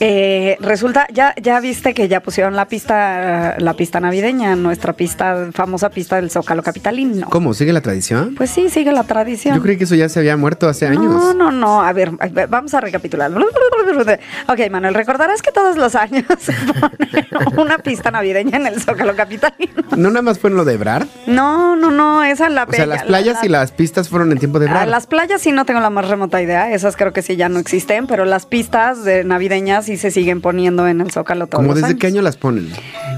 Eh, 0.00 0.56
resulta, 0.60 1.06
ya, 1.12 1.34
ya 1.40 1.60
viste 1.60 1.94
que 1.94 2.08
ya 2.08 2.20
pusieron 2.20 2.54
la 2.56 2.66
pista, 2.66 3.56
la 3.58 3.74
pista 3.74 4.00
navideña, 4.00 4.56
nuestra 4.56 4.92
pista, 4.92 5.48
famosa 5.52 5.90
pista 5.90 6.16
del 6.16 6.30
Zócalo 6.30 6.62
Capitalino. 6.62 7.28
¿Cómo? 7.30 7.54
¿Sigue 7.54 7.72
la 7.72 7.80
tradición? 7.80 8.34
Pues 8.34 8.50
sí, 8.50 8.68
sigue 8.68 8.92
la 8.92 9.04
tradición. 9.04 9.56
Yo 9.56 9.62
creí 9.62 9.76
que 9.78 9.84
eso 9.84 9.94
ya 9.94 10.08
se 10.08 10.18
había 10.18 10.36
muerto 10.36 10.68
hace 10.68 10.86
años. 10.86 11.04
No, 11.04 11.34
no, 11.34 11.50
no. 11.50 11.82
A 11.82 11.92
ver, 11.92 12.10
vamos 12.48 12.74
a 12.74 12.80
recapitular. 12.80 13.30
Ok, 14.48 14.70
Manuel, 14.70 14.94
recordarás 14.94 15.42
que 15.42 15.52
todos 15.52 15.76
los 15.76 15.94
años 15.94 16.24
se 16.38 16.52
pone 16.52 17.18
una 17.56 17.78
pista 17.78 18.10
navideña 18.10 18.56
en 18.58 18.66
el 18.66 18.80
Zócalo 18.80 19.14
Capitalino. 19.16 19.82
¿No 19.96 20.08
nada 20.10 20.22
más 20.22 20.38
fue 20.38 20.50
en 20.50 20.56
lo 20.56 20.64
de 20.64 20.74
Ebrard? 20.74 21.06
No, 21.26 21.76
no, 21.76 21.90
no, 21.90 22.22
esa 22.24 22.46
es 22.46 22.52
la 22.52 22.64
O 22.64 22.72
sea, 22.72 22.86
las 22.86 23.04
playas 23.04 23.42
y 23.44 23.48
las 23.48 23.72
pistas 23.72 24.08
fueron 24.08 24.32
en 24.32 24.38
tiempo 24.38 24.58
de 24.58 24.66
A 24.66 24.70
Ebrard. 24.70 24.88
las 24.88 25.06
playas 25.06 25.40
sí 25.40 25.52
no 25.52 25.64
tengo 25.64 25.80
la 25.80 25.90
más 25.90 26.08
remota 26.08 26.40
idea, 26.42 26.72
esas 26.72 26.96
creo 26.96 27.12
que 27.12 27.22
sí 27.22 27.36
ya 27.36 27.48
no 27.48 27.58
existen, 27.58 28.06
pero 28.06 28.24
las 28.24 28.46
pistas 28.46 29.04
de 29.04 29.24
navideñas 29.24 29.86
sí 29.86 29.96
se 29.96 30.10
siguen 30.10 30.40
poniendo 30.40 30.86
en 30.88 31.00
el 31.00 31.10
Zócalo 31.10 31.46
todos 31.46 31.58
¿Cómo 31.60 31.68
los 31.68 31.76
desde 31.76 31.88
años. 31.88 32.00
qué 32.00 32.06
año 32.08 32.22
las 32.22 32.36
ponen? 32.36 32.70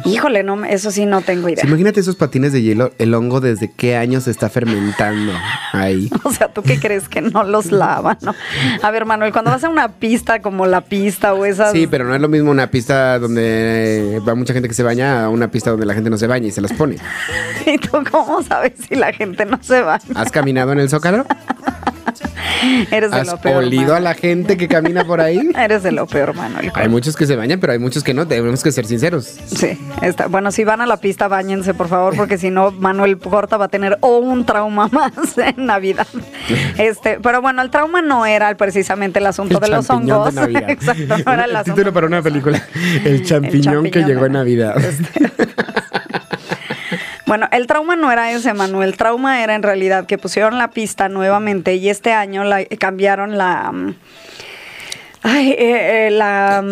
Híjole, 0.05 0.43
no, 0.43 0.65
eso 0.65 0.91
sí 0.91 1.07
no 1.07 1.21
tengo 1.23 1.49
idea. 1.49 1.63
Sí, 1.63 1.67
imagínate 1.69 2.01
esos 2.01 2.17
patines 2.17 2.53
de 2.53 2.63
hielo, 2.63 2.93
el 2.99 3.13
hongo 3.15 3.41
desde 3.41 3.71
qué 3.73 3.97
año 3.97 4.21
se 4.21 4.31
está 4.31 4.49
fermentando 4.49 5.33
ahí. 5.73 6.11
O 6.25 6.31
sea, 6.33 6.49
¿tú 6.53 6.63
qué 6.63 6.79
crees 6.79 7.09
que 7.09 7.23
no 7.23 7.43
los 7.43 7.73
lavan? 7.73 8.19
no? 8.23 8.35
A 8.83 8.91
ver, 8.91 9.07
Manuel, 9.07 9.33
cuando 9.33 9.51
vas 9.51 9.65
a 9.65 9.69
una 9.69 9.89
pista 9.89 10.41
como 10.43 10.58
la 10.67 10.81
pista 10.81 11.35
o 11.35 11.45
esas... 11.45 11.73
Sí, 11.73 11.87
pero 11.87 12.05
no 12.05 12.15
es 12.15 12.21
lo 12.21 12.29
mismo 12.29 12.51
una 12.51 12.71
pista 12.71 13.19
donde 13.19 14.17
eh, 14.17 14.21
va 14.21 14.35
mucha 14.35 14.53
gente 14.53 14.69
que 14.69 14.75
se 14.75 14.83
baña 14.83 15.25
a 15.25 15.29
una 15.29 15.51
pista 15.51 15.71
donde 15.71 15.87
la 15.87 15.95
gente 15.95 16.11
no 16.11 16.19
se 16.19 16.27
baña 16.27 16.49
y 16.49 16.51
se 16.51 16.61
las 16.61 16.73
pone. 16.73 16.97
¿Y 17.67 17.79
tú 17.79 17.99
cómo 18.11 18.43
sabes 18.43 18.73
si 18.89 18.95
la 18.95 19.13
gente 19.13 19.45
no 19.45 19.59
se 19.63 19.83
va? 19.83 20.01
¿Has 20.15 20.31
caminado 20.31 20.73
en 20.73 20.81
el 20.81 20.89
Zócalo? 20.89 21.25
Eres 22.91 23.11
de 23.11 23.21
¿Has 23.21 23.27
lo 23.27 23.37
peor. 23.39 23.65
olido 23.65 23.95
a 23.95 24.01
la 24.01 24.15
gente 24.15 24.57
que 24.57 24.69
camina 24.69 25.05
por 25.05 25.21
ahí? 25.21 25.51
Eres 25.59 25.83
de 25.83 25.93
lo 25.93 26.07
peor, 26.07 26.35
Manuel. 26.35 26.71
Hay 26.75 26.89
muchos 26.89 27.17
que 27.17 27.27
se 27.27 27.37
bañan, 27.37 27.61
pero 27.61 27.73
hay 27.73 27.79
muchos 27.79 28.03
que 28.05 28.15
no. 28.15 28.27
Tenemos 28.27 28.63
que 28.63 28.73
ser 28.73 28.87
sinceros. 28.87 29.25
Sí, 29.47 29.79
está. 30.03 30.27
bueno, 30.27 30.51
si 30.53 30.65
van 30.65 30.81
a 30.81 30.87
la 30.87 30.97
pista, 30.99 31.29
bañense, 31.29 31.75
por 31.75 31.89
favor, 31.89 32.17
porque 32.17 32.39
si 32.39 32.51
no, 32.51 32.71
Manuel 32.73 33.19
Corta 33.19 33.57
va 33.57 33.67
a 33.67 33.69
tener 33.69 33.99
o 34.01 34.19
un 34.19 34.45
trauma 34.47 34.89
más 34.93 35.13
en 35.39 35.67
Navidad. 35.67 36.07
Este, 36.77 37.19
pero 37.23 37.41
bueno, 37.43 37.63
el 37.63 37.71
trauma 37.71 38.03
no 38.03 38.27
era 38.27 38.55
precisamente 38.57 39.19
el 39.19 39.27
asunto 39.27 39.57
El 39.57 39.61
de 39.61 39.69
los 39.69 39.91
hongos. 39.91 40.35
de. 40.35 40.59
Exacto, 40.69 41.03
no 41.25 41.33
era 41.33 41.45
el, 41.45 41.51
el 41.51 41.57
asunto. 41.57 41.75
título 41.75 41.93
para 41.93 42.07
una 42.07 42.23
película. 42.23 42.63
El 43.05 43.25
champiñón, 43.25 43.85
que 43.85 43.91
champiñón 44.01 44.09
llegó 44.09 44.21
de 44.23 44.27
en 44.27 44.33
Navidad. 44.33 44.77
Bueno, 47.29 47.47
el 47.53 47.67
trauma 47.67 47.95
no 47.95 48.11
era 48.11 48.33
ese, 48.33 48.55
Manuel. 48.55 48.89
El 48.89 48.97
trauma 48.97 49.43
era 49.43 49.55
en 49.55 49.63
realidad 49.63 50.07
que 50.07 50.17
pusieron 50.17 50.57
la 50.57 50.71
pista 50.71 51.11
nuevamente 51.11 51.75
y 51.75 51.91
este 51.91 52.15
año 52.15 52.43
la, 52.43 52.65
cambiaron 52.65 53.37
la. 53.37 53.71
mm, 53.71 53.95
Ay, 55.25 55.51
eh, 55.51 56.07
eh, 56.07 56.11
la. 56.11 56.63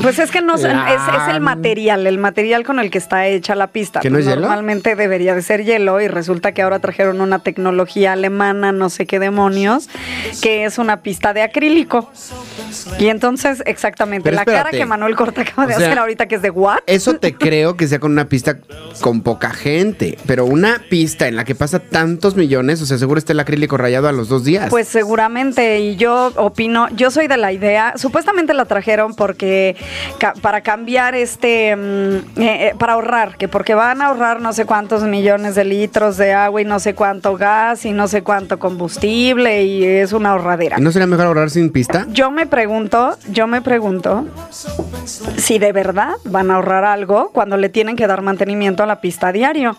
Pues 0.00 0.18
es 0.18 0.30
que 0.30 0.42
no 0.42 0.56
La- 0.56 0.94
es, 0.94 1.00
es 1.28 1.34
el 1.34 1.40
material, 1.40 2.06
el 2.06 2.18
material 2.18 2.64
con 2.64 2.78
el 2.78 2.90
que 2.90 2.98
está 2.98 3.26
hecha 3.26 3.54
la 3.54 3.68
pista. 3.68 4.00
¿Que 4.00 4.10
no 4.10 4.18
es 4.18 4.26
hielo? 4.26 4.42
Normalmente 4.42 4.94
debería 4.94 5.34
de 5.34 5.42
ser 5.42 5.64
hielo 5.64 6.00
y 6.00 6.08
resulta 6.08 6.52
que 6.52 6.62
ahora 6.62 6.78
trajeron 6.80 7.20
una 7.20 7.38
tecnología 7.38 8.12
alemana, 8.12 8.72
no 8.72 8.90
sé 8.90 9.06
qué 9.06 9.18
demonios, 9.18 9.88
que 10.42 10.64
es 10.64 10.78
una 10.78 11.02
pista 11.02 11.32
de 11.32 11.42
acrílico. 11.42 12.10
Y 12.98 13.06
entonces, 13.08 13.62
exactamente, 13.66 14.24
Pero 14.24 14.36
la 14.36 14.44
cara 14.44 14.70
que 14.70 14.84
Manuel 14.84 15.16
Corta 15.16 15.42
acaba 15.42 15.66
de 15.66 15.74
O 15.74 15.78
sea, 15.78 15.86
hacer 15.86 15.98
ahorita, 15.98 16.26
que 16.26 16.36
es 16.36 16.42
de 16.42 16.50
what? 16.50 16.78
Eso 16.86 17.14
te 17.16 17.34
creo 17.38 17.76
que 17.76 17.88
sea 17.88 17.98
con 17.98 18.12
una 18.12 18.28
pista 18.28 18.58
con 19.00 19.22
poca 19.22 19.50
gente, 19.50 20.18
pero 20.26 20.44
una 20.44 20.82
pista 20.90 21.26
en 21.28 21.36
la 21.36 21.44
que 21.44 21.54
pasa 21.54 21.78
tantos 21.78 22.36
millones, 22.36 22.82
o 22.82 22.86
sea, 22.86 22.98
seguro 22.98 23.18
está 23.18 23.32
el 23.32 23.40
acrílico 23.40 23.76
rayado 23.76 24.08
a 24.08 24.12
los 24.12 24.28
dos 24.28 24.44
días. 24.44 24.68
Pues 24.70 24.88
seguramente, 24.88 25.80
y 25.80 25.96
yo 25.96 26.32
opino, 26.36 26.88
yo 26.90 27.10
soy 27.10 27.28
de 27.28 27.36
la 27.36 27.52
idea, 27.52 27.94
supuestamente 27.96 28.52
la 28.54 28.64
trajeron 28.66 29.14
porque 29.14 29.76
ca- 30.18 30.34
para 30.40 30.60
cambiar 30.60 31.14
este, 31.14 31.74
mm, 31.76 32.16
eh, 32.40 32.66
eh, 32.68 32.74
para 32.78 32.94
ahorrar, 32.94 33.36
que 33.36 33.48
porque 33.48 33.74
van 33.74 34.02
a 34.02 34.06
ahorrar 34.06 34.40
no 34.40 34.52
sé 34.52 34.64
cuántos 34.64 35.02
millones 35.02 35.54
de 35.54 35.64
litros 35.64 36.16
de 36.16 36.32
agua 36.32 36.60
y 36.62 36.64
no 36.64 36.78
sé 36.80 36.94
cuánto 36.94 37.36
gas 37.36 37.84
y 37.84 37.92
no 37.92 38.08
sé 38.08 38.22
cuánto 38.22 38.58
combustible 38.58 39.64
y 39.64 39.84
es 39.84 40.12
una 40.12 40.30
ahorradera. 40.30 40.78
¿No 40.78 40.90
sería 40.92 41.06
mejor 41.06 41.26
ahorrar 41.26 41.50
sin 41.50 41.70
pista? 41.70 42.06
Yo 42.10 42.30
me 42.30 42.46
pregunto, 42.46 43.16
yo 43.28 43.46
me 43.46 43.60
pregunto 43.62 44.26
si 45.36 45.58
de 45.58 45.72
verdad 45.72 46.14
van 46.24 46.50
a 46.50 46.56
ahorrar 46.56 46.84
algo 46.84 47.30
cuando 47.32 47.56
le 47.56 47.68
tienen 47.68 47.96
que 47.96 48.06
dar 48.06 48.22
mantenimiento 48.22 48.82
a 48.82 48.86
la 48.86 49.00
pista 49.00 49.28
a 49.28 49.32
diario. 49.32 49.76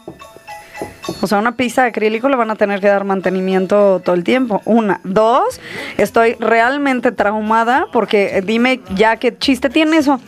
O 1.21 1.27
sea, 1.27 1.39
una 1.39 1.55
pista 1.55 1.83
de 1.83 1.89
acrílico 1.89 2.29
le 2.29 2.35
van 2.35 2.51
a 2.51 2.55
tener 2.55 2.79
que 2.79 2.87
dar 2.87 3.03
mantenimiento 3.03 4.01
todo 4.03 4.15
el 4.15 4.23
tiempo. 4.23 4.61
Una. 4.65 4.99
Dos, 5.03 5.59
estoy 5.97 6.35
realmente 6.39 7.11
traumada 7.11 7.87
porque 7.91 8.37
eh, 8.37 8.41
dime 8.41 8.81
ya 8.95 9.17
qué 9.17 9.37
chiste 9.37 9.69
tiene 9.69 9.97
eso. 9.97 10.19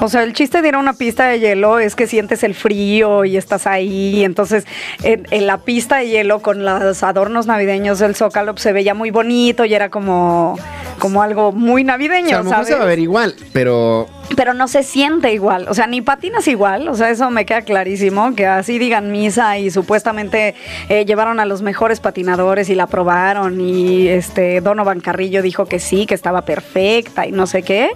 O 0.00 0.08
sea, 0.08 0.22
el 0.22 0.32
chiste 0.32 0.62
de 0.62 0.68
ir 0.68 0.74
a 0.76 0.78
una 0.78 0.92
pista 0.92 1.26
de 1.26 1.40
hielo 1.40 1.80
es 1.80 1.96
que 1.96 2.06
sientes 2.06 2.44
el 2.44 2.54
frío 2.54 3.24
y 3.24 3.36
estás 3.36 3.66
ahí. 3.66 4.24
Entonces, 4.24 4.64
en, 5.02 5.26
en 5.30 5.46
la 5.46 5.58
pista 5.58 5.96
de 5.96 6.08
hielo 6.08 6.40
con 6.40 6.64
los 6.64 7.02
adornos 7.02 7.46
navideños 7.46 7.98
del 7.98 8.14
Zócalo 8.14 8.52
pues, 8.52 8.62
se 8.62 8.72
veía 8.72 8.94
muy 8.94 9.10
bonito 9.10 9.64
y 9.64 9.74
era 9.74 9.90
como, 9.90 10.56
como 10.98 11.22
algo 11.22 11.50
muy 11.50 11.82
O 11.82 11.84
sea, 11.84 11.92
navideño, 11.94 12.36
a 12.36 12.38
lo 12.38 12.44
mejor 12.44 12.56
¿sabes? 12.58 12.68
se 12.68 12.74
va 12.76 12.82
a 12.84 12.86
ver 12.86 13.00
igual, 13.00 13.34
pero 13.52 14.06
pero 14.36 14.54
no 14.54 14.68
se 14.68 14.82
siente 14.82 15.32
igual, 15.32 15.66
o 15.68 15.74
sea, 15.74 15.86
ni 15.86 16.00
patinas 16.02 16.46
igual, 16.48 16.88
o 16.88 16.94
sea, 16.94 17.10
eso 17.10 17.30
me 17.30 17.44
queda 17.44 17.62
clarísimo, 17.62 18.34
que 18.34 18.46
así 18.46 18.78
digan 18.78 19.10
misa 19.10 19.58
y 19.58 19.70
supuestamente 19.70 20.54
eh, 20.88 21.04
llevaron 21.04 21.40
a 21.40 21.44
los 21.44 21.62
mejores 21.62 22.00
patinadores 22.00 22.68
y 22.68 22.74
la 22.74 22.86
probaron 22.86 23.60
y 23.60 24.08
este 24.08 24.60
Donovan 24.60 25.00
Carrillo 25.00 25.42
dijo 25.42 25.66
que 25.66 25.78
sí, 25.78 26.06
que 26.06 26.14
estaba 26.14 26.42
perfecta 26.42 27.26
y 27.26 27.32
no 27.32 27.46
sé 27.46 27.62
qué, 27.62 27.90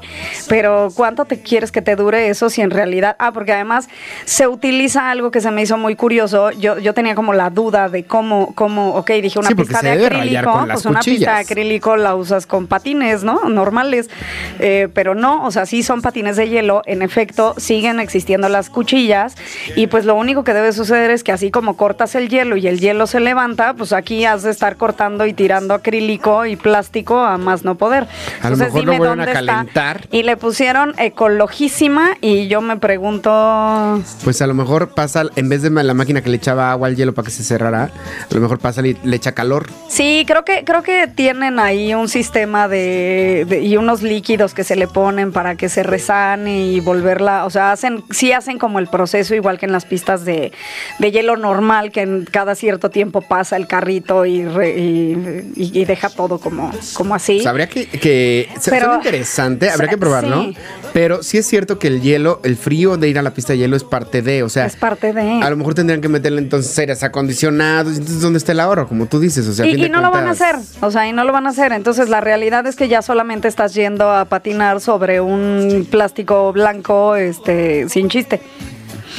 pero 0.48 0.88
¿cuánto 0.94 1.24
te 1.24 1.40
quieres 1.40 1.70
que 1.70 1.82
te 1.82 1.96
dure 1.96 2.28
eso 2.28 2.50
si 2.50 2.62
en 2.62 2.70
realidad, 2.70 3.16
ah, 3.18 3.32
porque 3.32 3.52
además 3.52 3.88
se 4.24 4.46
utiliza 4.46 5.10
algo 5.10 5.30
que 5.30 5.40
se 5.40 5.50
me 5.50 5.62
hizo 5.62 5.76
muy 5.78 5.96
curioso, 5.96 6.50
yo, 6.50 6.78
yo 6.78 6.94
tenía 6.94 7.14
como 7.14 7.32
la 7.32 7.50
duda 7.50 7.88
de 7.88 8.04
cómo, 8.04 8.54
cómo, 8.54 8.94
ok, 8.94 9.10
dije 9.22 9.38
una 9.38 9.48
Sí, 9.48 9.54
pista 9.54 9.80
de 9.82 9.92
acrílico, 9.92 10.66
pues 10.70 10.84
una 10.86 11.00
pista 11.00 11.34
de 11.34 11.40
acrílico 11.40 11.96
la 11.96 12.14
usas 12.14 12.46
con 12.46 12.66
patines, 12.66 13.24
¿no? 13.24 13.48
Normales. 13.48 14.10
Eh, 14.58 14.88
pero 14.92 15.14
no, 15.14 15.44
o 15.44 15.50
sea, 15.50 15.66
sí 15.66 15.82
son 15.82 16.02
patines 16.02 16.23
de 16.32 16.48
hielo. 16.48 16.82
En 16.86 17.02
efecto, 17.02 17.54
siguen 17.56 18.00
existiendo 18.00 18.48
las 18.48 18.70
cuchillas. 18.70 19.36
Y 19.76 19.86
pues 19.86 20.04
lo 20.04 20.14
único 20.14 20.44
que 20.44 20.54
debe 20.54 20.72
suceder 20.72 21.10
es 21.10 21.22
que 21.24 21.32
así 21.32 21.50
como 21.50 21.76
cortas 21.76 22.14
el 22.14 22.28
hielo 22.28 22.56
y 22.56 22.66
el 22.66 22.80
hielo 22.80 23.06
se 23.06 23.20
levanta, 23.20 23.74
pues 23.74 23.92
aquí 23.92 24.24
has 24.24 24.42
de 24.42 24.50
estar 24.50 24.76
cortando 24.76 25.26
y 25.26 25.32
tirando 25.32 25.74
acrílico 25.74 26.46
y 26.46 26.56
plástico 26.56 27.20
a 27.20 27.38
más 27.38 27.64
no 27.64 27.74
poder. 27.76 28.06
A 28.42 28.50
lo 28.50 28.56
mejor 28.56 28.84
lo 28.84 28.96
vuelven 28.96 29.20
a 29.20 29.26
calentar. 29.32 30.08
Y 30.10 30.22
le 30.22 30.36
pusieron 30.36 30.94
ecologísima 30.98 32.16
y 32.20 32.48
yo 32.48 32.60
me 32.60 32.76
pregunto... 32.78 34.02
pues 34.24 34.40
a 34.42 34.46
lo 34.46 34.54
mejor 34.54 34.94
pasa, 34.94 35.24
en 35.36 35.48
vez 35.48 35.62
de 35.62 35.70
la 35.70 35.94
máquina 35.94 36.22
que 36.22 36.30
le 36.30 36.36
echaba 36.36 36.70
agua 36.70 36.88
al 36.88 36.96
hielo 36.96 37.12
para 37.14 37.26
que 37.26 37.30
se 37.30 37.42
cerrara, 37.42 37.84
a 37.84 38.34
lo 38.34 38.40
mejor 38.40 38.58
pasa 38.58 38.86
y 38.86 38.96
le 39.02 39.16
echa 39.16 39.32
calor. 39.32 39.68
Sí, 39.88 40.24
creo 40.26 40.44
que 40.44 40.64
creo 40.64 40.82
que 40.82 41.06
tienen 41.08 41.58
ahí 41.58 41.94
un 41.94 42.08
sistema 42.08 42.68
de, 42.68 43.44
de- 43.48 43.60
y 43.60 43.76
unos 43.76 44.02
líquidos 44.02 44.54
que 44.54 44.64
se 44.64 44.76
le 44.76 44.86
ponen 44.88 45.32
para 45.32 45.56
que 45.56 45.68
se 45.68 45.82
resalga 45.82 46.13
y 46.46 46.80
volverla, 46.80 47.44
o 47.44 47.50
sea, 47.50 47.72
hacen, 47.72 48.02
sí 48.10 48.32
hacen 48.32 48.58
como 48.58 48.78
el 48.78 48.86
proceso 48.88 49.34
igual 49.34 49.58
que 49.58 49.66
en 49.66 49.72
las 49.72 49.84
pistas 49.84 50.24
de, 50.24 50.52
de 50.98 51.10
hielo 51.10 51.36
normal, 51.36 51.90
que 51.92 52.02
en 52.02 52.24
cada 52.30 52.54
cierto 52.54 52.90
tiempo 52.90 53.20
pasa 53.22 53.56
el 53.56 53.66
carrito 53.66 54.24
y, 54.26 54.44
re- 54.44 54.78
y, 54.78 55.52
y- 55.56 55.80
y 55.80 55.84
deja 55.84 56.08
todo 56.08 56.38
como, 56.38 56.70
como 56.94 57.14
así. 57.14 57.38
O 57.38 57.42
sea, 57.42 57.50
habría 57.50 57.68
que, 57.68 57.86
que 57.88 58.48
Pero- 58.64 58.86
suena 58.86 58.94
interesante, 58.96 59.70
habría 59.70 59.88
que 59.88 59.98
probarlo. 59.98 60.42
Sí. 60.42 60.56
Pero 60.92 61.22
sí 61.22 61.38
es 61.38 61.46
cierto 61.46 61.78
que 61.78 61.88
el 61.88 62.00
hielo, 62.02 62.40
el 62.44 62.56
frío 62.56 62.96
de 62.96 63.08
ir 63.08 63.18
a 63.18 63.22
la 63.22 63.34
pista 63.34 63.52
de 63.52 63.58
hielo 63.58 63.74
es 63.76 63.82
parte 63.84 64.22
de, 64.22 64.42
o 64.44 64.48
sea, 64.48 64.66
Es 64.66 64.76
parte 64.76 65.12
de. 65.12 65.40
a 65.42 65.50
lo 65.50 65.56
mejor 65.56 65.74
tendrían 65.74 66.00
que 66.00 66.08
meterle 66.08 66.38
entonces 66.40 66.78
aires 66.78 67.02
acondicionados, 67.02 67.92
entonces 67.94 68.20
¿dónde 68.20 68.38
está 68.38 68.52
el 68.52 68.60
ahorro? 68.60 68.86
Como 68.86 69.06
tú 69.06 69.18
dices, 69.18 69.46
o 69.48 69.52
sea, 69.52 69.66
y, 69.66 69.84
y 69.84 69.88
no 69.88 70.00
lo 70.00 70.10
van 70.12 70.28
a 70.28 70.30
hacer, 70.30 70.56
o 70.80 70.90
sea, 70.90 71.08
y 71.08 71.12
no 71.12 71.24
lo 71.24 71.32
van 71.32 71.46
a 71.46 71.50
hacer. 71.50 71.72
Entonces 71.72 72.08
la 72.08 72.20
realidad 72.20 72.66
es 72.66 72.76
que 72.76 72.86
ya 72.88 73.02
solamente 73.02 73.48
estás 73.48 73.74
yendo 73.74 74.10
a 74.10 74.24
patinar 74.26 74.80
sobre 74.80 75.20
un 75.20 75.86
plástico 76.08 76.52
blanco, 76.52 77.16
este, 77.16 77.88
sin 77.88 78.10
chiste. 78.10 78.42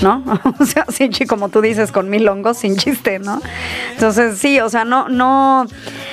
¿No? 0.04 0.24
O 0.60 0.66
sea, 0.66 0.86
sin 0.90 1.12
chi- 1.12 1.26
como 1.26 1.50
tú 1.50 1.62
dices, 1.62 1.92
con 1.92 2.10
mil 2.10 2.28
hongos, 2.28 2.58
sin 2.58 2.76
chiste, 2.76 3.18
¿no? 3.18 3.42
Entonces, 3.94 4.38
sí, 4.38 4.60
o 4.60 4.70
sea, 4.70 4.84
no, 4.86 5.08
no. 5.10 5.66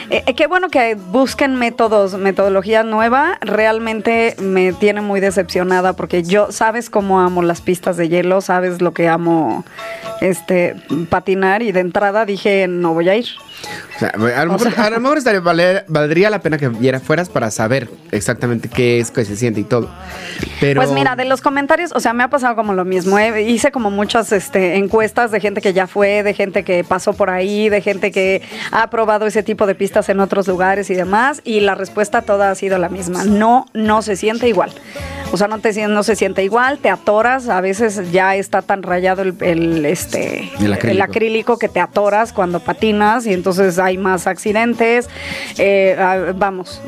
eh, 0.08 0.22
eh, 0.26 0.34
qué 0.34 0.46
bueno 0.46 0.68
que 0.70 0.94
busquen 0.94 1.56
métodos, 1.56 2.14
metodología 2.14 2.84
nueva. 2.84 3.38
Realmente 3.42 4.34
me 4.40 4.72
tiene 4.72 5.00
muy 5.02 5.20
decepcionada 5.20 5.92
porque 5.94 6.22
yo, 6.22 6.52
sabes 6.52 6.88
cómo 6.90 7.20
amo 7.20 7.42
las 7.42 7.60
pistas 7.60 7.96
de 7.98 8.08
hielo, 8.08 8.40
sabes 8.40 8.80
lo 8.80 8.92
que 8.92 9.08
amo 9.08 9.64
este 10.22 10.76
patinar 11.10 11.60
y 11.62 11.72
de 11.72 11.80
entrada 11.80 12.24
dije 12.24 12.66
no 12.68 12.94
voy 12.94 13.08
a 13.10 13.16
ir. 13.16 13.26
O 13.96 13.98
sea, 13.98 14.08
a 14.10 14.44
lo 14.44 14.52
mejor, 14.52 14.72
a 14.76 14.90
lo 14.90 15.00
mejor 15.00 15.18
estaría, 15.18 15.40
valer- 15.40 15.84
valdría 15.88 16.30
la 16.30 16.40
pena 16.40 16.58
que 16.58 16.68
viera 16.68 16.98
fueras 17.00 17.28
para 17.28 17.50
saber 17.50 17.88
exactamente 18.10 18.68
qué 18.68 18.98
es, 19.00 19.10
qué 19.10 19.24
se 19.24 19.36
siente 19.36 19.60
y 19.60 19.64
todo. 19.64 19.88
Pero, 20.60 20.80
Pues 20.80 20.92
mira, 20.92 21.14
de 21.16 21.24
los 21.24 21.40
comentarios, 21.40 21.92
o 21.94 22.00
sea, 22.00 22.12
me 22.12 22.22
ha 22.24 22.28
pasado 22.28 22.56
como 22.56 22.72
lo 22.74 22.84
mismo. 22.84 23.18
¿eh? 23.18 23.42
Hice 23.42 23.70
como 23.70 23.90
muchas 23.90 24.32
este, 24.32 24.76
encuestas 24.76 25.30
de 25.30 25.40
gente 25.40 25.60
que 25.60 25.72
ya 25.72 25.86
fue, 25.86 26.22
de 26.22 26.34
gente 26.34 26.64
que 26.64 26.82
pasó 26.84 27.12
por 27.12 27.30
ahí, 27.30 27.68
de 27.68 27.80
gente 27.80 28.10
que 28.10 28.42
ha 28.70 28.88
probado 28.90 29.26
ese 29.26 29.42
tipo 29.42 29.66
de 29.66 29.74
pistas 29.74 30.08
en 30.08 30.20
otros 30.20 30.48
lugares 30.48 30.90
y 30.90 30.94
demás, 30.94 31.40
y 31.44 31.60
la 31.60 31.74
respuesta 31.74 32.22
toda 32.22 32.50
ha 32.50 32.54
sido 32.54 32.78
la 32.78 32.88
misma. 32.88 33.24
No, 33.24 33.66
no 33.74 34.02
se 34.02 34.16
siente 34.16 34.48
igual. 34.48 34.72
O 35.30 35.36
sea, 35.38 35.48
no, 35.48 35.60
te, 35.60 35.86
no 35.88 36.02
se 36.02 36.14
siente 36.14 36.44
igual, 36.44 36.78
te 36.78 36.90
atoras, 36.90 37.48
a 37.48 37.60
veces 37.62 38.12
ya 38.12 38.36
está 38.36 38.60
tan 38.60 38.82
rayado 38.82 39.22
el, 39.22 39.34
el, 39.40 39.86
este, 39.86 40.50
El 40.60 40.74
acrílico. 40.74 41.04
acrílico 41.04 41.58
que 41.58 41.68
te 41.70 41.80
atoras 41.80 42.32
cuando 42.34 42.60
patinas 42.60 43.26
y 43.26 43.32
entonces 43.32 43.51
hay 43.58 43.98
más 43.98 44.26
accidentes. 44.26 45.08
Eh, 45.58 45.96
ah, 45.98 46.32
vamos, 46.36 46.80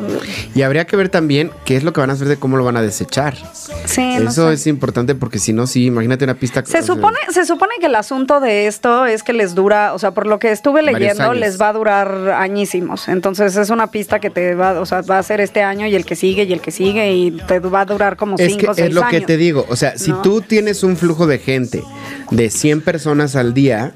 Y 0.54 0.62
habría 0.62 0.86
que 0.86 0.96
ver 0.96 1.08
también 1.08 1.50
qué 1.64 1.76
es 1.76 1.82
lo 1.84 1.92
que 1.92 2.00
van 2.00 2.10
a 2.10 2.14
hacer 2.14 2.28
de 2.28 2.36
cómo 2.36 2.56
lo 2.56 2.64
van 2.64 2.76
a 2.76 2.82
desechar. 2.82 3.36
sí, 3.84 4.16
no 4.20 4.30
Eso 4.30 4.48
sé. 4.48 4.54
es 4.54 4.66
importante 4.66 5.14
porque 5.14 5.38
si 5.38 5.52
no, 5.52 5.66
sí, 5.66 5.86
imagínate 5.86 6.24
una 6.24 6.34
pista. 6.34 6.64
Se 6.64 6.72
sea, 6.72 6.82
supone, 6.82 7.18
se 7.30 7.44
supone 7.44 7.72
que 7.80 7.86
el 7.86 7.94
asunto 7.94 8.40
de 8.40 8.66
esto 8.66 9.06
es 9.06 9.22
que 9.22 9.32
les 9.32 9.54
dura, 9.54 9.94
o 9.94 9.98
sea, 9.98 10.12
por 10.12 10.26
lo 10.26 10.38
que 10.38 10.52
estuve 10.52 10.82
leyendo, 10.82 11.24
años. 11.24 11.36
les 11.38 11.60
va 11.60 11.68
a 11.68 11.72
durar 11.72 12.30
añísimos. 12.30 13.08
Entonces 13.08 13.56
es 13.56 13.70
una 13.70 13.90
pista 13.90 14.20
que 14.20 14.30
te 14.30 14.54
va, 14.54 14.80
o 14.80 14.86
sea, 14.86 15.02
va 15.02 15.18
a 15.18 15.22
ser 15.22 15.40
este 15.40 15.62
año 15.62 15.86
y 15.86 15.94
el 15.94 16.04
que 16.04 16.16
sigue 16.16 16.44
y 16.44 16.52
el 16.52 16.60
que 16.60 16.70
sigue 16.70 17.12
y 17.12 17.30
te 17.32 17.58
va 17.60 17.80
a 17.82 17.84
durar 17.84 18.16
como 18.16 18.36
Es 18.38 18.52
cinco 18.52 18.72
o 18.72 18.74
que 18.74 18.82
seis 18.82 18.88
es 18.88 18.94
lo 18.94 19.02
años. 19.02 19.20
que 19.20 19.26
te 19.26 19.36
digo. 19.36 19.66
O 19.68 19.76
sea, 19.76 19.96
si 19.98 20.10
¿no? 20.10 20.22
tú 20.22 20.40
tienes 20.40 20.82
un 20.82 20.96
flujo 20.96 21.26
de 21.26 21.38
gente 21.38 21.82
de 22.30 22.50
100 22.50 22.80
personas 22.82 23.36
al 23.36 23.54
día, 23.54 23.92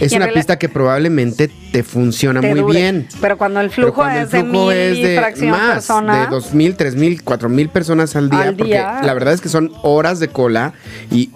es 0.00 0.12
una 0.12 0.28
pista 0.28 0.58
que 0.58 0.68
probablemente 0.68 1.50
te 1.76 1.82
funciona 1.82 2.40
Te 2.40 2.48
muy 2.54 2.60
dure. 2.60 2.80
bien. 2.80 3.06
Pero 3.20 3.36
cuando 3.36 3.60
el 3.60 3.68
flujo 3.68 3.92
cuando 3.96 4.16
el 4.20 4.24
es 4.24 4.30
de 4.30 4.42
mil 4.42 4.72
es 4.72 4.96
de 4.96 5.18
fracción 5.18 5.50
más, 5.50 5.72
persona. 5.74 6.20
de 6.20 6.26
dos 6.28 6.54
mil, 6.54 6.74
tres 6.74 6.94
mil, 6.96 7.22
cuatro 7.22 7.50
mil 7.50 7.68
personas 7.68 8.16
al 8.16 8.30
día, 8.30 8.40
Al 8.40 8.56
porque 8.56 8.64
día. 8.72 9.00
la 9.02 9.12
verdad 9.12 9.34
es 9.34 9.42
que 9.42 9.50
son 9.50 9.70
horas 9.82 10.18
de 10.18 10.28
cola 10.28 10.72
y 11.10 11.28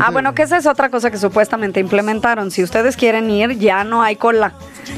Ah, 0.00 0.10
bueno, 0.10 0.34
que 0.34 0.42
esa 0.42 0.56
es 0.56 0.66
otra 0.66 0.88
cosa 0.90 1.12
que 1.12 1.16
supuestamente 1.16 1.78
implementaron. 1.78 2.50
Si 2.50 2.60
ustedes 2.64 2.96
quieren 2.96 3.30
ir, 3.30 3.56
ya 3.56 3.84
no 3.84 4.02
hay 4.02 4.16
cola. 4.16 4.54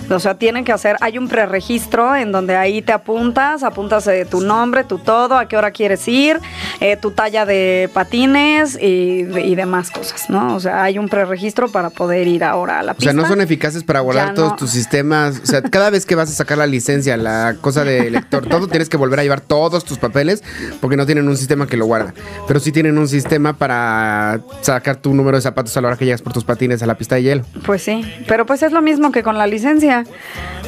O 0.09 0.19
sea, 0.19 0.35
tienen 0.35 0.65
que 0.65 0.73
hacer, 0.73 0.97
hay 1.01 1.19
un 1.19 1.29
preregistro 1.29 2.17
en 2.17 2.33
donde 2.33 2.57
ahí 2.57 2.81
te 2.81 2.93
apuntas, 2.93 3.63
apuntas 3.63 4.07
eh, 4.07 4.27
tu 4.29 4.41
nombre, 4.41 4.85
tu 4.85 4.99
todo, 4.99 5.37
a 5.37 5.47
qué 5.47 5.57
hora 5.57 5.73
quieres 5.73 6.07
ir, 6.09 6.41
eh, 6.81 6.97
tu 6.97 7.11
talla 7.11 7.45
de 7.45 7.91
patines 7.93 8.79
y, 8.81 9.27
y 9.43 9.55
demás 9.57 9.91
cosas, 9.91 10.31
¿no? 10.31 10.55
O 10.55 10.61
sea, 10.61 10.85
hay 10.85 10.99
un 10.99 11.09
preregistro 11.09 11.69
para 11.71 11.91
poder 11.91 12.27
ir 12.29 12.45
ahora 12.45 12.79
a 12.79 12.83
la 12.83 12.93
O 12.93 12.95
pista. 12.95 13.13
sea, 13.13 13.21
no 13.21 13.29
son 13.29 13.41
eficaces 13.41 13.85
para 13.85 14.01
guardar 14.01 14.29
Ya 14.29 14.35
todos 14.35 14.51
no. 14.53 14.57
tus 14.57 14.70
sistemas. 14.73 15.41
O 15.43 15.47
sea, 15.47 15.63
cada 15.63 15.91
vez 15.91 16.07
que 16.07 16.15
vas 16.15 16.31
a 16.31 16.33
sacar 16.33 16.59
la 16.59 16.67
licencia, 16.67 17.17
la 17.17 17.57
cosa 17.61 17.85
de 17.85 18.11
lector, 18.11 18.47
todo 18.47 18.69
tienes 18.69 18.89
que 18.89 18.97
volver 18.97 19.21
a 19.21 19.23
llevar 19.23 19.41
todos 19.41 19.85
tus 19.85 19.99
papeles 19.99 20.43
porque 20.81 20.97
no 20.97 21.07
tienen 21.07 21.29
un 21.29 21.37
sistema 21.37 21.67
que 21.67 21.77
lo 21.77 21.87
guarda. 21.87 22.15
Pero 22.47 22.61
sí 22.61 22.73
tienen 22.73 22.99
un 22.99 23.09
sistema 23.09 23.53
para 23.55 24.41
sacar 24.61 24.97
tu 24.97 25.15
número 25.15 25.37
de 25.37 25.43
zapatos 25.43 25.77
a 25.77 25.81
la 25.81 25.89
hora 25.89 25.97
que 25.97 26.05
llegas 26.05 26.23
por 26.23 26.33
tus 26.33 26.45
patines 26.45 26.83
a 26.83 26.87
la 26.87 26.97
pista 26.97 27.17
de 27.17 27.23
hielo. 27.23 27.45
Pues 27.65 27.83
sí, 27.83 28.03
pero 28.27 28.47
pues 28.47 28.63
es 28.63 28.73
lo 28.73 28.83
mismo 28.83 29.13
que 29.13 29.23
con 29.23 29.39
la 29.39 29.47
licencia. 29.47 30.05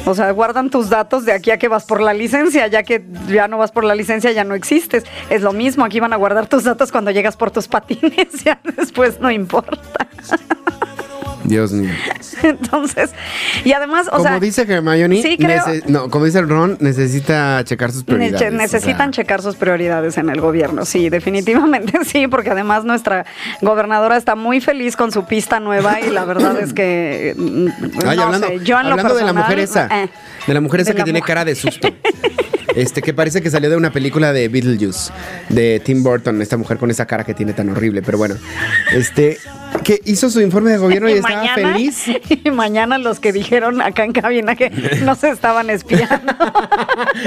O 0.05 0.15
sea, 0.15 0.31
guardan 0.31 0.69
tus 0.69 0.89
datos 0.89 1.23
de 1.25 1.31
aquí 1.31 1.51
a 1.51 1.57
que 1.57 1.69
vas 1.69 1.85
por 1.85 2.01
la 2.01 2.13
licencia, 2.13 2.67
ya 2.67 2.83
que 2.83 3.05
ya 3.29 3.47
no 3.47 3.57
vas 3.57 3.71
por 3.71 3.85
la 3.85 3.95
licencia, 3.95 4.31
ya 4.31 4.43
no 4.43 4.53
existes. 4.53 5.05
Es 5.29 5.41
lo 5.41 5.53
mismo, 5.53 5.85
aquí 5.85 5.99
van 5.99 6.11
a 6.11 6.17
guardar 6.17 6.47
tus 6.47 6.65
datos 6.65 6.91
cuando 6.91 7.11
llegas 7.11 7.37
por 7.37 7.51
tus 7.51 7.67
patines, 7.67 8.27
ya 8.43 8.59
después 8.75 9.19
no 9.21 9.31
importa. 9.31 10.07
Dios 11.43 11.71
mío. 11.71 11.91
Entonces, 12.43 13.11
y 13.63 13.73
además, 13.73 14.07
o 14.07 14.11
como 14.17 14.23
sea, 14.23 14.39
dice 14.39 14.65
Hermione, 14.67 15.21
sí 15.21 15.37
creo- 15.37 15.63
no, 15.87 16.09
como 16.09 16.25
dice 16.25 16.41
Ron, 16.41 16.77
necesita 16.79 17.63
checar 17.63 17.91
sus 17.91 18.03
prioridades. 18.03 18.53
Necesitan 18.53 19.09
o 19.09 19.13
sea. 19.13 19.23
checar 19.23 19.41
sus 19.41 19.55
prioridades 19.55 20.17
en 20.17 20.29
el 20.29 20.41
gobierno, 20.41 20.85
sí, 20.85 21.09
definitivamente 21.09 21.99
sí, 22.05 22.27
porque 22.27 22.49
además 22.49 22.85
nuestra 22.85 23.25
gobernadora 23.61 24.17
está 24.17 24.35
muy 24.35 24.61
feliz 24.61 24.95
con 24.95 25.11
su 25.11 25.25
pista 25.25 25.59
nueva 25.59 25.99
y 26.01 26.09
la 26.09 26.25
verdad 26.25 26.59
es 26.59 26.73
que 26.73 27.33
mm, 27.37 27.67
Ay, 28.05 28.17
no 28.17 28.23
hablando, 28.23 28.47
sé, 28.47 28.59
yo 28.63 28.79
en 28.79 28.85
lo 28.87 28.91
hablando 28.91 29.15
de 29.15 29.21
la 29.21 29.33
personal, 29.33 29.43
mujer 29.43 29.59
esa, 29.59 30.03
eh, 30.03 30.09
de 30.47 30.53
la 30.53 30.61
mujer 30.61 30.81
esa 30.81 30.93
que 30.93 31.03
tiene 31.03 31.21
cara 31.21 31.45
de 31.45 31.55
susto. 31.55 31.89
Este, 32.75 33.03
que 33.03 33.13
parece 33.13 33.39
que 33.43 33.51
salió 33.51 33.69
de 33.69 33.75
una 33.77 33.91
película 33.91 34.33
de 34.33 34.47
Beetlejuice, 34.47 35.11
de 35.49 35.79
Tim 35.85 36.01
Burton, 36.01 36.41
esta 36.41 36.57
mujer 36.57 36.77
con 36.79 36.89
esa 36.89 37.05
cara 37.05 37.23
que 37.23 37.35
tiene 37.35 37.53
tan 37.53 37.69
horrible, 37.69 38.01
pero 38.01 38.17
bueno. 38.17 38.33
Este, 38.91 39.37
que 39.83 40.01
hizo 40.05 40.29
su 40.29 40.41
informe 40.41 40.71
de 40.71 40.77
gobierno 40.77 41.09
y, 41.09 41.13
estaba 41.13 41.53
feliz. 41.55 42.03
Y 42.45 42.51
mañana 42.51 42.97
los 42.97 43.19
que 43.19 43.31
dijeron 43.31 43.81
acá 43.81 44.03
en 44.03 44.11
cabina 44.11 44.55
que 44.55 44.69
no 45.03 45.15
se 45.15 45.29
estaban 45.29 45.69
espiando. 45.69 46.33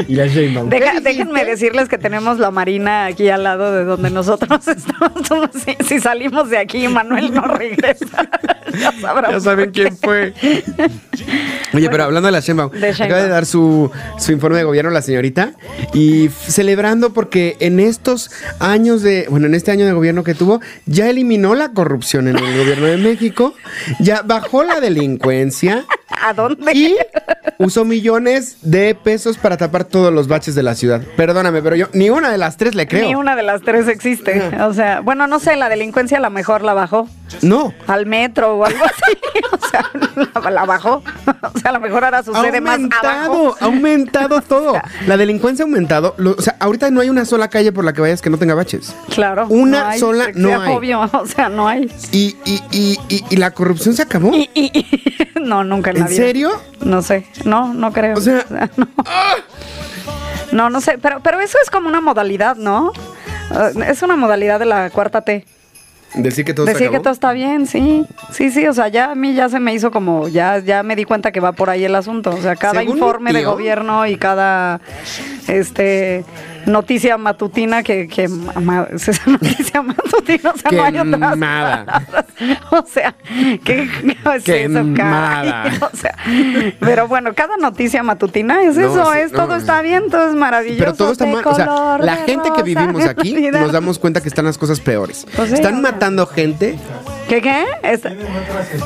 Y 0.09 0.15
la 0.17 0.27
Sheinbaum. 0.27 0.69
Deja- 0.69 0.93
¿Qué 0.95 1.01
déjenme 1.01 1.45
decirles 1.45 1.89
que 1.89 1.97
tenemos 1.99 2.39
la 2.39 2.51
marina 2.51 3.07
aquí 3.07 3.29
al 3.29 3.45
lado 3.45 3.73
de 3.73 3.85
donde 3.85 4.11
nosotros 4.11 4.67
estamos. 4.69 5.51
Si, 5.65 5.77
si 5.85 6.01
salimos 6.01 6.51
de 6.51 6.59
aquí, 6.59 6.87
Manuel 6.89 7.33
no 7.33 7.43
regresa. 7.43 8.29
ya 8.79 8.93
sabrán 9.01 9.33
Ya 9.33 9.41
saben 9.41 9.71
quién 9.71 9.97
fue. 9.97 10.35
Oye, 11.73 11.89
pero 11.91 12.05
hablando 12.05 12.27
de 12.27 12.33
la 12.33 12.41
Sheinbaum, 12.41 12.71
De 12.73 12.79
Sheinbaum. 12.93 13.05
acaba 13.07 13.23
de 13.23 13.29
dar 13.29 13.47
su, 13.47 13.91
su 14.19 14.33
informe 14.33 14.59
de 14.59 14.65
gobierno 14.65 14.91
la 14.91 15.03
señorita 15.03 15.53
y 15.95 16.29
celebrando 16.29 17.13
porque 17.13 17.57
en 17.61 17.81
estos 17.81 18.31
años 18.61 19.03
de, 19.03 19.27
bueno, 19.31 19.47
en 19.47 19.55
este 19.55 19.71
año 19.71 19.87
de 19.87 19.93
gobierno 19.93 20.25
que 20.25 20.35
tuvo, 20.35 20.61
ya 20.87 21.09
eliminó 21.09 21.55
la 21.55 21.73
corrupción 21.73 22.29
en 22.29 22.36
el 22.45 22.59
gobierno 22.59 22.87
de 22.87 22.97
México, 22.97 23.55
ya 23.99 24.23
bajó 24.23 24.65
la 24.65 24.81
delincuencia 24.81 25.85
¿A 26.23 26.33
dónde? 26.33 26.73
y 26.73 26.97
usó 27.59 27.85
millones 27.85 28.59
de 28.63 28.95
pesos 28.95 29.39
para 29.39 29.57
tapar 29.57 29.85
todos 29.85 30.13
los 30.13 30.29
baches 30.29 30.55
de 30.55 30.63
la 30.63 30.75
ciudad. 30.75 31.03
Perdóname, 31.17 31.63
pero 31.63 31.77
yo 31.77 31.89
ni 31.93 32.11
una 32.11 32.31
de 32.31 32.39
las 32.39 32.57
tres 32.57 32.75
le 32.75 32.87
creo. 32.87 33.07
Ni 33.07 33.15
una 33.15 33.37
de 33.37 33.43
las 33.43 33.63
tres 33.63 33.89
existe. 33.89 34.51
O 34.61 34.73
sea, 34.73 35.01
bueno, 35.01 35.27
no 35.27 35.39
sé, 35.39 35.57
la 35.57 35.69
delincuencia 35.69 36.19
a 36.19 36.21
lo 36.21 36.31
mejor 36.31 36.63
la 36.63 36.75
bajó 36.75 37.09
No. 37.43 37.75
al 37.87 38.07
metro 38.07 38.57
o 38.57 38.65
algo 38.65 38.85
así. 38.85 39.19
O 39.53 39.69
sea, 39.69 39.85
la, 40.43 40.51
la 40.51 40.65
bajó. 40.65 41.03
O 41.55 41.59
sea, 41.59 41.71
a 41.71 41.75
lo 41.75 41.81
mejor 41.81 42.05
ahora 42.05 42.23
sucede 42.23 42.61
más 42.61 42.75
aumentado, 42.77 43.09
abajo. 43.09 43.57
ha 43.61 43.65
aumentado 43.67 44.41
todo. 44.41 44.75
La 45.07 45.17
delincuencia 45.17 45.65
ha 45.65 45.67
aumentado. 45.67 46.15
Lo- 46.19 46.33
o 46.37 46.43
sea, 46.43 46.57
ahorita 46.61 46.91
no 46.91 47.01
hay 47.01 47.09
una 47.11 47.25
sola 47.25 47.49
calle 47.49 47.73
por 47.73 47.85
la 47.85 47.93
que 47.93 48.01
vayas 48.01 48.21
que 48.23 48.31
no 48.31 48.39
tenga 48.39 48.55
baches. 48.55 48.95
Claro. 49.15 49.47
Una 49.49 49.81
no 49.85 49.89
hay, 49.89 49.99
sola 50.01 50.27
no 50.35 50.61
hay. 50.61 50.75
obvio, 50.75 51.01
o 51.13 51.27
sea, 51.27 51.49
no 51.49 51.69
hay. 51.69 51.91
Y, 52.13 52.37
y, 52.45 52.63
y, 52.71 52.99
y, 53.09 53.25
y 53.31 53.37
la 53.37 53.51
corrupción 53.53 53.95
se 53.95 54.03
acabó. 54.03 54.35
Y, 54.35 54.51
y- 54.55 54.71
y- 54.79 55.41
no, 55.41 55.65
nunca 55.65 55.91
en, 55.91 55.97
¿En 55.99 56.03
la 56.05 56.09
vida. 56.09 56.17
serio? 56.17 56.51
No 56.83 57.03
sé, 57.03 57.27
no, 57.45 57.73
no 57.75 57.93
creo. 57.93 58.17
O 58.17 58.21
sea, 58.21 58.45
no. 58.77 58.89
no, 60.53 60.71
no 60.71 60.81
sé, 60.81 60.99
pero, 60.99 61.21
pero 61.21 61.41
eso 61.41 61.59
es 61.63 61.71
como 61.71 61.89
una 61.89 62.01
modalidad, 62.01 62.57
¿no? 62.57 62.93
Eh, 63.53 63.85
es 63.89 64.03
una 64.03 64.17
modalidad 64.17 64.59
de 64.59 64.67
la 64.67 64.91
cuarta 64.91 65.21
T. 65.23 65.45
Decir 66.17 66.45
que 66.47 66.55
todo 66.55 66.67
se 66.67 66.91
que 66.91 67.01
todo 67.01 67.13
está 67.13 67.33
bien, 67.33 67.67
sí. 67.67 68.07
Sí, 68.33 68.51
sí, 68.51 68.67
o 68.67 68.73
sea, 68.73 68.89
ya 68.89 69.13
a 69.13 69.15
mí 69.15 69.35
ya 69.35 69.49
se 69.51 69.61
me 69.61 69.75
hizo 69.75 69.91
como, 69.91 70.29
ya, 70.29 70.59
ya 70.59 70.83
me 70.83 70.97
di 70.97 71.05
cuenta 71.05 71.31
que 71.31 71.41
va 71.41 71.53
por 71.53 71.69
ahí 71.69 71.85
el 71.85 71.95
asunto. 71.95 72.31
O 72.31 72.41
sea, 72.41 72.57
cada 72.57 72.81
Según 72.81 72.97
informe 72.97 73.33
de 73.33 73.45
gobierno 73.45 74.07
y 74.07 74.17
cada, 74.17 74.81
este, 75.47 76.25
noticia 76.67 77.17
matutina 77.17 77.83
que, 77.83 78.07
que 78.09 78.29
ma- 78.29 78.87
es 78.93 79.09
esa 79.09 79.31
noticia 79.31 79.83
matutina, 79.83 80.51
o 80.51 80.59
sea, 80.59 80.71
no 80.73 80.85
hay 80.85 80.99
otras 80.99 81.21
palabras. 81.21 82.03
O 82.71 82.85
sea, 82.87 83.15
¿qué, 83.65 83.89
qué 83.89 84.17
es 84.37 84.49
eso, 84.49 84.73
Quemada. 84.95 85.63
caray? 85.65 85.79
O 85.81 85.97
sea, 85.97 86.15
pero 86.81 87.09
bueno, 87.09 87.33
cada 87.35 87.57
noticia 87.57 88.03
matutina 88.03 88.63
es 88.63 88.77
No, 88.77 88.83
eso, 88.93 89.15
es 89.15 89.33
no, 89.33 89.47
todo 89.47 89.57
está 89.57 89.81
bien, 89.83 90.11
todo 90.11 90.29
es 90.29 90.35
maravilloso. 90.35 90.79
Pero 90.81 90.95
todo 90.95 91.13
está 91.13 91.27
mal. 91.27 91.43
O 91.47 91.55
sea, 91.55 91.99
la 91.99 92.17
gente 92.17 92.51
que 92.55 92.63
vivimos 92.63 93.05
aquí 93.07 93.35
nos 93.53 93.73
damos 93.73 93.99
cuenta 93.99 94.21
que 94.21 94.29
están 94.29 94.45
las 94.45 94.59
cosas 94.59 94.81
peores. 94.81 95.27
Pues 95.37 95.49
sí, 95.51 95.55
están 95.55 95.81
matando 95.81 96.27
gente. 96.27 96.79
¿Qué 97.29 97.43
qué? 97.43 97.65
Es- 97.83 98.01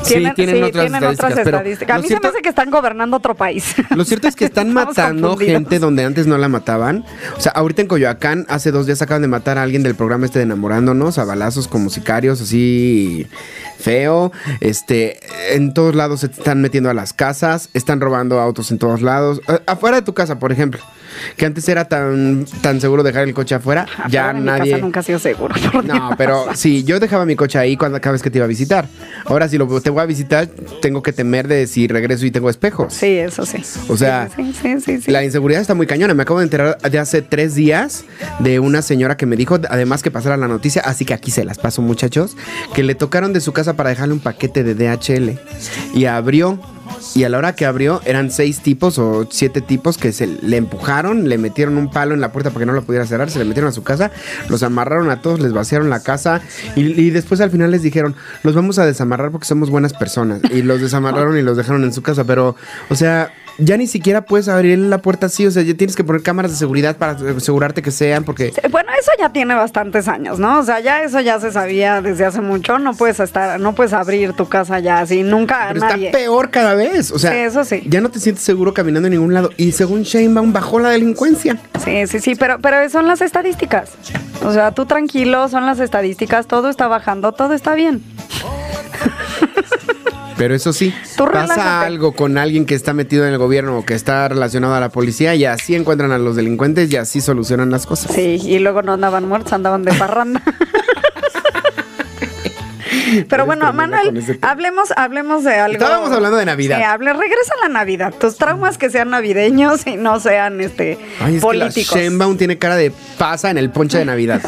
Sí, 0.03 0.25
tienen 0.35 0.63
otras 0.63 0.71
tienen 0.71 1.03
otras 1.03 1.11
estadísticas, 1.11 1.33
pero 1.43 1.57
estadísticas. 1.57 1.97
A 1.97 2.01
mí 2.01 2.07
cierto- 2.07 2.27
se 2.27 2.31
me 2.31 2.37
hace 2.37 2.41
que 2.41 2.49
están 2.49 2.69
gobernando 2.71 3.17
otro 3.17 3.35
país. 3.35 3.75
Lo 3.95 4.03
cierto 4.03 4.27
es 4.27 4.35
que 4.35 4.45
están 4.45 4.73
matando 4.73 5.37
gente 5.37 5.79
donde 5.79 6.03
antes 6.03 6.27
no 6.27 6.37
la 6.37 6.49
mataban. 6.49 7.05
O 7.37 7.39
sea, 7.41 7.51
ahorita 7.53 7.81
en 7.83 7.87
Coyoacán, 7.87 8.45
hace 8.49 8.71
dos 8.71 8.85
días 8.85 9.01
acaban 9.01 9.21
de 9.21 9.27
matar 9.27 9.57
a 9.57 9.63
alguien 9.63 9.83
del 9.83 9.95
programa 9.95 10.25
este 10.25 10.39
de 10.39 10.43
enamorándonos, 10.43 11.17
a 11.17 11.25
balazos 11.25 11.67
como 11.67 11.89
sicarios, 11.89 12.41
así 12.41 13.27
feo. 13.79 14.31
Este, 14.59 15.19
en 15.55 15.73
todos 15.73 15.95
lados 15.95 16.21
se 16.21 16.27
están 16.27 16.61
metiendo 16.61 16.89
a 16.89 16.93
las 16.93 17.13
casas, 17.13 17.69
están 17.73 17.99
robando 18.01 18.39
autos 18.39 18.71
en 18.71 18.79
todos 18.79 19.01
lados. 19.01 19.41
Afuera 19.67 19.97
de 19.97 20.01
tu 20.03 20.13
casa, 20.13 20.39
por 20.39 20.51
ejemplo, 20.51 20.81
que 21.37 21.45
antes 21.45 21.67
era 21.69 21.85
tan, 21.85 22.45
tan 22.61 22.79
seguro 22.81 23.03
dejar 23.03 23.23
el 23.27 23.33
coche 23.33 23.55
afuera, 23.55 23.85
ya 24.09 24.33
mi 24.33 24.41
nadie. 24.41 24.71
casa 24.71 24.81
nunca 24.83 24.99
ha 25.01 25.03
sido 25.03 25.19
seguro. 25.19 25.55
por 25.71 25.85
No, 25.85 25.93
Dios. 25.93 26.15
pero 26.17 26.45
sí, 26.55 26.83
yo 26.83 26.99
dejaba 26.99 27.25
mi 27.25 27.35
coche 27.35 27.57
ahí 27.59 27.77
cuando 27.77 27.99
cada 28.01 28.13
vez 28.13 28.21
que 28.21 28.29
te 28.29 28.37
iba 28.37 28.45
a 28.45 28.47
visitar. 28.47 28.87
Ahora, 29.25 29.47
si 29.47 29.57
lo 29.57 29.67
te 29.81 29.89
voy 29.89 30.01
a 30.01 30.05
visitar, 30.05 30.47
tengo 30.81 31.01
que 31.01 31.13
temer 31.13 31.47
de 31.47 31.67
si 31.67 31.87
regreso 31.87 32.25
y 32.25 32.31
tengo 32.31 32.49
espejos. 32.49 32.93
Sí, 32.93 33.17
eso 33.17 33.45
sí. 33.45 33.57
O 33.87 33.97
sea, 33.97 34.29
sí, 34.35 34.53
sí, 34.61 34.79
sí, 34.81 35.01
sí. 35.01 35.11
La 35.11 35.23
inseguridad 35.23 35.61
está 35.61 35.73
muy 35.75 35.87
cañona. 35.87 36.13
Me 36.13 36.23
acabo 36.23 36.39
de 36.39 36.45
enterar 36.45 36.77
de 36.77 36.99
hace 36.99 37.21
tres 37.21 37.55
días 37.55 38.05
de 38.39 38.59
una 38.59 38.81
señora 38.81 39.17
que 39.17 39.25
me 39.25 39.35
dijo, 39.35 39.59
además 39.69 40.01
que 40.03 40.11
pasara 40.11 40.37
la 40.37 40.47
noticia, 40.47 40.81
así 40.85 41.05
que 41.05 41.13
aquí 41.13 41.31
se 41.31 41.43
las 41.45 41.57
paso, 41.57 41.81
muchachos, 41.81 42.35
que 42.73 42.83
le 42.83 42.95
tocaron 42.95 43.33
de 43.33 43.41
su 43.41 43.53
casa 43.53 43.75
para 43.75 43.89
dejarle 43.89 44.13
un 44.13 44.19
paquete 44.19 44.63
de 44.63 44.75
DHL 44.75 45.39
y 45.93 46.05
abrió. 46.05 46.59
Y 47.15 47.23
a 47.23 47.29
la 47.29 47.37
hora 47.37 47.55
que 47.55 47.65
abrió, 47.65 48.01
eran 48.05 48.31
seis 48.31 48.61
tipos 48.61 48.97
o 48.97 49.27
siete 49.29 49.61
tipos 49.61 49.97
que 49.97 50.11
se 50.11 50.27
le 50.27 50.57
empujaron, 50.57 51.27
le 51.27 51.37
metieron 51.37 51.77
un 51.77 51.89
palo 51.89 52.13
en 52.13 52.21
la 52.21 52.31
puerta 52.31 52.49
para 52.49 52.61
que 52.61 52.65
no 52.65 52.73
la 52.73 52.81
pudiera 52.81 53.05
cerrar, 53.05 53.29
se 53.29 53.39
le 53.39 53.45
metieron 53.45 53.69
a 53.69 53.73
su 53.73 53.83
casa, 53.83 54.11
los 54.49 54.63
amarraron 54.63 55.09
a 55.09 55.21
todos, 55.21 55.39
les 55.39 55.53
vaciaron 55.53 55.89
la 55.89 56.01
casa 56.01 56.41
y, 56.75 56.81
y 57.01 57.09
después 57.09 57.41
al 57.41 57.51
final 57.51 57.71
les 57.71 57.81
dijeron, 57.81 58.15
los 58.43 58.55
vamos 58.55 58.79
a 58.79 58.85
desamarrar 58.85 59.31
porque 59.31 59.45
somos 59.45 59.69
buenas 59.69 59.93
personas. 59.93 60.41
Y 60.51 60.61
los 60.61 60.81
desamarraron 60.81 61.37
y 61.37 61.41
los 61.41 61.57
dejaron 61.57 61.83
en 61.83 61.93
su 61.93 62.01
casa, 62.01 62.23
pero, 62.23 62.55
o 62.89 62.95
sea, 62.95 63.33
ya 63.61 63.77
ni 63.77 63.87
siquiera 63.87 64.21
puedes 64.25 64.47
abrir 64.47 64.77
la 64.79 64.97
puerta 64.99 65.27
así, 65.27 65.45
o 65.45 65.51
sea, 65.51 65.63
ya 65.63 65.73
tienes 65.75 65.95
que 65.95 66.03
poner 66.03 66.23
cámaras 66.23 66.51
de 66.51 66.57
seguridad 66.57 66.97
para 66.97 67.13
asegurarte 67.13 67.81
que 67.81 67.91
sean, 67.91 68.23
porque... 68.23 68.51
Bueno, 68.71 68.89
eso 68.99 69.11
ya 69.19 69.29
tiene 69.31 69.53
bastantes 69.55 70.07
años, 70.07 70.39
¿no? 70.39 70.59
O 70.59 70.63
sea, 70.63 70.79
ya 70.79 71.03
eso 71.03 71.19
ya 71.21 71.39
se 71.39 71.51
sabía 71.51 72.01
desde 72.01 72.25
hace 72.25 72.41
mucho. 72.41 72.79
No 72.79 72.93
puedes 72.93 73.19
estar, 73.19 73.59
no 73.59 73.73
puedes 73.75 73.93
abrir 73.93 74.33
tu 74.33 74.47
casa 74.47 74.79
ya 74.79 74.99
así, 74.99 75.23
nunca 75.23 75.67
Pero 75.69 75.79
nadie. 75.79 76.07
está 76.07 76.17
peor 76.17 76.49
cada 76.49 76.73
vez, 76.75 77.11
o 77.11 77.19
sea, 77.19 77.31
Sí, 77.31 77.37
eso 77.37 77.63
sí. 77.63 77.83
ya 77.87 78.01
no 78.01 78.09
te 78.09 78.19
sientes 78.19 78.43
seguro 78.43 78.73
caminando 78.73 79.07
en 79.07 79.13
ningún 79.13 79.33
lado. 79.33 79.51
Y 79.57 79.71
según 79.73 80.03
Sheinbaum 80.03 80.53
bajó 80.53 80.79
la 80.79 80.89
delincuencia. 80.89 81.57
Sí, 81.83 82.07
sí, 82.07 82.19
sí, 82.19 82.35
pero, 82.35 82.59
pero 82.59 82.89
son 82.89 83.07
las 83.07 83.21
estadísticas. 83.21 83.91
O 84.43 84.51
sea, 84.51 84.71
tú 84.71 84.85
tranquilo, 84.85 85.47
son 85.49 85.65
las 85.65 85.79
estadísticas, 85.79 86.47
todo 86.47 86.69
está 86.69 86.87
bajando, 86.87 87.31
todo 87.31 87.53
está 87.53 87.75
bien. 87.75 88.01
Pero 90.41 90.55
eso 90.55 90.73
sí, 90.73 90.91
Tú 91.15 91.25
pasa 91.25 91.53
relájate. 91.53 91.85
algo 91.85 92.13
con 92.13 92.39
alguien 92.39 92.65
que 92.65 92.73
está 92.73 92.93
metido 92.93 93.27
en 93.27 93.31
el 93.31 93.37
gobierno 93.37 93.77
o 93.77 93.85
que 93.85 93.93
está 93.93 94.27
relacionado 94.27 94.73
a 94.73 94.79
la 94.79 94.89
policía 94.89 95.35
y 95.35 95.45
así 95.45 95.75
encuentran 95.75 96.11
a 96.11 96.17
los 96.17 96.35
delincuentes 96.35 96.91
y 96.91 96.95
así 96.97 97.21
solucionan 97.21 97.69
las 97.69 97.85
cosas. 97.85 98.11
Sí, 98.11 98.41
y 98.43 98.57
luego 98.57 98.81
no 98.81 98.93
andaban 98.93 99.27
muertos, 99.27 99.53
andaban 99.53 99.83
de 99.83 99.93
parranda. 99.93 100.41
Pero 103.29 103.45
bueno, 103.45 103.71
Manuel, 103.71 104.39
hablemos, 104.41 104.89
hablemos 104.97 105.43
de 105.43 105.53
algo. 105.57 105.73
Estábamos 105.73 106.11
hablando 106.11 106.37
de 106.37 106.45
Navidad. 106.45 106.77
Sí, 106.79 106.83
hable, 106.85 107.13
regresa 107.13 107.53
a 107.61 107.67
la 107.67 107.73
Navidad. 107.73 108.11
Tus 108.19 108.37
traumas 108.37 108.79
que 108.79 108.89
sean 108.89 109.11
navideños 109.11 109.85
y 109.85 109.95
no 109.95 110.19
sean 110.19 110.59
este 110.59 110.97
Ay, 111.19 111.35
es 111.35 111.41
políticos. 111.43 111.91
que 111.93 111.97
la 111.97 112.01
Sheinbaum 112.05 112.37
tiene 112.37 112.57
cara 112.57 112.77
de 112.77 112.91
pasa 113.19 113.51
en 113.51 113.59
el 113.59 113.69
ponche 113.69 113.99
de 113.99 114.05
Navidad. 114.05 114.41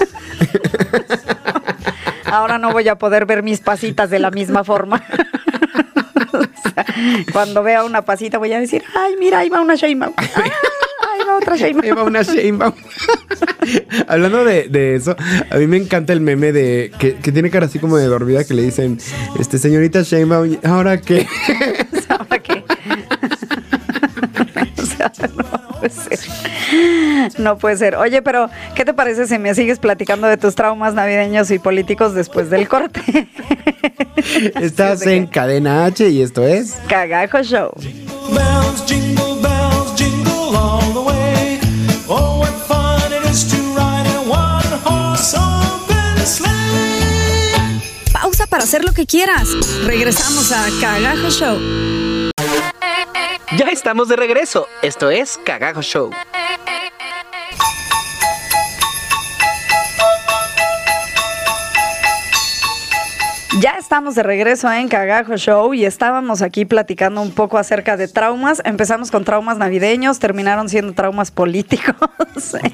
Ahora 2.26 2.58
no 2.58 2.72
voy 2.72 2.88
a 2.88 2.96
poder 2.96 3.28
ver 3.28 3.44
mis 3.44 3.60
pasitas 3.60 4.10
de 4.10 4.18
la 4.18 4.32
misma 4.32 4.64
forma. 4.64 5.04
Cuando 7.32 7.64
vea 7.64 7.84
una 7.84 8.04
pasita 8.04 8.38
voy 8.38 8.54
a 8.54 8.60
decir, 8.60 8.84
ay, 8.96 9.16
mira, 9.20 9.40
ahí 9.40 9.50
va 9.50 9.62
una 9.62 9.76
Sheinbaum. 9.76 10.14
Ah, 11.06 11.16
ahí 11.20 11.28
va 11.28 11.36
otra 11.38 11.56
Sheinbaum. 11.58 11.84
Ahí 11.84 11.92
va 11.92 12.04
una 12.04 12.22
Sheinbaum. 12.22 12.74
Hablando 14.08 14.46
de, 14.46 14.70
de 14.70 14.96
eso, 14.96 15.16
a 15.50 15.58
mí 15.58 15.68
me 15.68 15.78
encanta 15.78 16.14
el 16.14 16.22
meme 16.22 16.52
de 16.54 16.92
que, 16.98 17.16
que 17.16 17.32
tiene 17.32 17.50
cara 17.50 17.66
así 17.66 17.78
como 17.78 17.98
de 17.98 18.06
dormida 18.06 18.44
que 18.46 18.54
le 18.54 18.62
dicen, 18.62 19.00
este 19.40 19.58
señorita 19.58 20.02
Sheinbaum, 20.02 20.58
¿ahora 20.64 21.02
qué? 21.02 21.28
¿Ahora 22.10 22.40
qué? 22.40 22.64
O 24.78 24.86
sea, 24.86 25.12
no 25.36 25.73
puede 25.90 26.18
ser. 26.18 27.40
No 27.40 27.58
puede 27.58 27.78
ser. 27.78 27.96
Oye, 27.96 28.22
pero 28.22 28.50
¿qué 28.76 28.86
te 28.86 28.94
parece 28.94 29.28
si 29.28 29.38
me 29.40 29.54
sigues 29.56 29.80
platicando 29.80 30.28
de 30.28 30.38
tus 30.38 30.56
traumas 30.56 30.94
navideños 30.94 31.52
y 31.52 31.60
políticos 31.60 32.14
después 32.14 32.50
del 32.50 32.68
corte? 32.68 33.02
Estás 34.62 35.02
Sí, 35.02 35.12
en 35.12 35.28
cadena 35.28 35.86
H 35.86 36.08
y 36.10 36.22
esto 36.22 36.46
es... 36.46 36.78
Cagajo 36.88 37.42
Show. 37.44 37.72
bells, 38.30 38.86
jingle 38.88 39.42
bells, 39.42 39.96
jingle 39.98 40.56
all 40.56 40.94
the 40.94 41.00
way. 41.02 41.60
Oh, 42.08 42.40
what 42.40 42.52
fun 42.68 43.12
it 43.12 43.26
is 43.30 43.46
to 43.50 43.58
ride 43.76 44.08
in 44.08 44.30
one 44.30 44.80
horse 44.86 45.36
open 45.38 46.26
sleigh. 46.26 46.52
Pausa 48.14 48.48
para 48.48 48.64
hacer 48.64 48.84
lo 48.84 48.94
que 48.94 49.06
quieras. 49.06 49.48
Regresamos 49.86 50.52
a 50.52 50.66
Cagajo 50.82 51.30
Show. 51.30 52.33
Ya 53.58 53.68
estamos 53.68 54.08
de 54.08 54.16
regreso. 54.16 54.68
Esto 54.82 55.12
es 55.12 55.40
Cagajo 55.44 55.82
Show. 55.82 56.12
Ya 63.62 63.76
estamos 63.80 64.16
de 64.16 64.24
regreso 64.24 64.72
en 64.72 64.88
Cagajo 64.88 65.38
Show 65.38 65.76
y 65.76 65.86
estábamos 65.86 66.42
aquí 66.42 66.66
platicando 66.66 67.22
un 67.22 67.30
poco 67.32 67.60
acerca 67.60 67.96
de 67.98 68.08
traumas. 68.08 68.62
Empezamos 68.66 69.12
con 69.12 69.24
traumas 69.24 69.58
navideños, 69.60 70.18
terminaron 70.18 70.70
siendo 70.70 70.94
traumas 70.94 71.30
políticos. 71.32 71.96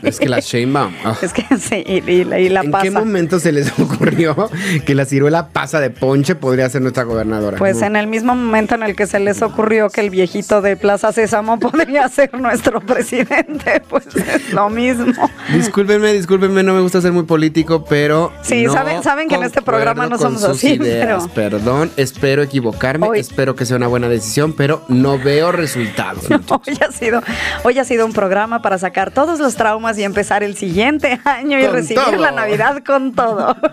Es 0.04 0.20
que 0.20 0.30
la 0.30 0.40
Sheinbaum... 0.40 0.94
ah. 1.04 1.16
Es 1.22 1.34
que 1.34 1.44
sí, 1.58 1.84
y, 1.86 2.10
y 2.10 2.24
la- 2.24 2.40
y 2.40 2.48
la 2.50 2.62
¿En 2.62 2.72
pasa. 2.72 2.84
qué 2.84 2.92
momento 2.92 3.40
se 3.40 3.52
les 3.52 3.72
ocurrió 3.80 4.50
que 4.86 4.96
la 4.96 5.04
ciruela 5.06 5.50
pasa 5.50 5.80
de 5.82 5.90
ponche 5.90 6.36
podría 6.36 6.70
ser 6.70 6.82
nuestra 6.82 7.04
gobernadora? 7.04 7.58
Pues 7.58 7.82
en 7.82 7.96
el 7.98 8.08
mismo 8.08 8.34
momento 8.36 8.76
en 8.76 8.84
el 8.84 8.96
que 8.96 9.06
se 9.06 9.20
les 9.20 9.42
ocurrió 9.42 9.90
que 9.90 10.00
el 10.02 10.10
viejito 10.10 10.62
de 10.62 10.78
Plaza 10.78 11.12
Sésamo 11.12 11.60
podría 11.60 12.08
ser 12.10 12.34
nuestro 12.40 12.80
presidente, 12.80 13.82
pues 13.90 14.08
es 14.16 14.54
lo 14.54 14.70
mismo. 14.70 15.30
Discúlpenme, 15.54 16.14
discúlpenme, 16.14 16.64
no 16.64 16.74
me 16.74 16.82
gusta 16.82 17.02
ser 17.02 17.12
muy 17.12 17.24
político, 17.24 17.84
pero. 17.84 18.32
Sí, 18.42 18.64
no 18.64 18.74
saben- 18.74 19.04
saben 19.04 19.28
que 19.28 19.36
en 19.36 19.44
este 19.44 19.62
programa 19.62 20.08
no 20.08 20.18
somos 20.18 20.42
sus 20.42 20.64
así, 20.72 20.82
ideas. 20.82 21.28
pero- 21.34 21.50
Perdón, 21.60 21.92
espero 21.98 22.42
equivocarme, 22.44 23.08
Hoy- 23.08 23.20
espero 23.20 23.56
que 23.56 23.66
sea 23.66 23.78
una 23.78 23.88
buena 23.88 24.08
decisión, 24.10 24.54
pero 24.54 24.84
no 24.88 25.18
veo 25.20 25.52
resultados. 25.52 26.26
Hoy 26.30 26.78
ha 26.88 26.92
sido, 26.92 27.22
hoy 27.64 27.80
ha 27.80 27.84
sido 27.84 28.06
un 28.06 28.14
programa 28.14 28.62
para 28.62 28.78
sacar 28.78 29.12
todos 29.12 29.40
los 29.40 29.56
traumas 29.56 29.98
y 29.98 30.04
empezar 30.04 30.44
el 30.44 30.56
siguiente 30.58 31.20
año 31.26 31.60
y 31.60 31.64
Con 31.64 31.74
recibir 31.74 32.04
todo. 32.04 32.16
la 32.18 32.32
Navidad 32.32 32.84
con 32.86 33.14
todo. 33.14 33.56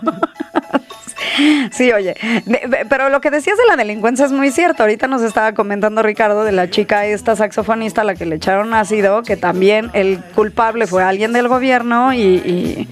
Sí, 1.71 1.91
oye, 1.91 2.15
de- 2.45 2.67
de- 2.67 2.85
pero 2.89 3.09
lo 3.09 3.21
que 3.21 3.31
decías 3.31 3.57
de 3.57 3.65
la 3.65 3.75
delincuencia 3.75 4.25
es 4.25 4.31
muy 4.31 4.51
cierto. 4.51 4.83
Ahorita 4.83 5.07
nos 5.07 5.21
estaba 5.21 5.53
comentando 5.53 6.01
Ricardo 6.03 6.43
de 6.43 6.51
la 6.51 6.69
chica 6.69 7.05
esta 7.05 7.35
saxofonista 7.35 8.01
a 8.01 8.03
la 8.03 8.15
que 8.15 8.25
le 8.25 8.35
echaron 8.35 8.73
ácido, 8.73 9.23
que 9.23 9.37
también 9.37 9.89
el 9.93 10.19
culpable 10.35 10.87
fue 10.87 11.03
alguien 11.03 11.33
del 11.33 11.47
gobierno 11.47 12.13
y, 12.13 12.19
y- 12.21 12.87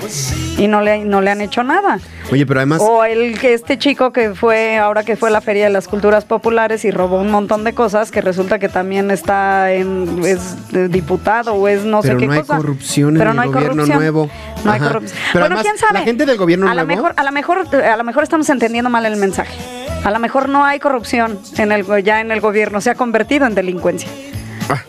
y 0.57 0.67
no, 0.67 0.82
le, 0.82 0.99
no 1.05 1.21
le 1.21 1.32
han 1.32 1.41
hecho 1.41 1.63
nada. 1.63 1.99
Oye, 2.32 2.45
pero 2.45 2.59
además. 2.61 2.82
O 2.84 3.03
el 3.05 3.38
que 3.39 3.53
este 3.53 3.78
chico 3.78 4.11
que 4.11 4.34
fue, 4.34 4.78
ahora 4.78 5.03
que 5.03 5.15
fue 5.15 5.30
a 5.30 5.32
la 5.32 5.41
Feria 5.41 5.65
de 5.65 5.69
las 5.69 5.88
Culturas 5.88 6.26
Populares 6.26 6.84
y 6.86 6.91
robó 6.91 7.19
un 7.21 7.30
montón 7.30 7.63
de 7.63 7.73
cosas, 7.73 8.09
que 8.09 8.21
resulta 8.21 8.57
que 8.57 8.67
también 8.69 9.11
está 9.11 9.71
en, 9.73 10.21
es 10.26 10.55
diputado 10.91 11.53
o 11.53 11.67
es 11.67 11.84
no 11.84 12.01
Pero 12.01 12.13
sé 12.15 12.19
qué 12.19 12.28
no 12.28 12.34
hay 12.34 12.39
cosa. 12.39 12.57
corrupción 12.57 13.09
en 13.09 13.17
Pero 13.19 13.30
el 13.32 13.36
no 13.36 13.41
hay 13.43 13.49
gobierno 13.49 13.86
nuevo. 13.86 14.30
No 14.63 14.71
hay 14.71 14.80
corrupción. 14.80 15.19
Pero 15.34 15.43
bueno, 15.45 15.55
además, 15.57 15.63
quién 15.63 15.78
sabe. 15.78 15.99
la 15.99 16.05
gente 16.05 16.26
del 16.26 16.38
gobierno 16.38 16.67
a 16.67 16.73
nuevo- 16.73 16.88
mejor, 16.88 17.13
a 17.15 17.23
lo 17.23 17.32
mejor, 17.32 17.57
a 17.76 17.97
lo 17.97 18.03
mejor 18.03 18.14
estamos 18.24 18.49
entendiendo 18.49 18.89
mal 18.89 19.05
el 19.05 19.16
mensaje. 19.18 19.55
A 20.03 20.11
lo 20.11 20.20
mejor 20.20 20.49
no 20.49 20.63
hay 20.66 20.80
corrupción 20.80 21.39
en 21.57 21.72
el 21.72 21.86
ya 22.03 22.22
en 22.22 22.32
el 22.32 22.39
gobierno, 22.41 22.80
se 22.82 22.89
ha 22.91 22.95
convertido 22.95 23.45
en 23.47 23.55
delincuencia. 23.55 24.09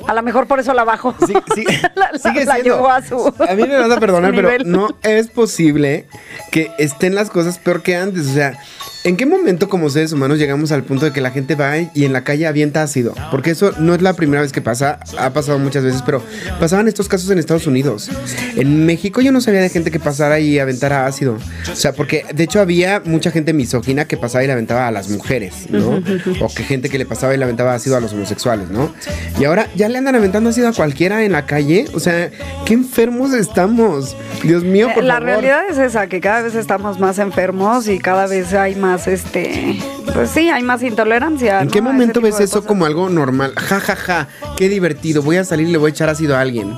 A 0.08 0.14
lo 0.14 0.22
mejor 0.22 0.46
por 0.46 0.58
eso 0.58 0.72
la 0.72 0.84
bajó. 0.84 1.14
Ah. 1.20 1.26
Sí, 1.26 1.34
sí, 1.54 1.64
la, 1.94 2.10
la- 2.12 2.18
sigue 2.18 2.44
la 2.46 2.54
siendo. 2.54 2.76
llevó 2.76 2.90
a 2.90 3.02
su. 3.02 3.34
A 3.48 3.54
mí 3.54 3.62
me 3.64 3.76
vas 3.76 3.90
a 3.90 4.00
perdonar, 4.00 4.32
pero 4.34 4.64
no 4.64 4.88
es 5.02 5.28
posible 5.28 6.06
que 6.50 6.70
estén 6.78 7.14
las 7.14 7.28
cosas 7.30 7.58
peor 7.58 7.82
que 7.82 7.94
antes. 7.96 8.26
O 8.26 8.32
sea, 8.32 8.58
¿En 9.06 9.16
qué 9.16 9.24
momento 9.24 9.68
como 9.68 9.88
seres 9.88 10.12
humanos 10.12 10.36
llegamos 10.36 10.72
al 10.72 10.82
punto 10.82 11.04
de 11.04 11.12
que 11.12 11.20
la 11.20 11.30
gente 11.30 11.54
va 11.54 11.78
y 11.78 12.04
en 12.04 12.12
la 12.12 12.24
calle 12.24 12.44
avienta 12.44 12.82
ácido? 12.82 13.14
Porque 13.30 13.52
eso 13.52 13.70
no 13.78 13.94
es 13.94 14.02
la 14.02 14.14
primera 14.14 14.42
vez 14.42 14.50
que 14.50 14.60
pasa, 14.60 14.98
ha 15.16 15.30
pasado 15.30 15.60
muchas 15.60 15.84
veces, 15.84 16.02
pero 16.02 16.24
pasaban 16.58 16.88
estos 16.88 17.08
casos 17.08 17.30
en 17.30 17.38
Estados 17.38 17.68
Unidos. 17.68 18.10
En 18.56 18.84
México 18.84 19.20
yo 19.20 19.30
no 19.30 19.40
sabía 19.40 19.60
de 19.60 19.68
gente 19.68 19.92
que 19.92 20.00
pasara 20.00 20.40
y 20.40 20.58
aventara 20.58 21.06
ácido. 21.06 21.38
O 21.70 21.76
sea, 21.76 21.92
porque 21.92 22.24
de 22.34 22.42
hecho 22.42 22.60
había 22.60 23.00
mucha 23.04 23.30
gente 23.30 23.52
misógina 23.52 24.06
que 24.06 24.16
pasaba 24.16 24.42
y 24.42 24.48
le 24.48 24.54
aventaba 24.54 24.88
a 24.88 24.90
las 24.90 25.08
mujeres, 25.08 25.70
¿no? 25.70 26.02
O 26.40 26.52
que 26.52 26.64
gente 26.64 26.88
que 26.88 26.98
le 26.98 27.06
pasaba 27.06 27.32
y 27.32 27.38
le 27.38 27.44
aventaba 27.44 27.74
ácido 27.74 27.96
a 27.96 28.00
los 28.00 28.12
homosexuales, 28.12 28.70
¿no? 28.70 28.92
Y 29.38 29.44
ahora 29.44 29.68
ya 29.76 29.88
le 29.88 29.98
andan 29.98 30.16
aventando 30.16 30.50
ácido 30.50 30.66
a 30.66 30.72
cualquiera 30.72 31.22
en 31.22 31.30
la 31.30 31.46
calle. 31.46 31.84
O 31.94 32.00
sea, 32.00 32.28
qué 32.64 32.74
enfermos 32.74 33.32
estamos. 33.32 34.16
Dios 34.42 34.64
mío, 34.64 34.88
por 34.94 35.04
la 35.04 35.14
favor. 35.14 35.28
realidad 35.28 35.62
es 35.70 35.78
esa, 35.78 36.08
que 36.08 36.20
cada 36.20 36.42
vez 36.42 36.54
estamos 36.54 36.98
más 36.98 37.18
enfermos 37.18 37.88
y 37.88 37.98
cada 37.98 38.26
vez 38.26 38.52
hay 38.52 38.74
más, 38.74 38.95
este, 39.06 39.78
pues 40.14 40.30
sí, 40.30 40.48
hay 40.48 40.62
más 40.62 40.82
intolerancia. 40.82 41.60
¿En 41.60 41.66
¿no? 41.66 41.72
qué 41.72 41.80
momento 41.82 42.20
ves 42.20 42.40
eso 42.40 42.56
cosas. 42.58 42.66
como 42.68 42.84
algo 42.86 43.08
normal? 43.08 43.52
Ja, 43.56 43.80
ja, 43.80 43.96
ja, 43.96 44.28
qué 44.56 44.68
divertido. 44.68 45.22
Voy 45.22 45.36
a 45.36 45.44
salir 45.44 45.68
y 45.68 45.72
le 45.72 45.78
voy 45.78 45.90
a 45.90 45.92
echar 45.92 46.08
ácido 46.08 46.36
a 46.36 46.40
alguien. 46.40 46.72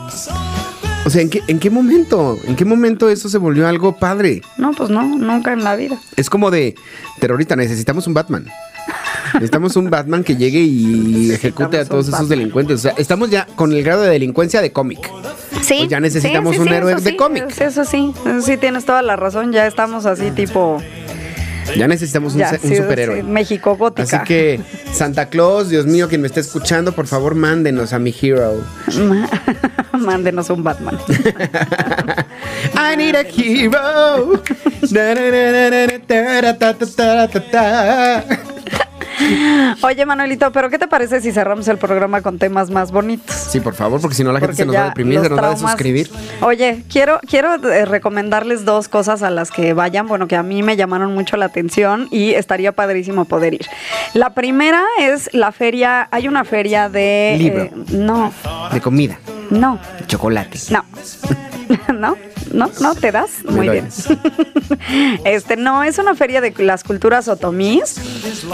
O 1.05 1.11
sea, 1.11 1.23
¿en 1.23 1.31
qué, 1.31 1.43
¿en 1.47 1.59
qué 1.59 1.71
momento? 1.71 2.39
¿En 2.45 2.55
qué 2.57 2.65
momento 2.65 3.09
eso 3.09 3.29
se 3.29 3.39
volvió 3.39 3.67
algo 3.69 3.97
padre? 3.97 4.43
No, 4.59 4.73
pues 4.73 4.91
no, 4.91 5.03
nunca 5.05 5.53
en 5.53 5.65
la 5.65 5.75
vida. 5.77 5.97
Es 6.17 6.29
como 6.29 6.51
de 6.51 6.75
terrorista, 7.21 7.57
necesitamos 7.57 8.07
un 8.07 8.15
Batman. 8.15 8.47
Necesitamos 9.35 9.77
un 9.77 9.91
Batman 9.91 10.25
que 10.25 10.37
llegue 10.37 10.61
y 10.61 11.31
ejecute 11.33 11.79
a 11.79 11.85
todos 11.85 12.09
esos 12.09 12.29
delincuentes. 12.29 12.77
O 12.77 12.79
sea, 12.83 12.95
estamos 12.97 13.31
ya 13.31 13.47
con 13.57 13.73
el 13.73 13.83
grado 13.83 14.03
de 14.03 14.11
delincuencia 14.11 14.61
de 14.63 14.73
cómic. 14.73 14.99
Sí. 15.63 15.77
Pues 15.79 15.89
ya 15.91 16.01
necesitamos 16.01 16.57
un 16.59 16.69
héroe 16.69 16.95
de 16.95 17.11
sí, 17.11 17.17
cómic. 17.17 17.45
es- 17.51 17.61
Eso 17.61 17.85
sí, 17.85 18.13
eso 18.27 18.41
sí 18.43 18.57
tienes 18.57 18.85
toda 18.87 19.03
la 19.03 19.17
razón. 19.17 19.53
Ya 19.53 19.67
estamos 19.67 20.07
así 20.07 20.31
tipo, 20.31 20.83
Ya 21.77 21.89
necesitamos 21.89 22.35
un, 22.35 22.41
ya, 22.41 22.59
superhéroe. 22.59 23.23
México 23.23 23.77
gótica. 23.77 24.03
Así 24.03 24.27
que, 24.27 24.61
Santa 24.93 25.27
Claus, 25.27 25.69
Dios 25.69 25.87
mío, 25.87 26.09
quien 26.09 26.21
me 26.21 26.27
esté 26.27 26.41
escuchando, 26.41 26.93
por 26.93 27.07
favor, 27.07 27.35
mándenos 27.35 27.93
a 27.93 27.99
mi 27.99 28.15
hero. 28.21 28.63
Mándenos 29.93 30.51
un 30.51 30.63
Batman. 30.63 30.99
I 32.75 32.97
need 32.97 33.17
a 33.17 33.23
hero. 33.23 34.43
Oye, 39.83 40.07
Manuelito, 40.07 40.53
¿pero 40.53 40.71
qué 40.71 40.79
te 40.79 40.87
parece 40.89 41.21
si 41.21 41.33
cerramos 41.33 41.69
el 41.69 41.79
programa 41.79 42.23
con 42.23 42.39
temas 42.39 42.71
más 42.71 42.93
bonitos? 42.93 43.35
Sí, 43.35 43.61
por 43.61 43.75
favor, 43.75 44.01
porque 44.01 44.15
si 44.17 44.25
no 44.25 44.33
la 44.33 44.41
gente 44.41 44.49
Porque 44.49 44.57
se 44.63 44.67
nos 44.67 44.77
va 44.77 44.83
a 44.83 44.87
deprimir, 44.87 45.21
se 45.21 45.29
nos 45.29 45.43
va 45.43 45.51
a 45.53 45.57
suscribir. 45.57 46.11
Oye, 46.41 46.85
quiero, 46.91 47.21
quiero 47.29 47.55
eh, 47.71 47.85
recomendarles 47.85 48.65
dos 48.65 48.89
cosas 48.89 49.23
a 49.23 49.31
las 49.31 49.51
que 49.51 49.73
vayan, 49.73 50.07
bueno, 50.07 50.29
que 50.29 50.37
a 50.37 50.43
mí 50.43 50.63
me 50.63 50.77
llamaron 50.77 51.15
mucho 51.15 51.37
la 51.37 51.47
atención 51.47 52.09
y 52.11 52.35
estaría 52.35 52.73
padrísimo 52.73 53.25
poder 53.25 53.55
ir. 53.55 53.67
La 54.15 54.31
primera 54.35 54.83
es 55.01 55.31
la 55.33 55.53
feria, 55.53 56.09
hay 56.11 56.29
una 56.29 56.45
feria 56.45 56.89
de... 56.89 57.37
Libro. 57.39 57.63
eh, 57.65 57.73
no, 57.93 58.33
De 58.73 58.81
comida, 58.81 59.19
no, 59.51 59.79
chocolate. 60.07 60.59
no. 60.71 60.85
¿No? 61.93 62.17
¿No? 62.53 62.71
¿No? 62.81 62.95
¿Te 62.95 63.13
das? 63.13 63.45
Me 63.45 63.53
Muy 63.53 63.69
bien. 63.69 63.89
Este, 65.25 65.57
no, 65.57 65.83
es 65.83 65.99
una 65.99 66.15
feria 66.15 66.41
de 66.41 66.53
las 66.59 66.85
culturas 66.85 67.29
otomís 67.29 67.97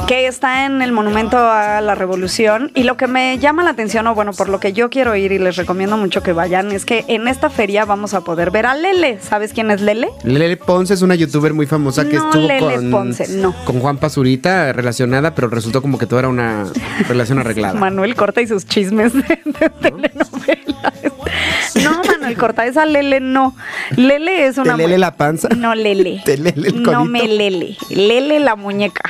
que 0.06 0.26
está 0.26 0.66
en 0.66 0.82
el 0.82 0.92
Monumento 0.92 1.38
a 1.38 1.80
la 1.80 1.94
Revolución. 1.94 2.70
Y 2.74 2.84
lo 2.84 2.96
que 2.96 3.06
me 3.06 3.38
llama 3.38 3.62
la 3.64 3.70
atención, 3.70 4.06
o 4.06 4.14
bueno, 4.14 4.32
por 4.32 4.48
lo 4.48 4.60
que 4.60 4.72
yo 4.72 4.90
quiero 4.90 5.14
ir 5.16 5.32
y 5.32 5.38
les 5.38 5.56
recomiendo 5.56 5.96
mucho 5.96 6.22
que 6.22 6.32
vayan, 6.32 6.72
es 6.72 6.84
que 6.84 7.04
en 7.08 7.28
esta 7.28 7.50
feria 7.50 7.84
vamos 7.84 8.14
a 8.14 8.22
poder 8.22 8.50
ver 8.50 8.66
a 8.66 8.74
Lele. 8.74 9.18
¿Sabes 9.20 9.52
quién 9.52 9.70
es 9.70 9.80
Lele? 9.80 10.08
Lele 10.22 10.56
Ponce 10.56 10.94
es 10.94 11.02
una 11.02 11.14
youtuber 11.14 11.54
muy 11.54 11.66
famosa 11.66 12.04
que 12.08 12.16
No, 12.16 12.24
estuvo 12.26 12.46
Lele 12.46 12.74
con, 12.76 12.90
Ponce, 12.90 13.28
no. 13.36 13.54
con 13.64 13.80
Juan 13.80 13.98
Pazurita 13.98 14.72
relacionada, 14.72 15.34
pero 15.34 15.48
resultó 15.48 15.82
como 15.82 15.98
que 15.98 16.06
todo 16.06 16.18
era 16.18 16.28
una 16.28 16.64
relación 17.08 17.38
arreglada. 17.38 17.74
Manuel 17.78 18.14
Corta 18.14 18.40
y 18.40 18.46
sus 18.46 18.66
chismes 18.66 19.12
de, 19.12 19.20
de 19.22 19.70
telenovelas. 19.80 21.13
No, 21.82 22.02
Manuel 22.04 22.36
Corta, 22.36 22.64
esa 22.66 22.86
Lele 22.86 23.20
no. 23.20 23.56
Lele 23.96 24.46
es 24.46 24.54
¿Te 24.54 24.60
una. 24.62 24.76
lele 24.76 24.94
mu- 24.94 25.00
la 25.00 25.16
panza? 25.16 25.48
No, 25.56 25.74
Lele. 25.74 26.22
¿Te 26.24 26.36
lele 26.38 26.68
el 26.68 26.82
No 26.82 27.04
me 27.04 27.26
lele. 27.26 27.76
Lele 27.90 28.38
la 28.40 28.54
muñeca. 28.56 29.02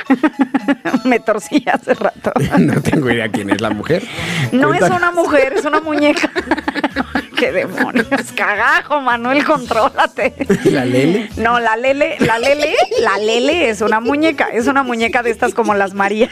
me 1.03 1.19
torcí 1.19 1.63
hace 1.71 1.93
rato. 1.93 2.31
No 2.57 2.81
tengo 2.81 3.09
idea 3.11 3.29
quién 3.29 3.49
es 3.51 3.61
la 3.61 3.69
mujer. 3.69 4.03
No 4.51 4.73
es 4.73 4.81
una 4.81 5.11
mujer, 5.11 5.53
es 5.57 5.65
una 5.65 5.79
muñeca. 5.81 6.29
¡Qué 7.37 7.51
demonios! 7.51 8.07
Cagajo, 8.35 9.01
Manuel, 9.01 9.43
contrólate. 9.43 10.33
¿La 10.65 10.85
Lele? 10.85 11.29
No, 11.37 11.59
la 11.59 11.75
Lele, 11.75 12.15
la 12.19 12.39
Lele, 12.39 12.73
la 13.01 13.17
Lele 13.17 13.69
es 13.69 13.81
una 13.81 13.99
muñeca, 13.99 14.47
es 14.53 14.67
una 14.67 14.83
muñeca 14.83 15.21
de 15.21 15.31
estas 15.31 15.53
como 15.53 15.73
las 15.73 15.93
Marías. 15.93 16.31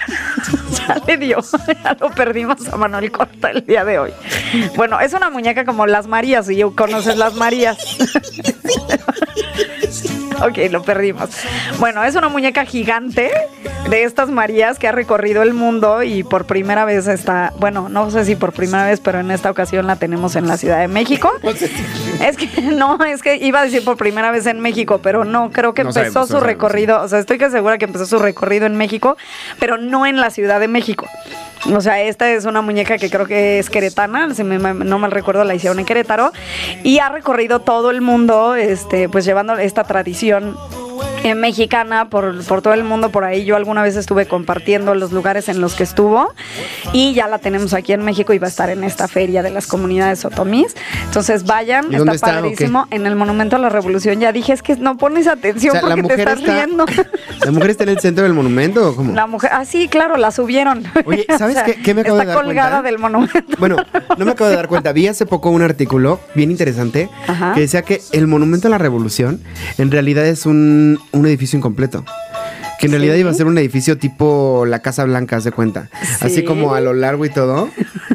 ya 0.87 0.95
le 1.05 1.17
dio, 1.17 1.39
ya 1.83 1.97
lo 1.99 2.09
perdimos 2.11 2.67
a 2.69 2.77
Manuel 2.77 3.11
Corta 3.11 3.51
el 3.51 3.65
día 3.65 3.83
de 3.83 3.99
hoy. 3.99 4.11
Bueno, 4.75 4.99
es 5.01 5.13
una 5.13 5.29
muñeca 5.29 5.65
como 5.65 5.82
las 5.85 6.07
Marías, 6.07 6.49
y 6.49 6.57
yo 6.57 6.75
conoces 6.75 7.17
las 7.17 7.35
Marías. 7.35 7.77
Ok, 10.41 10.57
lo 10.71 10.83
perdimos. 10.83 11.29
Bueno, 11.79 12.03
es 12.03 12.15
una 12.15 12.27
muñeca 12.27 12.65
gigante 12.65 13.31
de 13.89 14.03
estas 14.03 14.29
Marías 14.29 14.77
que 14.77 14.89
ha 14.89 14.91
recorrido 14.91 15.41
el 15.41 15.53
mundo 15.53 16.03
y 16.03 16.23
por 16.23 16.45
primera 16.45 16.83
vez 16.83 17.07
está, 17.07 17.53
bueno, 17.59 17.87
no 17.87 18.11
sé 18.11 18.25
si 18.25 18.35
por 18.35 18.51
primera 18.51 18.85
vez, 18.85 18.99
pero 18.99 19.19
en 19.19 19.31
esta 19.31 19.49
ocasión 19.49 19.87
la 19.87 19.95
tenemos 19.95 20.35
en 20.35 20.47
la 20.47 20.57
Ciudad 20.57 20.79
de 20.79 20.87
México. 20.87 21.31
Es 22.23 22.37
que 22.37 22.61
no, 22.61 23.03
es 23.03 23.21
que 23.21 23.35
iba 23.37 23.61
a 23.61 23.63
decir 23.63 23.83
por 23.83 23.97
primera 23.97 24.31
vez 24.31 24.45
en 24.45 24.59
México, 24.59 24.99
pero 25.01 25.23
no, 25.23 25.51
creo 25.51 25.73
que 25.73 25.83
No 25.83 25.89
empezó 25.89 26.11
sabemos, 26.11 26.27
su 26.29 26.35
no 26.35 26.39
recorrido, 26.41 27.01
o 27.01 27.07
sea, 27.07 27.19
estoy 27.19 27.37
que 27.37 27.49
segura 27.49 27.77
que 27.77 27.85
empezó 27.85 28.05
su 28.05 28.19
recorrido 28.19 28.65
en 28.65 28.75
México, 28.75 29.17
pero 29.59 29.77
no 29.77 30.05
en 30.05 30.17
la 30.17 30.29
Ciudad 30.29 30.59
de 30.59 30.67
México. 30.67 31.07
O 31.71 31.79
sea, 31.81 32.01
esta 32.01 32.29
es 32.29 32.45
una 32.45 32.61
muñeca 32.61 32.97
que 32.97 33.09
creo 33.09 33.25
que 33.25 33.57
es 33.59 33.69
queretana, 33.69 34.33
si 34.33 34.43
me- 34.43 34.57
no 34.73 34.99
mal 34.99 35.11
recuerdo, 35.11 35.43
la 35.45 35.55
hicieron 35.55 35.79
en 35.79 35.85
Querétaro, 35.85 36.31
y 36.83 36.99
ha 36.99 37.09
recorrido 37.09 37.59
todo 37.61 37.89
el 37.89 38.01
mundo, 38.01 38.55
este, 38.55 39.07
pues 39.07 39.23
llevando 39.23 39.53
esta 39.57 39.83
tradición 39.85 40.57
eh, 41.23 41.35
mexicana 41.35 42.09
por, 42.09 42.43
por 42.45 42.61
todo 42.61 42.73
el 42.73 42.83
mundo 42.83 43.09
por 43.11 43.23
ahí. 43.23 43.45
Yo 43.45 43.55
alguna 43.55 43.81
vez 43.81 43.95
estuve 43.95 44.25
compartiendo 44.27 44.93
los 44.95 45.11
lugares 45.11 45.49
en 45.49 45.61
los 45.61 45.73
que 45.75 45.83
estuvo 45.83 46.33
y 46.91 47.13
ya 47.13 47.27
la 47.27 47.39
tenemos 47.39 47.73
aquí 47.73 47.93
en 47.93 48.03
México 48.03 48.33
y 48.33 48.39
va 48.39 48.47
a 48.47 48.49
estar 48.49 48.69
en 48.69 48.83
esta 48.83 49.07
feria 49.07 49.41
de 49.43 49.49
las 49.49 49.67
comunidades 49.67 50.25
otomís. 50.25 50.75
Entonces 51.05 51.43
vayan, 51.45 51.91
¿Y 51.91 51.95
dónde 51.97 52.15
está 52.15 52.27
está 52.27 52.39
o 52.39 52.41
padrísimo. 52.43 52.87
En 52.91 53.05
el 53.05 53.15
Monumento 53.15 53.55
a 53.55 53.59
la 53.59 53.69
Revolución 53.69 54.19
ya 54.19 54.31
dije, 54.31 54.53
es 54.53 54.61
que 54.61 54.75
no 54.75 54.97
pones 54.97 55.27
atención 55.27 55.75
O 55.77 55.79
sea, 55.79 55.95
porque 55.95 56.15
te 56.15 56.21
estás 56.21 56.39
está. 56.39 56.53
riendo. 56.53 56.85
¿La 57.45 57.51
mujer 57.51 57.69
está 57.71 57.83
en 57.83 57.89
el 57.89 57.99
centro 57.99 58.23
del 58.23 58.33
monumento 58.33 58.89
o 58.89 58.95
cómo? 58.95 59.13
La 59.13 59.27
mujer, 59.27 59.49
ah, 59.53 59.65
sí, 59.65 59.87
claro, 59.87 60.17
la 60.17 60.31
subieron. 60.31 60.83
Oye, 61.05 61.25
¿sabes 61.37 61.57
qué- 61.63 61.75
qué 61.81 61.93
me 61.93 62.01
acabo 62.01 62.17
está 62.19 62.29
de 62.29 62.33
dar 62.35 62.43
colgada 62.43 62.69
cuenta? 62.81 62.89
del 62.89 62.99
monumento. 62.99 63.57
Bueno, 63.59 63.75
no 64.17 64.25
me 64.25 64.31
acabo 64.31 64.49
de 64.49 64.55
dar 64.55 64.67
cuenta. 64.67 64.91
Vi 64.93 65.07
hace 65.07 65.25
poco 65.25 65.49
un 65.49 65.61
artículo 65.61 66.19
bien 66.35 66.51
interesante 66.51 67.09
Ajá. 67.27 67.53
que 67.53 67.61
decía 67.61 67.81
que 67.83 68.01
el 68.11 68.27
Monumento 68.27 68.67
a 68.67 68.71
la 68.71 68.77
Revolución 68.77 69.41
en 69.77 69.91
realidad 69.91 70.25
es 70.25 70.45
un, 70.45 70.99
un 71.13 71.25
edificio 71.25 71.57
incompleto. 71.57 72.03
Que 72.79 72.87
en 72.87 72.91
realidad 72.93 73.15
iba 73.15 73.31
a 73.31 73.33
ser 73.33 73.45
un 73.45 73.57
edificio 73.57 73.97
tipo 73.97 74.65
la 74.67 74.79
Casa 74.79 75.05
Blanca, 75.05 75.37
haz 75.37 75.45
de 75.45 75.51
cuenta. 75.51 75.89
Así 76.19 76.37
Sí. 76.37 76.43
como 76.43 76.73
a 76.75 76.81
lo 76.81 76.93
largo 76.93 77.23
y 77.25 77.29
todo. 77.29 77.69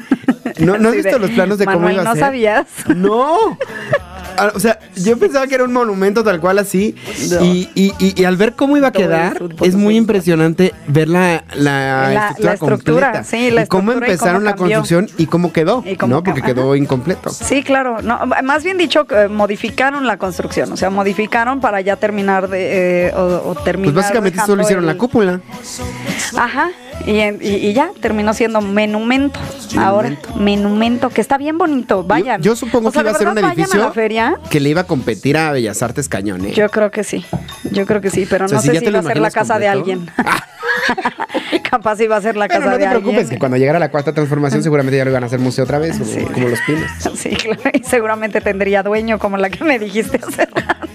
¿No, 0.59 0.76
¿no 0.76 0.88
has 0.88 0.94
visto 0.96 1.18
los 1.18 1.30
planos 1.30 1.59
de 1.59 1.64
cómo 1.64 1.78
Manuel, 1.78 1.94
iba 2.03 2.11
a 2.11 2.14
¿no 2.14 2.20
sabías? 2.20 2.66
No. 2.94 3.57
Ah, 4.39 4.53
O 4.55 4.61
sea, 4.61 4.78
yo 4.97 5.16
pensaba 5.18 5.47
que 5.47 5.55
era 5.55 5.64
un 5.64 5.72
monumento 5.72 6.22
tal 6.24 6.41
cual 6.41 6.59
así. 6.59 6.95
No. 7.30 7.45
Y, 7.45 7.68
y- 7.74 7.93
y- 7.99 8.20
y 8.20 8.24
al 8.24 8.36
ver 8.36 8.55
cómo 8.55 8.76
iba 8.76 8.89
a 8.89 8.93
quedar, 8.93 9.43
es 9.62 9.74
muy 9.74 9.97
impresionante 9.97 10.72
ver 10.86 11.09
la, 11.09 11.45
la, 11.55 12.11
La- 12.12 12.28
estructura, 12.28 12.47
la 12.49 12.53
estructura, 12.55 13.07
completa. 13.12 13.24
sí, 13.24 13.51
la 13.51 13.66
cómo 13.66 13.93
estructura 13.93 14.07
y 14.07 14.11
empezaron 14.12 14.34
cómo 14.43 14.45
la 14.51 14.57
construcción 14.57 15.09
y 15.18 15.26
cómo 15.26 15.53
quedó. 15.53 15.84
Cómo 15.99 16.14
¿no? 16.16 16.22
Porque 16.22 16.43
quedó 16.43 16.74
incompleto. 16.76 17.30
Sí, 17.30 17.62
claro. 17.62 18.01
No, 18.03 18.20
más 18.26 18.64
bien 18.64 18.78
dicho, 18.78 19.07
eh, 19.11 19.28
modificaron 19.28 20.07
la 20.07 20.16
construcción. 20.18 20.72
O 20.72 20.76
sea, 20.76 20.91
modificaron 20.91 21.61
para 21.61 21.80
ya 21.80 21.97
terminar 21.97 22.49
de. 22.49 23.09
eh, 23.09 23.12
o, 23.14 23.51
o 23.51 23.55
terminar. 23.57 23.93
Pues 23.95 24.05
básicamente 24.05 24.41
solo 24.47 24.62
hicieron 24.62 24.84
el- 24.84 24.89
la 24.89 24.97
cúpula. 24.97 25.41
Ajá. 26.36 26.70
Y, 27.07 27.12
y- 27.47 27.72
ya 27.72 27.91
terminó 28.01 28.34
siendo 28.34 28.61
menumento. 28.61 29.39
Ahora, 29.78 30.16
menumento, 30.36 31.11
que 31.11 31.20
está 31.20 31.39
bien 31.39 31.57
bonito. 31.59 32.03
Vayan. 32.03 32.43
Yo, 32.43 32.53
yo 32.53 32.57
supongo 32.57 32.89
O 32.89 32.93
sea, 32.93 33.03
que 33.03 33.09
iba 33.09 33.16
a 33.16 33.18
ser 33.18 33.28
un 33.28 33.39
edificio 33.39 33.82
a 33.82 33.86
la 33.86 33.93
feria. 33.93 34.28
Que 34.51 34.61
le 34.61 34.68
iba 34.70 34.83
a 34.83 34.85
competir 34.85 35.37
a 35.37 35.53
Bellas 35.53 35.83
Artes 35.83 36.09
Cañón, 36.09 36.45
¿eh? 36.47 36.53
Yo 36.55 36.68
creo 36.70 36.91
que 36.91 37.05
sí. 37.05 37.24
Yo 37.72 37.87
creo 37.87 38.01
que 38.01 38.11
sí, 38.11 38.26
pero 38.29 38.47
O 38.47 38.49
sea, 38.49 38.57
no 38.57 38.62
si 38.62 38.68
sé 38.68 38.79
si 38.81 38.91
va 38.91 38.99
a 39.01 39.03
ser 39.03 39.18
la 39.18 39.31
casa 39.31 39.59
de 39.59 39.68
alguien. 39.68 40.11
Capaz 41.70 42.01
iba 42.01 42.16
a 42.16 42.20
ser 42.20 42.37
la 42.37 42.49
casa 42.49 42.66
no 42.66 42.72
de 42.72 42.79
te 42.79 42.89
preocupes, 42.89 43.18
alguien. 43.18 43.29
que 43.31 43.39
cuando 43.39 43.57
llegara 43.57 43.79
la 43.79 43.91
cuarta 43.91 44.12
transformación 44.12 44.62
seguramente 44.62 44.97
ya 44.97 45.05
lo 45.05 45.11
iban 45.11 45.22
a 45.22 45.26
hacer 45.26 45.39
museo 45.39 45.64
otra 45.64 45.79
vez, 45.79 46.01
o- 46.01 46.33
como 46.33 46.49
los 46.49 46.61
pinos. 46.62 46.91
Sí, 47.18 47.31
claro, 47.31 47.61
y 47.72 47.83
seguramente 47.85 48.41
tendría 48.41 48.83
dueño 48.83 49.18
como 49.18 49.37
la 49.37 49.51
que 49.51 49.64
me 49.64 49.79
dijiste 49.79 50.18
hace 50.26 50.47
rato. 50.47 50.88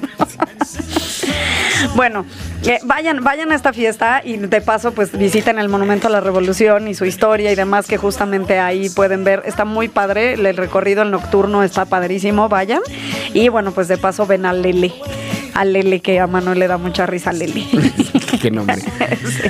Bueno, 1.95 2.25
eh, 2.65 2.79
vayan, 2.83 3.23
vayan 3.23 3.51
a 3.51 3.55
esta 3.55 3.73
fiesta 3.73 4.21
y 4.23 4.37
de 4.37 4.61
paso 4.61 4.93
pues 4.93 5.17
visiten 5.17 5.59
el 5.59 5.69
Monumento 5.69 6.07
a 6.07 6.11
la 6.11 6.21
Revolución 6.21 6.87
y 6.87 6.95
su 6.95 7.05
historia 7.05 7.51
y 7.51 7.55
demás 7.55 7.87
que 7.87 7.97
justamente 7.97 8.59
ahí 8.59 8.89
pueden 8.89 9.23
ver. 9.23 9.43
Está 9.45 9.65
muy 9.65 9.89
padre, 9.89 10.33
el 10.33 10.57
recorrido 10.57 11.03
el 11.03 11.11
nocturno 11.11 11.63
está 11.63 11.85
padrísimo, 11.85 12.49
vayan. 12.49 12.81
Y 13.33 13.49
bueno, 13.49 13.71
pues 13.71 13.87
de 13.87 13.97
paso 13.97 14.25
ven 14.25 14.45
a 14.45 14.53
Lele, 14.53 14.93
a 15.53 15.65
Lele 15.65 15.99
que 15.99 16.19
a 16.19 16.27
Manuel 16.27 16.59
le 16.59 16.67
da 16.67 16.77
mucha 16.77 17.05
risa 17.05 17.29
a 17.31 17.33
Lele. 17.33 17.67
qué 18.41 18.51
nombre. 18.51 18.77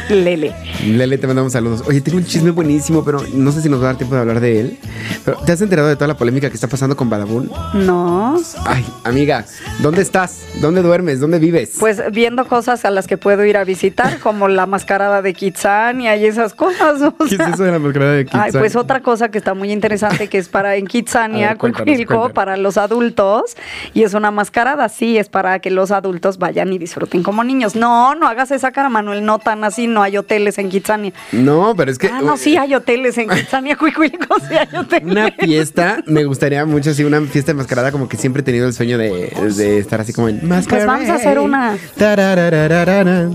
Lele. 0.09 0.55
Lele, 0.85 1.17
te 1.17 1.27
mandamos 1.27 1.53
saludos. 1.53 1.83
Oye, 1.87 2.01
tengo 2.01 2.17
un 2.17 2.25
chisme 2.25 2.51
buenísimo, 2.51 3.03
pero 3.03 3.23
no 3.33 3.51
sé 3.51 3.61
si 3.61 3.69
nos 3.69 3.79
va 3.79 3.85
a 3.85 3.87
dar 3.87 3.97
tiempo 3.97 4.15
de 4.15 4.21
hablar 4.21 4.39
de 4.39 4.59
él. 4.59 4.79
Pero, 5.25 5.37
¿te 5.39 5.51
has 5.51 5.61
enterado 5.61 5.87
de 5.87 5.95
toda 5.95 6.07
la 6.07 6.17
polémica 6.17 6.49
que 6.49 6.55
está 6.55 6.67
pasando 6.67 6.95
con 6.95 7.09
Badabun? 7.09 7.51
No. 7.73 8.39
Ay, 8.65 8.85
amiga, 9.03 9.45
¿dónde 9.79 10.01
estás? 10.01 10.43
¿Dónde 10.61 10.81
duermes? 10.81 11.19
¿Dónde 11.19 11.39
vives? 11.39 11.77
Pues 11.79 12.01
viendo 12.11 12.47
cosas 12.47 12.85
a 12.85 12.91
las 12.91 13.07
que 13.07 13.17
puedo 13.17 13.45
ir 13.45 13.57
a 13.57 13.63
visitar, 13.63 14.19
como 14.19 14.47
la 14.47 14.65
mascarada 14.65 15.21
de 15.21 15.33
Kitsania 15.33 16.15
y 16.17 16.25
esas 16.25 16.53
cosas. 16.53 17.01
o 17.01 17.15
¿Qué 17.17 17.35
es 17.35 17.39
eso 17.39 17.63
de 17.63 17.71
la 17.71 17.79
mascarada 17.79 18.13
de 18.13 18.25
Kitsania? 18.25 18.45
Ay, 18.45 18.51
pues 18.51 18.75
otra 18.75 19.01
cosa 19.01 19.29
que 19.29 19.37
está 19.37 19.53
muy 19.53 19.71
interesante 19.71 20.27
que 20.27 20.37
es 20.37 20.49
para 20.49 20.75
en 20.75 20.87
Kitsania, 20.87 21.57
Cuicuilco, 21.57 22.29
para 22.29 22.57
los 22.57 22.77
adultos 22.77 23.55
y 23.93 24.03
es 24.03 24.13
una 24.13 24.31
mascarada, 24.31 24.89
sí, 24.89 25.17
es 25.17 25.29
para 25.29 25.59
que 25.59 25.71
los 25.71 25.91
adultos 25.91 26.37
vayan 26.37 26.73
y 26.73 26.77
disfruten 26.77 27.23
como 27.23 27.43
niños. 27.43 27.75
No, 27.75 28.15
no 28.15 28.27
hagas 28.27 28.51
esa 28.51 28.71
cara, 28.73 28.89
Manuel, 28.89 29.23
no 29.25 29.39
tan 29.39 29.63
así, 29.63 29.87
no 29.87 30.03
hay 30.03 30.17
hoteles 30.17 30.57
en 30.57 30.69
Kitsania. 30.69 31.13
No, 31.31 31.73
pero 31.75 31.91
es 31.91 31.97
que. 31.97 32.07
Ah, 32.07 32.21
no, 32.21 32.35
sí 32.35 32.57
hay 32.57 32.75
hoteles 32.75 33.17
en 33.17 33.29
Kitsania, 33.29 33.75
Cuicuilco, 33.77 34.35
sí 34.47 34.55
hay 34.55 34.77
hoteles. 34.77 35.11
Una 35.11 35.31
fiesta, 35.31 35.99
me 36.05 36.25
gustaría 36.25 36.65
mucho 36.65 36.89
así, 36.89 37.03
una 37.03 37.21
fiesta 37.21 37.51
de 37.51 37.57
mascarada, 37.57 37.91
como 37.91 38.09
que 38.09 38.17
siempre 38.17 38.41
he 38.41 38.43
tenido 38.43 38.67
el 38.67 38.73
sueño 38.73 38.97
de, 38.97 39.31
de 39.55 39.77
estar 39.77 40.01
así 40.01 40.11
como 40.11 40.27
en 40.29 40.47
mascarade. 40.47 40.85
Pues 40.85 40.85
vamos 40.85 41.09
a 41.09 41.15
hacer 41.15 41.39
una. 41.39 41.77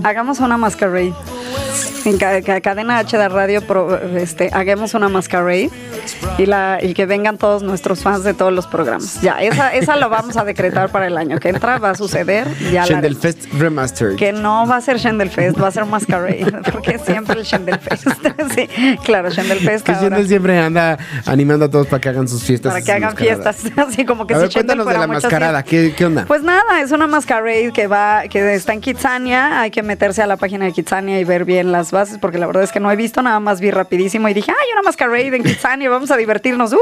Hagamos 0.03 0.39
una 0.39 0.57
masquerade. 0.57 1.13
En 2.05 2.17
ca- 2.17 2.41
ca- 2.41 2.61
cadena 2.61 2.97
H 2.99 3.17
de 3.17 3.27
radio, 3.29 3.61
pro- 3.61 3.97
este, 4.17 4.49
hagamos 4.53 4.93
una 4.93 5.09
masquerade 5.09 5.69
y, 6.37 6.45
la, 6.45 6.79
y 6.81 6.93
que 6.93 7.05
vengan 7.05 7.37
todos 7.37 7.61
nuestros 7.61 8.01
fans 8.01 8.23
de 8.23 8.33
todos 8.33 8.53
los 8.53 8.67
programas. 8.67 9.21
Ya, 9.21 9.41
esa, 9.41 9.73
esa 9.73 9.95
lo 9.97 10.09
vamos 10.09 10.37
a 10.37 10.45
decretar 10.45 10.89
para 10.89 11.07
el 11.07 11.17
año 11.17 11.39
que 11.39 11.49
entra, 11.49 11.77
va 11.77 11.91
a 11.91 11.95
suceder. 11.95 12.47
Ya 12.71 12.85
Remastered. 13.57 14.15
Que 14.15 14.31
no 14.31 14.65
va 14.65 14.77
a 14.77 14.81
ser 14.81 14.99
Fest, 15.29 15.61
va 15.61 15.67
a 15.67 15.71
ser 15.71 15.85
Masquerade, 15.85 16.45
porque 16.71 16.97
siempre 16.99 17.39
el 17.39 17.45
Fest. 17.79 18.07
sí, 18.55 18.97
claro, 19.03 19.29
Fest 19.59 19.85
Que. 19.85 19.93
Shendel 19.93 20.27
siempre 20.27 20.57
anda 20.57 20.97
animando 21.25 21.65
a 21.65 21.69
todos 21.69 21.87
para 21.87 21.99
que 21.99 22.09
hagan 22.09 22.27
sus 22.27 22.43
fiestas. 22.43 22.71
Para 22.73 22.83
que 22.85 22.91
hagan 22.91 23.13
mascaradas. 23.13 23.55
fiestas, 23.57 23.87
así 23.89 24.05
como 24.05 24.25
que 24.25 24.33
a 24.33 24.37
si 24.37 24.43
ver, 24.43 24.53
cuéntanos 24.53 24.85
de 24.87 24.93
la 24.93 25.07
mascarada. 25.07 25.63
¿Qué, 25.63 25.93
¿Qué 25.95 26.05
onda? 26.05 26.25
Pues 26.25 26.43
nada, 26.43 26.81
es 26.81 26.91
una 26.91 27.07
masquerade 27.07 27.71
que 27.73 27.87
va, 27.87 28.23
que 28.29 28.55
está 28.55 28.73
en 28.73 28.81
Kitsania. 28.81 29.61
Hay 29.61 29.71
que 29.71 29.83
meterse 29.83 30.21
a 30.21 30.27
la 30.27 30.37
página 30.37 30.65
de 30.65 30.71
Kitsania 30.71 31.19
y 31.19 31.23
ver 31.23 31.45
bien 31.45 31.68
las 31.71 31.91
bases, 31.91 32.17
porque 32.19 32.37
la 32.37 32.47
verdad 32.47 32.63
es 32.63 32.71
que 32.71 32.79
no 32.79 32.91
he 32.91 32.95
visto, 32.95 33.21
nada 33.21 33.39
más 33.39 33.59
vi 33.61 33.71
rapidísimo 33.71 34.27
y 34.29 34.33
dije, 34.33 34.51
hay 34.51 34.71
una 34.73 34.81
masquerade 34.83 35.35
en 35.35 35.43
Kitsania, 35.43 35.89
vamos 35.89 36.11
a 36.11 36.17
divertirnos. 36.17 36.73
¡Uh! 36.73 36.77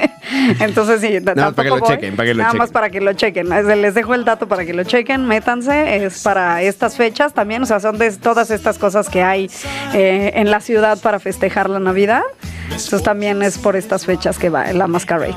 Entonces 0.60 1.00
sí, 1.00 1.18
Nada 1.20 1.46
más 1.46 1.54
para 1.54 1.64
que 1.68 1.74
lo 1.74 1.78
voy. 1.80 1.88
chequen, 1.88 2.16
para 2.16 2.26
que 2.28 2.34
lo 2.34 2.42
Nada 2.42 2.54
más 2.54 2.66
chequen. 2.68 2.72
para 2.72 2.90
que 2.90 3.00
lo 3.00 3.12
chequen. 3.12 3.52
Es- 3.52 3.66
Les 3.66 3.94
dejo 3.94 4.14
el 4.14 4.24
dato 4.24 4.48
para 4.48 4.64
que 4.64 4.72
lo 4.74 4.84
chequen, 4.84 5.26
métanse. 5.26 6.04
Es 6.04 6.22
para 6.22 6.62
estas 6.62 6.96
fechas 6.96 7.32
también, 7.32 7.62
o 7.62 7.66
sea, 7.66 7.80
son 7.80 7.98
de 7.98 8.10
todas 8.12 8.50
estas 8.50 8.78
cosas 8.78 9.08
que 9.08 9.22
hay 9.22 9.50
eh, 9.94 10.32
en 10.34 10.50
la 10.50 10.60
ciudad 10.60 10.98
para 10.98 11.18
festejar 11.20 11.70
la 11.70 11.78
Navidad. 11.78 12.22
Entonces 12.64 13.02
también 13.02 13.42
es 13.42 13.58
por 13.58 13.76
estas 13.76 14.04
fechas 14.06 14.38
que 14.38 14.48
va 14.50 14.72
la 14.72 14.86
masquerade. 14.86 15.34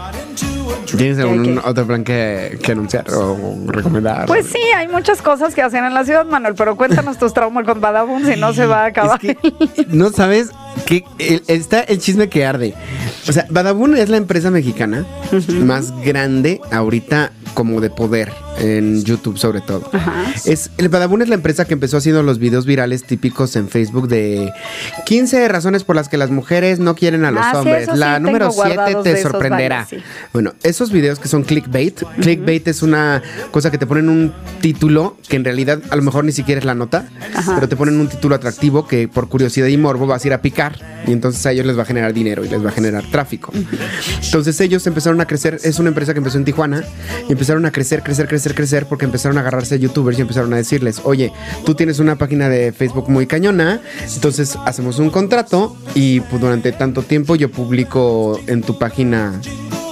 ¿Tienes 0.97 1.19
algún 1.19 1.59
otro 1.63 1.85
plan 1.85 2.03
que, 2.03 2.57
que 2.61 2.71
anunciar 2.71 3.05
o 3.13 3.37
recomendar? 3.67 4.25
Pues 4.25 4.47
sí, 4.47 4.59
hay 4.75 4.87
muchas 4.87 5.21
cosas 5.21 5.53
que 5.53 5.61
hacen 5.61 5.83
en 5.85 5.93
la 5.93 6.03
ciudad, 6.03 6.25
Manuel, 6.25 6.55
pero 6.55 6.75
cuéntanos 6.75 7.17
tus 7.17 7.33
traumas 7.33 7.65
con 7.65 7.79
Badabun 7.79 8.25
si 8.25 8.35
no 8.39 8.53
se 8.53 8.65
va 8.65 8.83
a 8.83 8.85
acabar. 8.87 9.19
Es 9.23 9.35
que, 9.37 9.85
no 9.89 10.09
sabes 10.09 10.49
que 10.85 11.03
el- 11.19 11.43
está 11.47 11.81
el 11.81 11.99
chisme 11.99 12.27
que 12.29 12.45
arde. 12.45 12.73
O 13.27 13.31
sea, 13.31 13.45
Badabun 13.49 13.95
es 13.97 14.09
la 14.09 14.17
empresa 14.17 14.49
mexicana 14.51 15.05
más 15.61 15.91
grande 16.03 16.59
ahorita 16.71 17.31
como 17.59 17.81
de 17.81 17.89
poder 17.89 18.31
en 18.61 19.03
YouTube 19.03 19.37
sobre 19.37 19.59
todo. 19.59 19.91
Es 20.45 20.71
el 20.77 20.87
Badabun 20.87 21.21
es 21.21 21.27
la 21.27 21.35
empresa 21.35 21.65
que 21.65 21.73
empezó 21.73 21.97
haciendo 21.97 22.23
los 22.23 22.39
videos 22.39 22.65
virales 22.65 23.03
típicos 23.03 23.57
en 23.57 23.67
Facebook 23.67 24.07
de 24.07 24.49
15 25.05 25.45
razones 25.49 25.83
por 25.83 25.97
las 25.97 26.07
que 26.07 26.15
las 26.15 26.29
mujeres 26.31 26.79
no 26.79 26.95
quieren 26.95 27.25
a 27.25 27.31
los 27.31 27.43
Ah, 27.45 27.59
hombres. 27.59 27.89
la 27.93 28.15
sí 28.15 28.23
número 28.23 28.47
tengo 28.49 28.63
7 28.63 28.75
guardados 28.75 29.03
te 29.03 29.21
sorprenderá. 29.21 29.75
varios, 29.83 29.89
sí. 30.03 30.09
Bueno, 30.31 30.53
esos 30.63 30.89
videos 30.93 31.19
que 31.19 31.27
son 31.27 31.43
clickbait, 31.43 32.01
clickbait 32.21 32.65
es 32.69 32.81
una 32.81 33.21
cosa 33.51 33.71
que 33.71 33.77
te 33.77 33.85
ponen 33.85 34.07
un 34.07 34.33
título 34.61 35.17
que 35.27 35.35
en 35.35 35.43
realidad 35.43 35.81
a 35.89 35.97
lo 35.97 36.01
mejor 36.01 36.23
ni 36.23 36.31
siquiera 36.31 36.59
es 36.59 36.65
la 36.65 36.75
nota, 36.75 37.09
pero 37.55 37.67
te 37.67 37.75
ponen 37.75 37.99
un 37.99 38.07
título 38.07 38.35
atractivo 38.35 38.87
que 38.87 39.09
por 39.09 39.27
curiosidad 39.27 39.67
y 39.67 39.75
morbo 39.75 40.07
vas 40.07 40.23
a 40.23 40.27
ir 40.29 40.33
a 40.33 40.41
picar 40.41 40.77
y 41.05 41.11
entonces 41.11 41.45
a 41.45 41.51
ellos 41.51 41.65
les 41.65 41.77
va 41.77 41.81
a 41.81 41.85
generar 41.85 42.13
dinero 42.13 42.45
y 42.45 42.47
les 42.47 42.63
va 42.63 42.69
a 42.69 42.71
generar 42.71 43.03
tráfico. 43.11 43.51
Entonces 44.23 44.59
ellos 44.61 44.87
empezaron 44.87 45.19
a 45.19 45.25
crecer, 45.25 45.59
es 45.61 45.77
una 45.79 45.89
empresa 45.89 46.13
que 46.13 46.19
empezó 46.19 46.37
en 46.37 46.45
Tijuana 46.45 46.83
y 47.27 47.33
empezaron 47.49 47.65
a 47.65 47.71
crecer, 47.71 48.03
crecer, 48.03 48.27
crecer, 48.27 48.53
crecer 48.53 48.85
porque 48.85 49.05
empezaron 49.05 49.35
a 49.39 49.41
agarrarse 49.41 49.73
a 49.73 49.77
youtubers 49.79 50.19
y 50.19 50.21
empezaron 50.21 50.53
a 50.53 50.57
decirles, 50.57 51.01
oye, 51.03 51.33
tú 51.65 51.73
tienes 51.73 51.97
una 51.97 52.15
página 52.15 52.47
de 52.47 52.71
Facebook 52.71 53.09
muy 53.09 53.25
cañona, 53.25 53.81
entonces 54.13 54.55
hacemos 54.67 54.99
un 54.99 55.09
contrato 55.09 55.75
y 55.95 56.19
pues 56.19 56.39
durante 56.39 56.71
tanto 56.73 57.01
tiempo 57.01 57.35
yo 57.35 57.49
publico 57.49 58.39
en 58.45 58.61
tu 58.61 58.77
página 58.77 59.41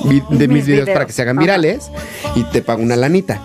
de 0.04 0.48
mis, 0.48 0.50
Mis 0.50 0.66
videos, 0.68 0.88
para 0.88 1.08
que 1.08 1.14
se 1.14 1.24
hagan 1.24 1.40
Ajá. 1.40 1.46
virales 1.46 1.90
y 2.36 2.44
te 2.44 2.62
pago 2.62 2.84
una 2.84 2.96
lanita. 2.96 3.42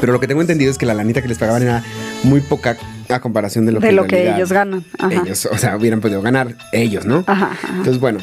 Pero 0.00 0.14
lo 0.14 0.20
que 0.20 0.26
tengo 0.26 0.40
entendido 0.40 0.70
es 0.70 0.78
que 0.78 0.86
la 0.86 0.94
lanita 0.94 1.20
que 1.20 1.28
les 1.28 1.36
pagaban 1.36 1.62
era 1.62 1.84
muy 2.22 2.40
poca 2.40 2.78
a 3.10 3.20
comparación 3.20 3.66
de 3.66 3.72
lo 3.72 3.80
De 3.80 3.88
que, 3.88 3.92
lo 3.92 4.06
ellos 4.06 4.50
ganan. 4.50 4.86
Ajá. 4.98 5.20
Ellos, 5.22 5.46
o 5.52 5.58
sea, 5.58 5.76
hubieran 5.76 6.00
podido 6.00 6.22
ganar 6.22 6.54
ellos, 6.72 7.04
¿no? 7.04 7.24
Ajá, 7.26 7.50
ajá. 7.52 7.68
Entonces, 7.72 8.00
bueno, 8.00 8.20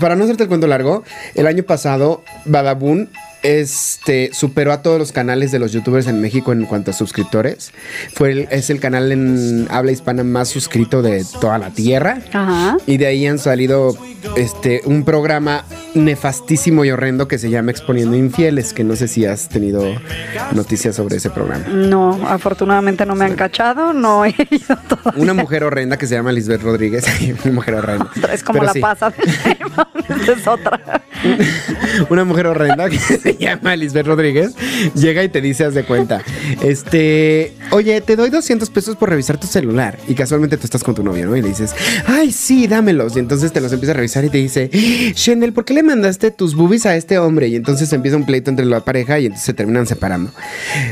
para 0.00 0.16
no 0.16 0.24
hacerte 0.24 0.42
el 0.42 0.48
cuento 0.48 0.66
largo, 0.66 1.04
el 1.36 1.46
año 1.46 1.62
pasado 1.62 2.24
Badabun 2.46 3.10
este 3.42 4.30
superó 4.32 4.72
a 4.72 4.82
todos 4.82 4.98
los 4.98 5.12
canales 5.12 5.50
de 5.52 5.58
los 5.58 5.72
youtubers 5.72 6.06
en 6.06 6.20
México 6.20 6.52
en 6.52 6.64
cuanto 6.66 6.90
a 6.90 6.94
suscriptores. 6.94 7.72
Fue 8.14 8.32
el- 8.32 8.48
es 8.50 8.70
el 8.70 8.80
canal 8.80 9.10
en 9.12 9.66
habla 9.70 9.92
hispana 9.92 10.24
más 10.24 10.48
suscrito 10.48 11.02
de 11.02 11.24
toda 11.40 11.58
la 11.58 11.70
tierra. 11.70 12.18
Ajá. 12.32 12.76
Y 12.86 12.96
de 12.98 13.06
ahí 13.06 13.26
han 13.26 13.38
salido 13.38 13.96
este 14.36 14.82
un 14.84 15.04
programa 15.04 15.64
nefastísimo 15.94 16.84
y 16.84 16.90
horrendo 16.90 17.26
que 17.28 17.38
se 17.38 17.50
llama 17.50 17.70
Exponiendo 17.70 18.16
Infieles, 18.16 18.72
que 18.72 18.84
no 18.84 18.94
sé 18.96 19.08
si 19.08 19.24
has 19.26 19.48
tenido 19.48 19.84
noticias 20.52 20.94
sobre 20.96 21.16
ese 21.16 21.30
programa. 21.30 21.64
No, 21.68 22.20
afortunadamente 22.28 23.06
no 23.06 23.14
me 23.14 23.24
han 23.24 23.34
cachado, 23.34 23.92
no 23.92 24.24
he 24.24 24.30
ido 24.50 24.76
todavía. 24.88 25.22
Una 25.22 25.34
mujer 25.34 25.64
horrenda 25.64 25.96
que 25.96 26.06
se 26.06 26.14
llama 26.14 26.32
Lisbeth 26.32 26.62
Rodríguez. 26.62 27.04
Una 27.44 27.52
mujer 27.54 27.74
horrenda. 27.74 28.10
Es 28.32 28.42
como 28.44 28.60
Pero 28.60 28.66
la 28.66 28.72
sí. 28.74 28.80
pasa 28.80 29.10
de 29.10 29.16
es 30.32 30.46
otra. 30.46 31.02
Una 32.08 32.24
mujer 32.24 32.46
horrenda 32.46 32.88
que 32.88 32.98
se 33.30 33.44
llama 33.44 33.76
Lisbeth 33.76 34.06
Rodríguez 34.06 34.54
llega 34.94 35.22
y 35.22 35.28
te 35.28 35.40
dice, 35.40 35.64
haz 35.64 35.74
de 35.74 35.84
cuenta, 35.84 36.22
este, 36.62 37.54
oye, 37.70 38.00
te 38.00 38.16
doy 38.16 38.30
200 38.30 38.70
pesos 38.70 38.96
por 38.96 39.10
revisar 39.10 39.38
tu 39.38 39.46
celular. 39.46 39.98
Y 40.08 40.14
casualmente 40.14 40.56
tú 40.56 40.64
estás 40.64 40.82
con 40.82 40.94
tu 40.94 41.02
novio, 41.02 41.26
¿no? 41.26 41.36
Y 41.36 41.42
le 41.42 41.48
dices, 41.48 41.74
ay, 42.06 42.32
sí, 42.32 42.66
dámelos. 42.66 43.16
Y 43.16 43.20
entonces 43.20 43.52
te 43.52 43.60
los 43.60 43.72
empieza 43.72 43.92
a 43.92 43.96
revisar 43.96 44.24
y 44.24 44.30
te 44.30 44.38
dice, 44.38 44.68
Shendel, 45.14 45.52
¿por 45.52 45.64
qué 45.64 45.74
le 45.74 45.82
mandaste 45.82 46.30
tus 46.30 46.54
boobies 46.54 46.86
a 46.86 46.96
este 46.96 47.18
hombre? 47.18 47.48
Y 47.48 47.56
entonces 47.56 47.92
empieza 47.92 48.16
un 48.16 48.26
pleito 48.26 48.50
entre 48.50 48.66
la 48.66 48.80
pareja 48.80 49.18
y 49.18 49.26
entonces 49.26 49.46
se 49.46 49.54
terminan 49.54 49.86
separando. 49.86 50.32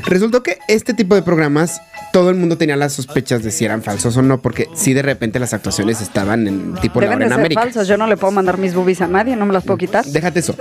Resultó 0.06 0.42
que 0.42 0.58
este 0.68 0.94
tipo 0.94 1.14
de 1.14 1.22
programas, 1.22 1.80
todo 2.12 2.30
el 2.30 2.36
mundo 2.36 2.56
tenía 2.58 2.76
las 2.76 2.92
sospechas 2.92 3.42
de 3.42 3.50
si 3.50 3.64
eran 3.64 3.82
falsos 3.82 4.16
o 4.16 4.22
no, 4.22 4.40
porque 4.40 4.68
sí 4.74 4.94
de 4.94 5.02
repente 5.02 5.38
las 5.38 5.54
actuaciones 5.54 6.00
estaban 6.00 6.46
en 6.46 6.74
tipo 6.76 7.00
Deben 7.00 7.18
Laura 7.18 7.18
de 7.18 7.24
en 7.24 7.30
ser 7.30 7.40
América. 7.40 7.62
falsos. 7.62 7.88
Yo 7.88 7.96
no 7.96 8.06
le 8.06 8.16
puedo 8.16 8.30
mandar 8.32 8.58
mis 8.58 8.74
boobies 8.74 9.00
a 9.00 9.08
nadie, 9.08 9.36
no 9.36 9.46
me 9.46 9.52
las 9.52 9.64
puedo 9.64 9.78
quitar. 9.78 10.04
Déjate 10.04 10.40
eso. 10.40 10.54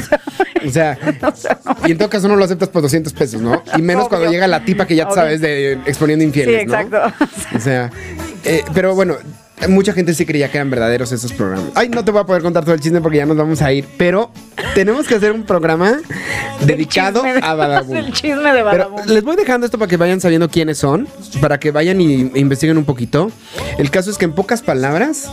o 0.66 0.70
sea, 0.70 0.98
y 1.86 1.92
en 1.92 1.98
todo 1.98 2.08
caso 2.10 2.28
no 2.28 2.36
lo 2.36 2.44
aceptas 2.44 2.68
por 2.68 2.82
200 2.82 3.12
pesos, 3.12 3.40
¿no? 3.40 3.62
Y 3.76 3.82
menos 3.82 4.08
cuando 4.08 4.30
llega 4.30 4.46
la 4.46 4.64
tipa 4.64 4.86
que 4.86 4.96
ya 4.96 5.10
sabes 5.10 5.40
de 5.40 5.72
exponiendo 5.86 6.22
Sí, 6.22 6.26
infieles, 6.26 6.66
¿no? 6.66 6.74
exacto. 6.78 7.24
O 7.56 7.60
sea, 7.60 7.90
eh, 8.44 8.64
pero 8.74 8.94
bueno, 8.94 9.16
mucha 9.68 9.92
gente 9.92 10.14
sí 10.14 10.24
creía 10.26 10.50
que 10.50 10.58
eran 10.58 10.70
verdaderos 10.70 11.12
esos 11.12 11.32
programas. 11.32 11.66
Ay, 11.74 11.88
no 11.88 12.04
te 12.04 12.10
voy 12.10 12.20
a 12.20 12.24
poder 12.24 12.42
contar 12.42 12.64
todo 12.64 12.74
el 12.74 12.80
chisme 12.80 13.00
porque 13.00 13.18
ya 13.18 13.26
nos 13.26 13.36
vamos 13.36 13.60
a 13.62 13.72
ir, 13.72 13.84
pero 13.96 14.30
tenemos 14.74 15.06
que 15.06 15.14
hacer 15.16 15.32
un 15.32 15.44
programa 15.44 16.00
dedicado 16.64 17.22
de- 17.22 17.40
a 17.42 17.54
Badabun. 17.54 17.96
el 17.96 18.12
chisme 18.12 18.52
de 18.52 18.62
Pero 18.70 18.94
les 19.06 19.22
voy 19.22 19.36
dejando 19.36 19.66
esto 19.66 19.78
para 19.78 19.88
que 19.88 19.96
vayan 19.96 20.20
sabiendo 20.20 20.48
quiénes 20.48 20.78
son, 20.78 21.08
para 21.40 21.58
que 21.60 21.70
vayan 21.70 22.00
y 22.00 22.30
e 22.34 22.38
investiguen 22.40 22.78
un 22.78 22.84
poquito. 22.84 23.30
El 23.78 23.90
caso 23.90 24.10
es 24.10 24.18
que 24.18 24.24
en 24.24 24.32
pocas 24.32 24.62
palabras 24.62 25.28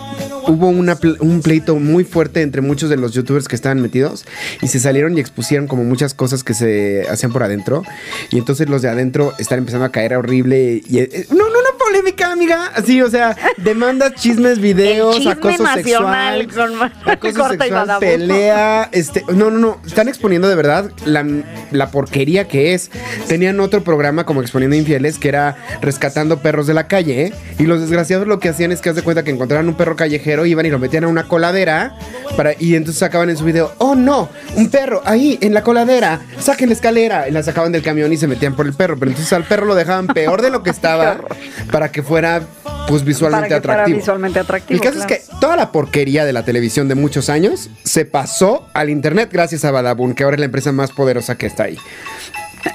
hubo 0.47 0.67
una 0.69 0.97
un 1.19 1.41
pleito 1.41 1.75
muy 1.75 2.03
fuerte 2.03 2.41
entre 2.41 2.61
muchos 2.61 2.89
de 2.89 2.95
los 2.97 3.11
youtubers 3.13 3.47
que 3.47 3.55
estaban 3.55 3.81
metidos 3.81 4.25
y 4.61 4.67
se 4.67 4.79
salieron 4.79 5.17
y 5.17 5.19
expusieron 5.21 5.67
como 5.67 5.83
muchas 5.83 6.13
cosas 6.13 6.43
que 6.43 6.53
se 6.53 7.05
hacían 7.09 7.31
por 7.33 7.43
adentro. 7.43 7.83
Y 8.31 8.37
entonces 8.37 8.69
los 8.69 8.81
de 8.81 8.89
adentro 8.89 9.33
están 9.39 9.59
empezando 9.59 9.85
a 9.85 9.89
caer 9.91 10.15
horrible. 10.15 10.81
Y, 10.87 10.99
eh, 10.99 11.27
no, 11.29 11.37
no, 11.49 11.59
una 11.59 11.66
polémica, 11.87 12.31
amiga. 12.31 12.71
Así, 12.75 13.01
o 13.01 13.09
sea, 13.09 13.35
demandas, 13.57 14.13
chismes, 14.15 14.59
videos, 14.59 15.15
chisme 15.17 15.31
acoso 15.31 15.65
sexual. 15.73 16.47
con 16.47 16.81
acoso 17.11 17.53
y 17.53 17.57
sexual, 17.57 17.71
Badabun. 17.71 17.99
pelea, 17.99 18.89
este, 18.91 19.23
no, 19.29 19.49
no, 19.51 19.59
no, 19.59 19.81
están 19.85 20.07
exponiendo 20.07 20.47
de 20.47 20.55
verdad 20.55 20.91
la, 21.05 21.25
la 21.71 21.91
porquería 21.91 22.47
que 22.47 22.73
es. 22.73 22.91
Tenían 23.27 23.59
otro 23.59 23.83
programa 23.83 24.25
como 24.25 24.41
Exponiendo 24.41 24.75
Infieles 24.75 25.17
que 25.19 25.29
era 25.29 25.55
rescatando 25.81 26.39
perros 26.39 26.67
de 26.67 26.73
la 26.73 26.87
calle, 26.87 27.27
¿eh? 27.27 27.33
y 27.59 27.63
los 27.63 27.81
desgraciados 27.81 28.27
lo 28.27 28.39
que 28.39 28.49
hacían 28.49 28.71
es 28.71 28.81
que 28.81 28.89
haz 28.89 28.95
de 28.95 29.01
cuenta 29.01 29.23
que 29.23 29.31
encontraran 29.31 29.67
un 29.67 29.75
perro 29.75 29.95
callejero, 29.95 30.45
iban 30.45 30.65
y 30.65 30.69
lo 30.69 30.79
metían 30.79 31.05
a 31.05 31.07
una 31.07 31.27
coladera, 31.27 31.97
Para, 32.35 32.53
y 32.59 32.75
entonces 32.75 32.99
sacaban 32.99 33.29
en 33.29 33.37
su 33.37 33.45
video, 33.45 33.73
oh 33.77 33.95
no, 33.95 34.29
un 34.55 34.69
perro 34.69 35.01
ahí 35.05 35.37
en 35.41 35.53
la 35.53 35.63
coladera, 35.63 36.21
saquen 36.39 36.69
la 36.69 36.75
escalera. 36.75 37.27
Y 37.27 37.31
la 37.31 37.43
sacaban 37.43 37.71
del 37.71 37.83
camión 37.83 38.11
y 38.11 38.17
se 38.17 38.27
metían 38.27 38.55
por 38.55 38.65
el 38.65 38.73
perro. 38.73 38.97
Pero 38.97 39.11
entonces 39.11 39.31
al 39.33 39.43
perro 39.43 39.65
lo 39.65 39.75
dejaban 39.75 40.07
peor 40.07 40.41
de 40.41 40.49
lo 40.49 40.63
que 40.63 40.69
estaba 40.69 41.17
para 41.77 41.91
que 41.91 42.01
fuera 42.01 42.41
pues 42.87 43.03
visualmente 43.03 43.49
Para 43.49 43.59
que 43.59 43.61
fuera 43.61 43.73
atractivo. 43.83 43.97
visualmente 43.99 44.39
atractivo, 44.39 44.75
El 44.75 44.81
caso 44.81 44.95
claro. 45.05 45.13
es 45.13 45.27
que 45.29 45.35
toda 45.39 45.55
la 45.55 45.71
porquería 45.71 46.25
de 46.25 46.33
la 46.33 46.43
televisión 46.43 46.87
de 46.87 46.95
muchos 46.95 47.29
años 47.29 47.69
se 47.83 48.03
pasó 48.05 48.67
al 48.73 48.89
internet 48.89 49.29
gracias 49.31 49.63
a 49.63 49.69
Badabun, 49.69 50.15
que 50.15 50.23
ahora 50.23 50.37
es 50.37 50.39
la 50.39 50.45
empresa 50.45 50.71
más 50.71 50.91
poderosa 50.91 51.37
que 51.37 51.45
está 51.45 51.65
ahí. 51.65 51.77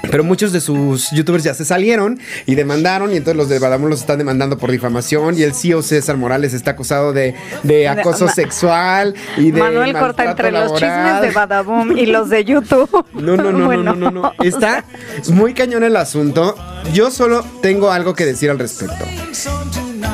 Pero 0.09 0.23
muchos 0.23 0.53
de 0.53 0.61
sus 0.61 1.11
youtubers 1.11 1.43
ya 1.43 1.53
se 1.53 1.65
salieron 1.65 2.17
y 2.45 2.55
demandaron 2.55 3.11
y 3.11 3.17
entonces 3.17 3.35
los 3.35 3.49
de 3.49 3.59
Badabun 3.59 3.89
los 3.89 3.99
están 3.99 4.19
demandando 4.19 4.57
por 4.57 4.71
difamación 4.71 5.37
y 5.37 5.41
el 5.43 5.53
CEO 5.53 5.83
César 5.83 6.15
Morales 6.15 6.53
está 6.53 6.71
acusado 6.71 7.11
de, 7.11 7.35
de 7.63 7.89
acoso 7.89 8.27
Ma- 8.27 8.31
sexual 8.31 9.13
y 9.35 9.51
de 9.51 9.59
Manuel 9.59 9.91
corta 9.93 10.23
entre 10.23 10.49
los 10.51 10.73
chismes 10.75 11.21
de 11.21 11.31
Badaboom 11.31 11.97
y 11.97 12.05
los 12.05 12.29
de 12.29 12.45
YouTube. 12.45 13.05
No, 13.15 13.35
no, 13.35 13.51
no, 13.51 13.65
Bueno, 13.65 13.83
no, 13.83 13.95
no, 13.95 14.09
no, 14.11 14.21
no. 14.21 14.33
Está 14.43 14.85
muy 15.27 15.53
cañón 15.53 15.83
el 15.83 15.97
asunto. 15.97 16.55
Yo 16.91 17.11
solo 17.11 17.45
tengo 17.61 17.91
algo 17.91 18.13
que 18.13 18.25
decir 18.25 18.49
al 18.49 18.59
respecto. 18.59 19.05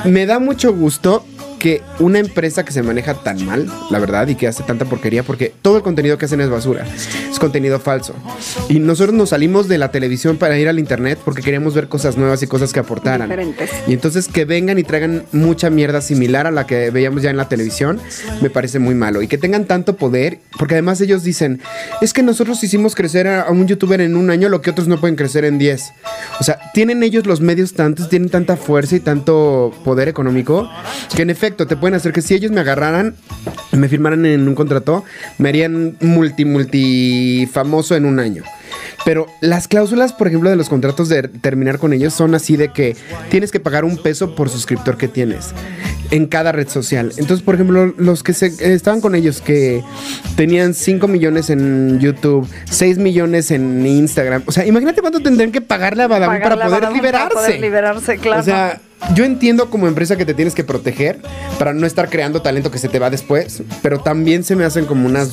Me 0.06 0.26
da 0.26 0.40
mucho 0.40 0.74
gusto 0.74 1.26
que 1.60 1.82
una 1.99 2.20
empresa 2.20 2.66
que 2.66 2.72
se 2.72 2.82
maneja 2.82 3.14
tan 3.14 3.45
mal, 3.45 3.68
la 3.91 3.99
verdad, 3.99 4.28
y 4.28 4.36
que 4.36 4.47
hace 4.47 4.64
tanta 4.64 4.86
porquería, 4.86 5.24
porque 5.24 5.53
todo 5.62 5.78
el 5.78 5.84
contenido 5.84 6.18
que 6.18 6.26
hacen 6.26 6.41
es 6.41 6.49
basura, 6.49 6.86
es 7.30 7.38
contenido 7.38 7.80
falso. 7.80 8.16
Y 8.70 8.80
nosotros 8.80 9.14
nos 9.16 9.30
salimos 9.30 9.68
de 9.68 9.78
la 9.78 9.91
televisión 9.91 10.38
para 10.38 10.57
ir 10.57 10.68
al 10.68 10.80
internet 10.80 11.20
porque 11.24 11.41
queríamos 11.41 11.74
ver 11.74 11.88
cosas 11.88 12.18
nuevas 12.18 12.41
y 12.41 12.47
cosas 12.47 12.74
que 12.74 12.80
aportaran. 12.80 13.30
Diferentes. 13.30 13.70
Y 13.88 13.93
entonces 13.93 14.28
que 14.28 14.45
vengan 14.45 14.80
y 14.80 14.84
traigan 14.84 15.24
mucha 15.32 15.70
mierda 15.70 16.01
similar 16.01 16.47
a 16.47 16.51
la 16.51 16.66
que 16.66 16.89
veíamos 16.89 17.22
ya 17.22 17.30
en 17.30 17.38
la 17.38 17.49
televisión, 17.49 17.99
me 18.41 18.49
parece 18.49 18.80
muy 18.80 18.95
malo. 18.95 19.22
Y 19.22 19.28
que 19.28 19.38
tengan 19.38 19.66
tanto 19.66 19.95
poder, 19.97 20.39
porque 20.57 20.76
además 20.76 21.01
ellos 21.01 21.24
dicen, 21.24 21.62
es 22.01 22.14
que 22.14 22.24
nosotros 22.24 22.64
hicimos 22.64 22.95
crecer 22.95 23.28
a, 23.28 23.49
un 23.49 23.68
youtuber 23.68 24.01
en 24.01 24.16
un 24.16 24.30
año 24.30 24.49
lo 24.49 24.62
que 24.62 24.70
otros 24.70 24.88
no 24.88 24.99
pueden 24.99 25.16
crecer 25.16 25.45
en 25.45 25.57
10. 25.57 25.91
O 26.39 26.43
sea, 26.43 26.60
tienen 26.74 27.03
ellos 27.03 27.26
los 27.26 27.41
medios 27.41 27.74
tantos, 27.74 28.10
tienen 28.10 28.30
tanta 28.30 28.55
fuerza 28.55 28.95
y 28.95 28.99
tanto 28.99 29.74
poder 29.84 30.07
económico, 30.07 30.70
que 31.16 31.24
en 31.24 31.30
efecto 31.30 31.49
te 31.56 31.76
pueden 31.76 31.95
hacer 31.95 32.14
que 32.14 32.22
si 32.22 32.34
ellos 32.34 32.52
me 32.52 32.62
agarraran, 32.62 33.16
me 33.72 33.88
firmaran 33.88 34.26
en 34.26 34.47
un 34.47 34.56
contrato, 34.56 35.04
me 35.38 35.50
harían 35.50 35.97
multi, 36.02 36.45
multi 36.45 37.47
famoso 37.52 37.95
en 37.95 38.06
un 38.06 38.20
año. 38.20 38.43
Pero 39.06 39.28
las 39.41 39.68
cláusulas, 39.68 40.14
por 40.14 40.28
ejemplo, 40.28 40.50
de 40.50 40.56
los 40.56 40.70
contratos 40.70 41.10
de 41.10 41.24
terminar 41.24 41.80
con 41.80 41.93
ellos 41.93 42.14
son 42.14 42.36
así 42.36 42.58
de 42.58 42.70
que 42.70 42.95
tienes 43.30 43.52
que 43.52 43.60
pagar 43.60 43.86
un 43.86 43.97
peso 43.97 44.36
por 44.36 44.50
suscriptor 44.50 44.97
que 44.97 45.08
tienes 45.08 45.54
en 46.12 46.28
cada 46.28 46.52
red 46.52 46.68
social. 46.68 47.12
Entonces, 47.18 47.41
por 47.41 47.56
ejemplo, 47.56 47.93
los 47.97 48.24
que 48.24 48.34
se, 48.34 48.47
eh, 48.47 48.74
estaban 48.74 49.00
con 49.02 49.16
ellos 49.16 49.41
que 49.41 49.84
tenían 50.36 50.74
5 50.74 51.08
millones 51.08 51.50
en 51.50 52.00
YouTube, 52.00 52.47
6 52.70 52.97
millones 52.97 53.52
en 53.52 53.86
Instagram. 53.86 54.43
O 54.45 54.52
sea, 54.52 54.66
imagínate 54.66 55.02
cuánto 55.02 55.22
tendrían 55.22 55.52
que 55.52 55.62
pagarle 55.62 56.04
a 56.04 56.08
Badabun 56.08 56.36
Pagarle 56.36 56.58
para 56.58 56.66
a 56.66 56.68
poder 56.68 56.82
Badabun 56.82 56.97
liberarse. 56.97 57.34
para 57.34 57.45
poder 57.45 57.62
liberarse, 57.62 58.18
claro. 58.18 58.41
O 58.41 58.43
sea, 58.43 58.82
yo 59.16 59.24
entiendo 59.26 59.70
como 59.70 59.88
empresa 59.88 60.16
que 60.18 60.26
te 60.26 60.34
tienes 60.34 60.56
que 60.56 60.64
proteger 60.64 61.20
para 61.58 61.74
no 61.74 61.86
estar 61.86 62.10
creando 62.10 62.41
talento 62.41 62.72
que 62.72 62.78
se 62.80 62.89
te 62.89 63.00
va 63.00 63.10
después, 63.10 63.64
pero 63.82 64.00
también 64.00 64.43
se 64.43 64.56
me 64.56 64.66
hacen 64.66 64.86
como 64.86 65.06
unas 65.08 65.30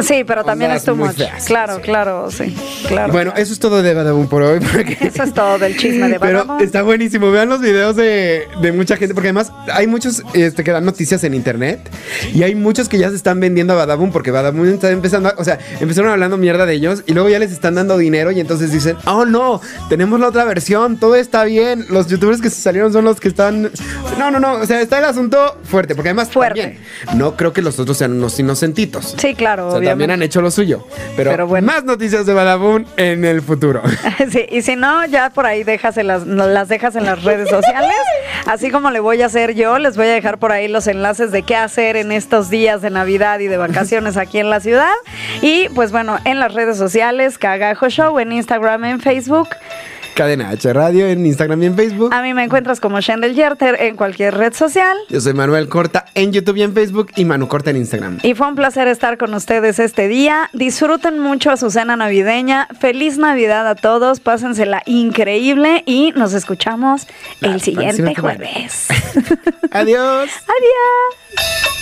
Sí, 0.00 0.24
pero 0.26 0.42
también 0.42 0.70
es 0.72 0.84
too 0.84 0.96
much. 0.96 1.12
feas, 1.16 1.44
Claro, 1.44 1.76
sí. 1.76 1.82
claro, 1.82 2.30
sí. 2.30 2.56
Claro. 2.88 3.12
Bueno, 3.12 3.32
eso 3.36 3.52
es 3.52 3.58
todo 3.60 3.82
de 3.82 3.94
Badabun 3.94 4.26
por 4.28 4.42
hoy. 4.42 4.58
porque- 4.60 4.96
Eso 5.00 5.22
es 5.22 5.32
todo 5.32 5.58
del 5.58 5.76
chisme 5.76 6.08
de 6.08 6.18
Pero 6.18 6.38
Badabun. 6.40 6.60
está 6.62 6.82
buenísimo. 6.82 7.30
Vean 7.30 7.48
los 7.48 7.60
videos 7.60 7.94
de, 7.94 8.48
de 8.60 8.72
mucha 8.72 8.96
gente. 8.96 9.14
Porque 9.14 9.28
además 9.28 9.52
hay 9.72 9.86
muchos 9.86 10.22
este, 10.34 10.64
que 10.64 10.72
dan 10.72 10.84
noticias 10.84 11.22
en 11.24 11.34
internet. 11.34 11.88
Y 12.34 12.42
hay 12.42 12.54
muchos 12.56 12.88
que 12.88 12.98
ya 12.98 13.10
se 13.10 13.16
están 13.16 13.38
vendiendo 13.38 13.74
a 13.74 13.76
Badabun. 13.76 14.10
Porque 14.10 14.30
Badabun 14.32 14.68
está 14.68 14.90
empezando. 14.90 15.28
a- 15.28 15.34
o 15.38 15.44
sea, 15.44 15.58
empezaron 15.78 16.10
hablando 16.10 16.36
mierda 16.36 16.66
de 16.66 16.74
ellos. 16.74 17.04
Y 17.06 17.12
luego 17.12 17.28
ya 17.28 17.38
les 17.38 17.52
están 17.52 17.76
dando 17.76 17.96
dinero. 17.96 18.32
Y 18.32 18.40
entonces 18.40 18.72
dicen: 18.72 18.96
Oh 19.06 19.24
no, 19.24 19.60
tenemos 19.88 20.18
la 20.18 20.28
otra 20.28 20.44
versión. 20.44 20.96
Todo 20.98 21.14
está 21.14 21.44
bien. 21.44 21.86
Los 21.90 22.08
youtubers 22.08 22.40
que 22.40 22.50
se 22.50 22.60
salieron 22.60 22.81
son 22.90 23.04
los 23.04 23.20
que 23.20 23.28
están. 23.28 23.70
No, 24.18 24.30
no, 24.30 24.40
no. 24.40 24.54
O 24.54 24.66
sea, 24.66 24.80
está 24.80 24.98
el 24.98 25.04
asunto 25.04 25.58
fuerte. 25.64 25.94
Porque 25.94 26.08
además. 26.10 26.30
Fuerte. 26.30 26.60
también, 26.60 27.18
no 27.18 27.36
creo 27.36 27.52
que 27.52 27.62
los 27.62 27.78
otros 27.78 27.98
sean 27.98 28.12
unos 28.12 28.38
inocentitos. 28.38 29.14
Sí, 29.18 29.34
claro, 29.34 29.68
O 29.68 29.78
sea, 29.80 29.90
también 29.90 30.10
han 30.10 30.22
hecho 30.22 30.40
lo 30.40 30.50
suyo. 30.50 30.86
Pero, 31.16 31.30
Pero 31.30 31.46
bueno. 31.46 31.66
más 31.66 31.84
noticias 31.84 32.26
de 32.26 32.32
Badabun 32.32 32.86
en 32.96 33.24
el 33.24 33.42
futuro. 33.42 33.82
Sí, 34.30 34.46
y 34.50 34.62
si 34.62 34.76
no, 34.76 35.04
ya 35.06 35.30
por 35.30 35.46
ahí 35.46 35.64
dejas 35.64 35.96
en 35.96 36.06
las, 36.06 36.26
las 36.26 36.68
dejas 36.68 36.96
en 36.96 37.04
las 37.04 37.22
redes 37.24 37.50
sociales. 37.50 37.92
Así 38.46 38.70
como 38.70 38.90
le 38.90 39.00
voy 39.00 39.20
a 39.20 39.26
hacer 39.26 39.54
yo, 39.54 39.78
les 39.78 39.96
voy 39.96 40.06
a 40.06 40.12
dejar 40.12 40.38
por 40.38 40.52
ahí 40.52 40.68
los 40.68 40.86
enlaces 40.86 41.32
de 41.32 41.42
qué 41.42 41.56
hacer 41.56 41.96
en 41.96 42.12
estos 42.12 42.48
días 42.48 42.80
de 42.82 42.90
Navidad 42.90 43.40
y 43.40 43.48
de 43.48 43.56
vacaciones 43.56 44.16
aquí 44.16 44.38
en 44.38 44.48
la 44.48 44.60
ciudad. 44.60 44.92
Y 45.42 45.68
pues 45.70 45.92
bueno, 45.92 46.18
en 46.24 46.38
las 46.38 46.54
redes 46.54 46.76
sociales, 46.78 47.36
Cagajo 47.36 47.88
Show, 47.88 48.18
en 48.18 48.32
Instagram, 48.32 48.84
en 48.84 49.00
Facebook. 49.00 49.48
Cadena 50.14 50.50
H 50.50 50.72
Radio 50.72 51.06
en 51.06 51.24
Instagram 51.24 51.62
y 51.62 51.66
en 51.66 51.76
Facebook. 51.76 52.12
A 52.12 52.22
mí 52.22 52.34
me 52.34 52.44
encuentras 52.44 52.80
como 52.80 53.00
Shendel 53.00 53.34
Yerter 53.34 53.76
en 53.80 53.96
cualquier 53.96 54.34
red 54.34 54.52
social. 54.52 54.96
Yo 55.08 55.20
soy 55.20 55.34
Manuel 55.34 55.68
Corta 55.68 56.06
en 56.14 56.32
YouTube 56.32 56.56
y 56.56 56.62
en 56.62 56.74
Facebook 56.74 57.10
y 57.16 57.24
Manu 57.24 57.48
Corta 57.48 57.70
en 57.70 57.76
Instagram. 57.76 58.18
Y 58.22 58.34
fue 58.34 58.48
un 58.48 58.54
placer 58.54 58.88
estar 58.88 59.18
con 59.18 59.34
ustedes 59.34 59.78
este 59.78 60.08
día. 60.08 60.50
Disfruten 60.52 61.18
mucho 61.18 61.56
su 61.56 61.70
cena 61.70 61.96
navideña. 61.96 62.68
Feliz 62.80 63.18
Navidad 63.18 63.68
a 63.68 63.74
todos. 63.74 64.20
Pásensela 64.20 64.82
increíble 64.86 65.82
y 65.86 66.12
nos 66.16 66.34
escuchamos 66.34 67.06
La 67.40 67.54
el 67.54 67.60
siguiente 67.60 68.14
jueves. 68.14 68.88
Adiós. 69.70 70.30
Adiós. 70.58 71.81